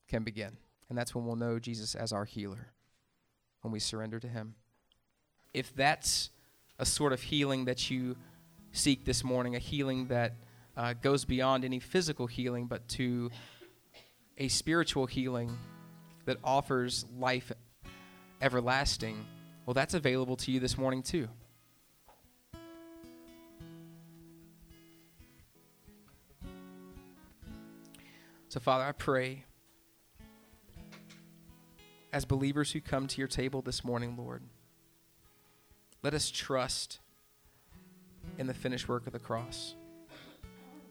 can 0.09 0.25
begin. 0.25 0.57
And 0.89 0.97
that's 0.97 1.15
when 1.15 1.27
we'll 1.27 1.37
know 1.37 1.59
Jesus 1.59 1.95
as 1.95 2.13
our 2.13 2.25
healer, 2.25 2.73
when 3.61 3.73
we 3.73 3.79
surrender 3.79 4.19
to 4.19 4.29
Him. 4.29 4.55
If 5.55 5.75
that's 5.75 6.31
a 6.79 6.87
sort 6.87 7.13
of 7.13 7.23
healing 7.23 7.65
that 7.65 7.91
you 7.91 8.17
seek 8.73 9.05
this 9.05 9.25
morning, 9.25 9.57
a 9.57 9.59
healing 9.59 10.09
that 10.09 10.35
uh, 10.77 10.95
goes 10.95 11.25
beyond 11.25 11.65
any 11.65 11.81
physical 11.81 12.27
healing, 12.27 12.67
but 12.67 12.87
to 12.89 13.31
a 14.37 14.49
spiritual 14.49 15.07
healing 15.07 15.57
that 16.27 16.37
offers 16.45 17.05
life 17.19 17.51
everlasting, 18.41 19.25
well, 19.67 19.75
that's 19.75 19.95
available 19.95 20.37
to 20.37 20.53
you 20.53 20.61
this 20.61 20.79
morning, 20.79 21.03
too. 21.03 21.29
So, 28.49 28.61
Father, 28.61 28.85
I 28.85 28.93
pray 28.93 29.45
as 32.13 32.25
believers 32.25 32.73
who 32.73 32.81
come 32.81 33.07
to 33.07 33.19
your 33.19 33.29
table 33.29 33.61
this 33.61 33.85
morning, 33.85 34.17
Lord, 34.17 34.43
let 36.03 36.15
us 36.15 36.31
trust 36.31 37.01
in 38.39 38.47
the 38.47 38.55
finished 38.55 38.89
work 38.89 39.07
of 39.07 39.13
the 39.13 39.19
cross. 39.19 39.75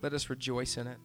Let 0.02 0.12
us 0.12 0.28
rejoice 0.30 0.76
in 0.76 0.86
it. 0.86 0.98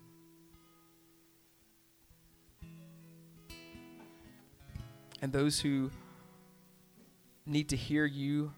And 5.22 5.32
those 5.32 5.62
who 5.62 5.90
need 7.46 7.70
to 7.70 7.78
hear 7.78 8.06
you, 8.06 8.54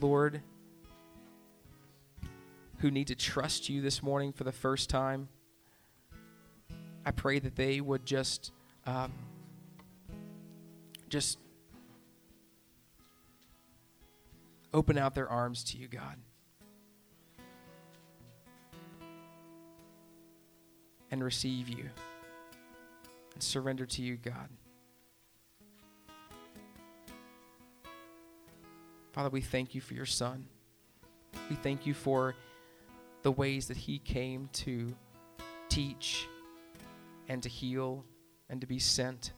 Lord, 0.00 0.40
who 2.78 2.90
need 2.90 3.08
to 3.08 3.14
trust 3.14 3.68
you 3.68 3.82
this 3.82 4.02
morning 4.02 4.32
for 4.32 4.44
the 4.44 4.52
first 4.52 4.88
time, 4.88 5.28
I 7.04 7.10
pray 7.10 7.38
that 7.38 7.54
they 7.54 7.80
would 7.80 8.06
just 8.06 8.50
um, 8.86 9.12
just 11.08 11.38
open 14.76 14.98
out 14.98 15.14
their 15.14 15.28
arms 15.28 15.64
to 15.64 15.78
you, 15.78 15.88
God. 15.88 16.18
and 21.10 21.22
receive 21.22 21.68
you 21.68 21.88
and 23.32 23.42
surrender 23.42 23.86
to 23.86 24.02
you, 24.02 24.16
God. 24.16 24.48
Father, 29.12 29.30
we 29.30 29.40
thank 29.40 29.74
you 29.74 29.80
for 29.80 29.94
your 29.94 30.04
Son. 30.04 30.46
We 31.48 31.56
thank 31.56 31.86
you 31.86 31.94
for 31.94 32.34
the 33.22 33.32
ways 33.32 33.68
that 33.68 33.76
he 33.76 33.98
came 33.98 34.48
to 34.54 34.94
teach 35.68 36.26
and 37.28 37.42
to 37.42 37.48
heal 37.48 38.04
and 38.50 38.60
to 38.60 38.66
be 38.66 38.78
sent. 38.78 39.32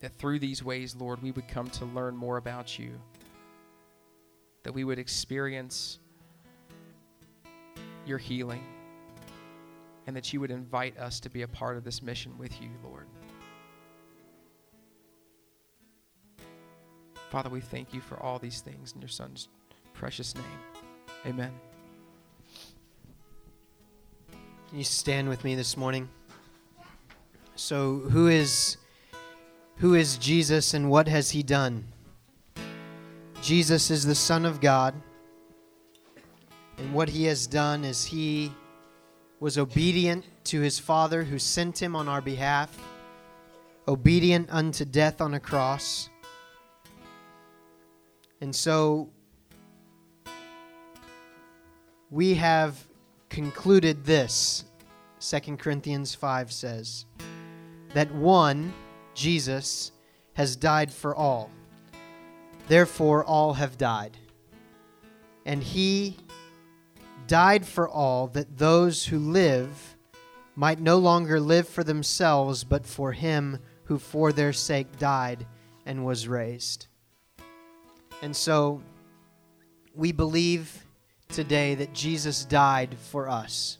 That 0.00 0.16
through 0.18 0.38
these 0.38 0.64
ways, 0.64 0.96
Lord, 0.96 1.22
we 1.22 1.30
would 1.30 1.46
come 1.46 1.68
to 1.70 1.84
learn 1.86 2.16
more 2.16 2.36
about 2.36 2.78
you. 2.78 2.92
That 4.62 4.72
we 4.72 4.84
would 4.84 4.98
experience 4.98 5.98
your 8.06 8.18
healing 8.18 8.64
and 10.06 10.16
that 10.16 10.32
you 10.32 10.40
would 10.40 10.50
invite 10.50 10.98
us 10.98 11.20
to 11.20 11.30
be 11.30 11.42
a 11.42 11.48
part 11.48 11.76
of 11.76 11.84
this 11.84 12.02
mission 12.02 12.36
with 12.38 12.60
you, 12.60 12.68
Lord. 12.82 13.06
Father, 17.30 17.48
we 17.48 17.60
thank 17.60 17.94
you 17.94 18.00
for 18.00 18.20
all 18.20 18.40
these 18.40 18.60
things 18.60 18.92
in 18.92 19.00
your 19.00 19.08
Son's 19.08 19.48
precious 19.94 20.34
name. 20.34 20.44
Amen. 21.26 21.52
Can 24.68 24.78
you 24.78 24.84
stand 24.84 25.28
with 25.28 25.44
me 25.44 25.54
this 25.54 25.76
morning? 25.76 26.08
So, 27.54 27.98
who 27.98 28.26
is 28.26 28.78
who 29.80 29.94
is 29.94 30.18
Jesus 30.18 30.74
and 30.74 30.90
what 30.90 31.08
has 31.08 31.30
he 31.30 31.42
done? 31.42 31.86
Jesus 33.40 33.90
is 33.90 34.04
the 34.04 34.14
Son 34.14 34.44
of 34.44 34.60
God. 34.60 34.94
And 36.76 36.92
what 36.92 37.08
he 37.08 37.24
has 37.24 37.46
done 37.46 37.84
is 37.84 38.04
he 38.04 38.52
was 39.40 39.56
obedient 39.56 40.26
to 40.44 40.60
his 40.60 40.78
Father 40.78 41.24
who 41.24 41.38
sent 41.38 41.80
him 41.80 41.96
on 41.96 42.08
our 42.08 42.20
behalf, 42.20 42.78
obedient 43.88 44.48
unto 44.50 44.84
death 44.84 45.22
on 45.22 45.32
a 45.32 45.40
cross. 45.40 46.10
And 48.42 48.54
so 48.54 49.08
we 52.10 52.34
have 52.34 52.86
concluded 53.30 54.04
this. 54.04 54.64
2 55.20 55.56
Corinthians 55.56 56.14
5 56.14 56.52
says 56.52 57.06
that 57.94 58.12
one, 58.14 58.74
Jesus, 59.20 59.92
has 60.32 60.56
died 60.56 60.90
for 60.90 61.14
all. 61.14 61.50
Therefore, 62.68 63.22
all 63.22 63.52
have 63.52 63.76
died. 63.76 64.16
And 65.44 65.62
he 65.62 66.16
died 67.26 67.66
for 67.66 67.86
all, 67.86 68.28
that 68.28 68.56
those 68.56 69.04
who 69.04 69.18
live 69.18 69.96
might 70.56 70.80
no 70.80 70.96
longer 70.96 71.38
live 71.38 71.68
for 71.68 71.84
themselves, 71.84 72.64
but 72.64 72.86
for 72.86 73.12
him 73.12 73.58
who 73.84 73.98
for 73.98 74.32
their 74.32 74.54
sake 74.54 74.98
died 74.98 75.46
and 75.84 76.06
was 76.06 76.26
raised. 76.26 76.86
And 78.22 78.34
so 78.34 78.82
we 79.94 80.12
believe 80.12 80.86
today 81.28 81.74
that 81.74 81.92
Jesus 81.92 82.46
died 82.46 82.96
for 83.10 83.28
us. 83.28 83.76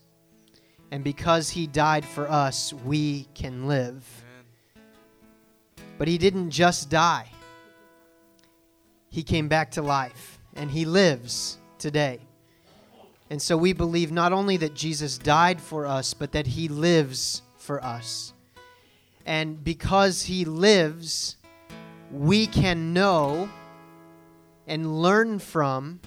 And 0.90 1.02
because 1.02 1.48
he 1.48 1.66
died 1.66 2.04
for 2.04 2.30
us, 2.30 2.74
we 2.84 3.26
can 3.34 3.66
live. 3.66 4.04
But 6.00 6.08
he 6.08 6.16
didn't 6.16 6.48
just 6.48 6.88
die, 6.88 7.26
he 9.10 9.22
came 9.22 9.48
back 9.48 9.72
to 9.72 9.82
life, 9.82 10.38
and 10.56 10.70
he 10.70 10.86
lives 10.86 11.58
today. 11.76 12.20
And 13.28 13.42
so 13.42 13.54
we 13.54 13.74
believe 13.74 14.10
not 14.10 14.32
only 14.32 14.56
that 14.56 14.72
Jesus 14.72 15.18
died 15.18 15.60
for 15.60 15.84
us, 15.84 16.14
but 16.14 16.32
that 16.32 16.46
he 16.46 16.68
lives 16.68 17.42
for 17.58 17.84
us. 17.84 18.32
And 19.26 19.62
because 19.62 20.22
he 20.22 20.46
lives, 20.46 21.36
we 22.10 22.46
can 22.46 22.94
know 22.94 23.50
and 24.66 25.02
learn 25.02 25.38
from, 25.38 26.00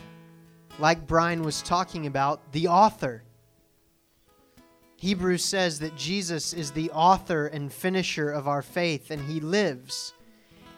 like 0.79 1.05
Brian 1.05 1.43
was 1.43 1.61
talking 1.61 2.07
about, 2.07 2.51
the 2.51 2.67
author. 2.67 3.21
Hebrews 5.03 5.43
says 5.43 5.79
that 5.79 5.97
Jesus 5.97 6.53
is 6.53 6.71
the 6.71 6.89
author 6.91 7.47
and 7.47 7.73
finisher 7.73 8.31
of 8.31 8.47
our 8.47 8.61
faith, 8.61 9.11
and 9.11 9.21
he 9.21 9.41
lives. 9.41 10.13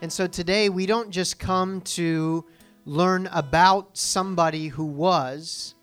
And 0.02 0.12
so 0.12 0.26
today 0.26 0.68
we 0.68 0.88
don't 0.88 1.12
just 1.12 1.38
come 1.38 1.82
to 1.82 2.44
learn 2.86 3.28
about 3.28 3.96
somebody 3.96 4.70
who 4.70 4.86
was, 4.86 5.76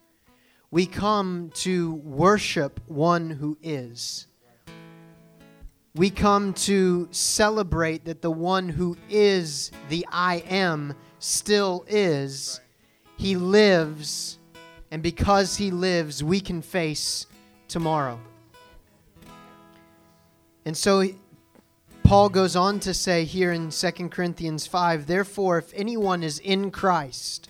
we 0.73 0.87
come 0.87 1.53
to 1.55 1.95
worship 1.95 2.81
one 2.89 3.31
who 3.31 3.57
is. 3.63 4.27
We 5.95 6.11
come 6.11 6.53
to 6.55 7.07
celebrate 7.13 8.07
that 8.07 8.23
the 8.23 8.33
one 8.33 8.69
who 8.69 8.97
is 9.09 9.71
the 9.89 10.05
I 10.11 10.43
am 10.49 10.95
still 11.21 11.85
is. 11.87 12.61
He 13.17 13.37
lives, 13.37 14.41
and 14.91 15.01
because 15.01 15.57
he 15.57 15.71
lives, 15.71 16.25
we 16.25 16.41
can 16.41 16.61
face 16.61 17.29
tomorrow. 17.69 18.19
And 20.65 20.77
so 20.77 21.05
Paul 22.05 22.29
goes 22.29 22.57
on 22.57 22.81
to 22.81 22.95
say 22.95 23.25
here 23.25 23.53
in 23.53 23.71
2 23.71 23.91
Corinthians 24.09 24.67
5 24.67 25.07
Therefore, 25.07 25.59
if 25.59 25.73
anyone 25.75 26.23
is 26.23 26.39
in 26.39 26.71
Christ, 26.71 27.49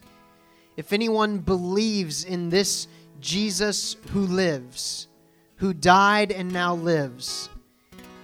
if 0.76 0.92
anyone 0.92 1.38
believes 1.38 2.24
in 2.24 2.48
this 2.48 2.86
Jesus 3.20 3.96
who 4.12 4.20
lives, 4.20 5.08
who 5.56 5.74
died 5.74 6.32
and 6.32 6.52
now 6.52 6.74
lives, 6.74 7.48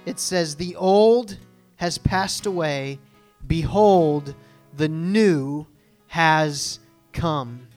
it 0.05 0.19
says, 0.19 0.55
The 0.55 0.75
old 0.75 1.37
has 1.75 1.97
passed 1.97 2.45
away. 2.45 2.99
Behold, 3.45 4.35
the 4.75 4.89
new 4.89 5.65
has 6.07 6.79
come. 7.13 7.68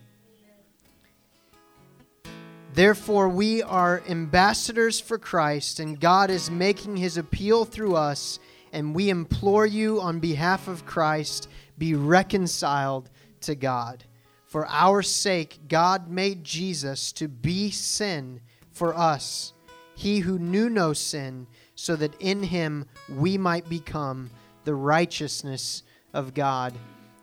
Therefore, 2.75 3.29
we 3.29 3.63
are 3.63 4.03
ambassadors 4.09 4.99
for 4.99 5.19
Christ, 5.19 5.79
and 5.79 6.01
God 6.01 6.31
is 6.31 6.51
making 6.51 6.97
his 6.97 7.19
appeal 7.19 7.67
through 7.67 7.97
us, 7.97 8.39
and 8.73 8.95
we 8.95 9.11
implore 9.11 9.67
you 9.67 10.01
on 10.01 10.21
behalf 10.21 10.69
of 10.69 10.87
Christ, 10.87 11.49
be 11.77 11.95
reconciled 11.95 13.11
to 13.43 13.55
God. 13.55 14.05
For 14.47 14.67
our 14.69 15.03
sake, 15.03 15.61
God 15.69 16.09
made 16.09 16.45
Jesus 16.45 17.13
to 17.13 17.29
be 17.29 17.71
sin 17.71 18.41
for 18.71 18.97
us, 18.97 19.53
he 19.95 20.21
who 20.21 20.39
knew 20.39 20.71
no 20.71 20.95
sin, 20.95 21.47
so 21.75 21.95
that 21.97 22.19
in 22.21 22.43
him 22.43 22.87
we 23.09 23.37
might 23.37 23.69
become 23.69 24.31
the 24.65 24.75
righteousness 24.75 25.83
of 26.15 26.33
God 26.33 26.73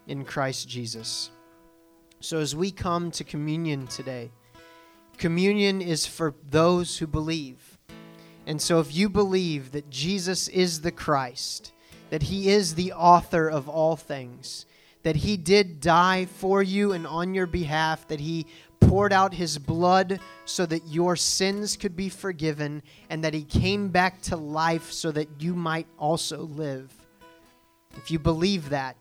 in 0.05 0.25
Christ 0.25 0.69
Jesus. 0.69 1.31
So, 2.19 2.37
as 2.39 2.55
we 2.55 2.69
come 2.69 3.11
to 3.11 3.23
communion 3.23 3.87
today, 3.87 4.31
Communion 5.19 5.81
is 5.81 6.05
for 6.05 6.33
those 6.49 6.97
who 6.97 7.05
believe. 7.05 7.77
And 8.47 8.61
so, 8.61 8.79
if 8.79 8.95
you 8.95 9.09
believe 9.09 9.73
that 9.73 9.89
Jesus 9.89 10.47
is 10.47 10.79
the 10.79 10.93
Christ, 10.93 11.73
that 12.09 12.23
He 12.23 12.47
is 12.47 12.73
the 12.73 12.93
author 12.93 13.49
of 13.49 13.67
all 13.67 13.97
things, 13.97 14.65
that 15.03 15.17
He 15.17 15.35
did 15.35 15.81
die 15.81 16.23
for 16.23 16.63
you 16.63 16.93
and 16.93 17.05
on 17.05 17.33
your 17.33 17.47
behalf, 17.47 18.07
that 18.07 18.21
He 18.21 18.47
poured 18.79 19.11
out 19.11 19.33
His 19.33 19.57
blood 19.57 20.21
so 20.45 20.65
that 20.65 20.87
your 20.87 21.17
sins 21.17 21.75
could 21.75 21.97
be 21.97 22.07
forgiven, 22.07 22.81
and 23.09 23.21
that 23.25 23.33
He 23.33 23.43
came 23.43 23.89
back 23.89 24.21
to 24.21 24.37
life 24.37 24.89
so 24.89 25.11
that 25.11 25.27
you 25.37 25.53
might 25.53 25.87
also 25.97 26.43
live. 26.43 26.93
If 27.97 28.09
you 28.09 28.19
believe 28.19 28.69
that, 28.69 28.95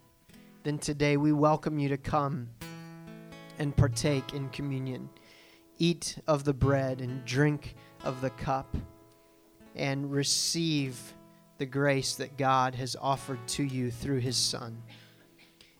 then 0.64 0.78
today 0.78 1.16
we 1.16 1.32
welcome 1.32 1.78
you 1.78 1.88
to 1.90 1.96
come 1.96 2.48
and 3.60 3.76
partake 3.76 4.34
in 4.34 4.48
communion 4.48 5.08
eat 5.78 6.18
of 6.26 6.44
the 6.44 6.52
bread 6.52 7.00
and 7.00 7.24
drink 7.24 7.74
of 8.04 8.20
the 8.20 8.30
cup 8.30 8.76
and 9.76 10.10
receive 10.10 11.14
the 11.58 11.66
grace 11.66 12.14
that 12.16 12.36
God 12.36 12.74
has 12.74 12.96
offered 13.00 13.38
to 13.48 13.64
you 13.64 13.90
through 13.90 14.20
his 14.20 14.36
Son. 14.36 14.82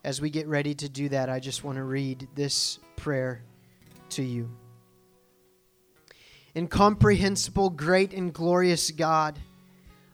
As 0.05 0.21
we 0.21 0.31
get 0.31 0.47
ready 0.47 0.75
to 0.75 0.89
do 0.89 1.09
that, 1.11 1.29
I 1.29 1.41
just 1.41 1.65
want 1.65 1.77
to 1.77 1.85
read 1.85 2.29
this 2.35 2.79
prayer 2.97 3.43
to 4.11 4.23
you. 4.23 4.49
Incomprehensible, 6.57 7.71
great, 7.71 8.13
and 8.13 8.33
glorious 8.33 8.91
God, 8.91 9.39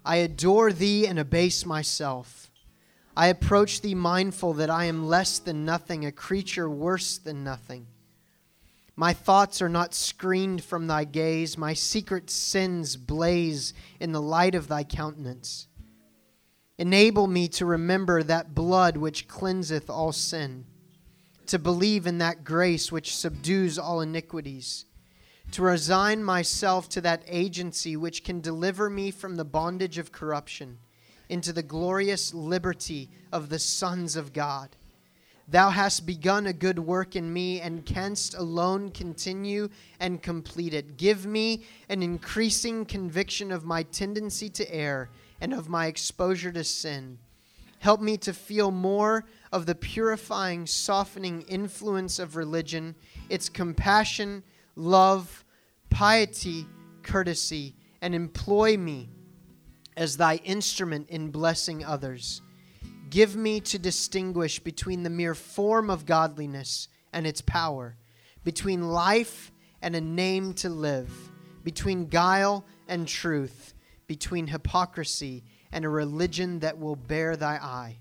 I 0.04 0.16
adore 0.16 0.72
thee 0.72 1.06
and 1.06 1.18
abase 1.18 1.64
myself. 1.64 2.50
I 3.16 3.28
approach 3.28 3.80
thee 3.80 3.94
mindful 3.94 4.54
that 4.54 4.68
I 4.68 4.84
am 4.86 5.06
less 5.06 5.38
than 5.38 5.64
nothing, 5.64 6.04
a 6.04 6.12
creature 6.12 6.68
worse 6.68 7.16
than 7.16 7.44
nothing. 7.44 7.86
My 8.96 9.12
thoughts 9.12 9.60
are 9.60 9.68
not 9.68 9.94
screened 9.94 10.62
from 10.62 10.86
thy 10.86 11.04
gaze. 11.04 11.58
My 11.58 11.74
secret 11.74 12.30
sins 12.30 12.96
blaze 12.96 13.72
in 13.98 14.12
the 14.12 14.22
light 14.22 14.54
of 14.54 14.68
thy 14.68 14.84
countenance. 14.84 15.66
Enable 16.78 17.26
me 17.26 17.48
to 17.48 17.66
remember 17.66 18.22
that 18.22 18.54
blood 18.54 18.96
which 18.96 19.28
cleanseth 19.28 19.88
all 19.88 20.12
sin, 20.12 20.64
to 21.46 21.58
believe 21.58 22.06
in 22.06 22.18
that 22.18 22.44
grace 22.44 22.90
which 22.90 23.14
subdues 23.14 23.78
all 23.78 24.00
iniquities, 24.00 24.84
to 25.52 25.62
resign 25.62 26.24
myself 26.24 26.88
to 26.88 27.00
that 27.00 27.22
agency 27.28 27.96
which 27.96 28.24
can 28.24 28.40
deliver 28.40 28.90
me 28.90 29.10
from 29.10 29.36
the 29.36 29.44
bondage 29.44 29.98
of 29.98 30.10
corruption 30.10 30.78
into 31.28 31.52
the 31.52 31.62
glorious 31.62 32.34
liberty 32.34 33.08
of 33.32 33.48
the 33.48 33.58
sons 33.58 34.16
of 34.16 34.32
God. 34.32 34.76
Thou 35.46 35.70
hast 35.70 36.06
begun 36.06 36.46
a 36.46 36.52
good 36.52 36.78
work 36.78 37.16
in 37.16 37.32
me 37.32 37.60
and 37.60 37.84
canst 37.84 38.34
alone 38.34 38.90
continue 38.90 39.68
and 40.00 40.22
complete 40.22 40.72
it. 40.72 40.96
Give 40.96 41.26
me 41.26 41.64
an 41.88 42.02
increasing 42.02 42.86
conviction 42.86 43.52
of 43.52 43.64
my 43.64 43.82
tendency 43.82 44.48
to 44.50 44.74
err 44.74 45.10
and 45.40 45.52
of 45.52 45.68
my 45.68 45.86
exposure 45.86 46.50
to 46.52 46.64
sin. 46.64 47.18
Help 47.80 48.00
me 48.00 48.16
to 48.16 48.32
feel 48.32 48.70
more 48.70 49.26
of 49.52 49.66
the 49.66 49.74
purifying, 49.74 50.66
softening 50.66 51.42
influence 51.42 52.18
of 52.18 52.36
religion, 52.36 52.94
its 53.28 53.50
compassion, 53.50 54.42
love, 54.74 55.44
piety, 55.90 56.66
courtesy, 57.02 57.74
and 58.00 58.14
employ 58.14 58.78
me 58.78 59.10
as 59.96 60.16
thy 60.16 60.36
instrument 60.36 61.10
in 61.10 61.30
blessing 61.30 61.84
others. 61.84 62.40
Give 63.14 63.36
me 63.36 63.60
to 63.60 63.78
distinguish 63.78 64.58
between 64.58 65.04
the 65.04 65.08
mere 65.08 65.36
form 65.36 65.88
of 65.88 66.04
godliness 66.04 66.88
and 67.12 67.28
its 67.28 67.40
power, 67.40 67.96
between 68.42 68.88
life 68.88 69.52
and 69.80 69.94
a 69.94 70.00
name 70.00 70.52
to 70.54 70.68
live, 70.68 71.12
between 71.62 72.08
guile 72.08 72.64
and 72.88 73.06
truth, 73.06 73.72
between 74.08 74.48
hypocrisy 74.48 75.44
and 75.70 75.84
a 75.84 75.88
religion 75.88 76.58
that 76.58 76.76
will 76.76 76.96
bear 76.96 77.36
thy 77.36 77.54
eye. 77.54 78.00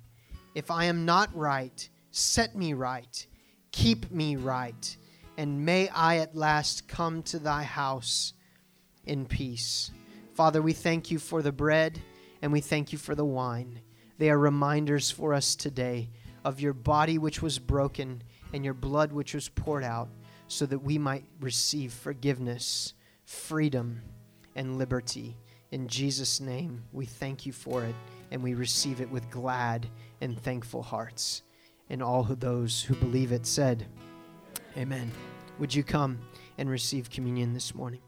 If 0.55 0.71
I 0.71 0.85
am 0.85 1.05
not 1.05 1.29
right, 1.35 1.87
set 2.09 2.55
me 2.55 2.73
right, 2.73 3.27
keep 3.71 4.09
me 4.09 4.35
right, 4.35 4.97
and 5.37 5.63
may 5.63 5.89
I 5.89 6.17
at 6.17 6.35
last 6.35 6.87
come 6.87 7.21
to 7.25 7.37
thy 7.37 7.61
house 7.61 8.33
in 9.05 9.27
peace. 9.27 9.91
Father, 10.33 10.63
we 10.63 10.73
thank 10.73 11.11
you 11.11 11.19
for 11.19 11.43
the 11.43 11.51
bread 11.51 11.99
and 12.41 12.51
we 12.51 12.61
thank 12.61 12.91
you 12.91 12.97
for 12.97 13.13
the 13.13 13.23
wine. 13.23 13.79
They 14.17 14.29
are 14.29 14.37
reminders 14.37 15.11
for 15.11 15.33
us 15.33 15.55
today 15.55 16.09
of 16.45 16.59
your 16.59 16.73
body 16.73 17.17
which 17.17 17.41
was 17.41 17.59
broken 17.59 18.21
and 18.53 18.63
your 18.63 18.73
blood 18.73 19.11
which 19.11 19.33
was 19.33 19.49
poured 19.49 19.83
out 19.83 20.09
so 20.47 20.65
that 20.65 20.79
we 20.79 20.97
might 20.97 21.25
receive 21.39 21.93
forgiveness, 21.93 22.93
freedom, 23.25 24.01
and 24.55 24.77
liberty. 24.77 25.35
In 25.71 25.87
Jesus' 25.87 26.39
name, 26.39 26.83
we 26.91 27.05
thank 27.05 27.45
you 27.45 27.51
for 27.51 27.83
it 27.83 27.95
and 28.31 28.43
we 28.43 28.53
receive 28.53 29.01
it 29.01 29.09
with 29.09 29.29
glad 29.31 29.87
and 30.21 30.39
thankful 30.39 30.83
hearts. 30.83 31.41
And 31.89 32.01
all 32.01 32.23
who, 32.23 32.35
those 32.35 32.81
who 32.81 32.95
believe 32.95 33.31
it 33.31 33.45
said, 33.45 33.87
Amen. 34.77 35.11
Would 35.59 35.73
you 35.73 35.83
come 35.83 36.19
and 36.57 36.69
receive 36.69 37.09
communion 37.09 37.53
this 37.53 37.75
morning? 37.75 38.01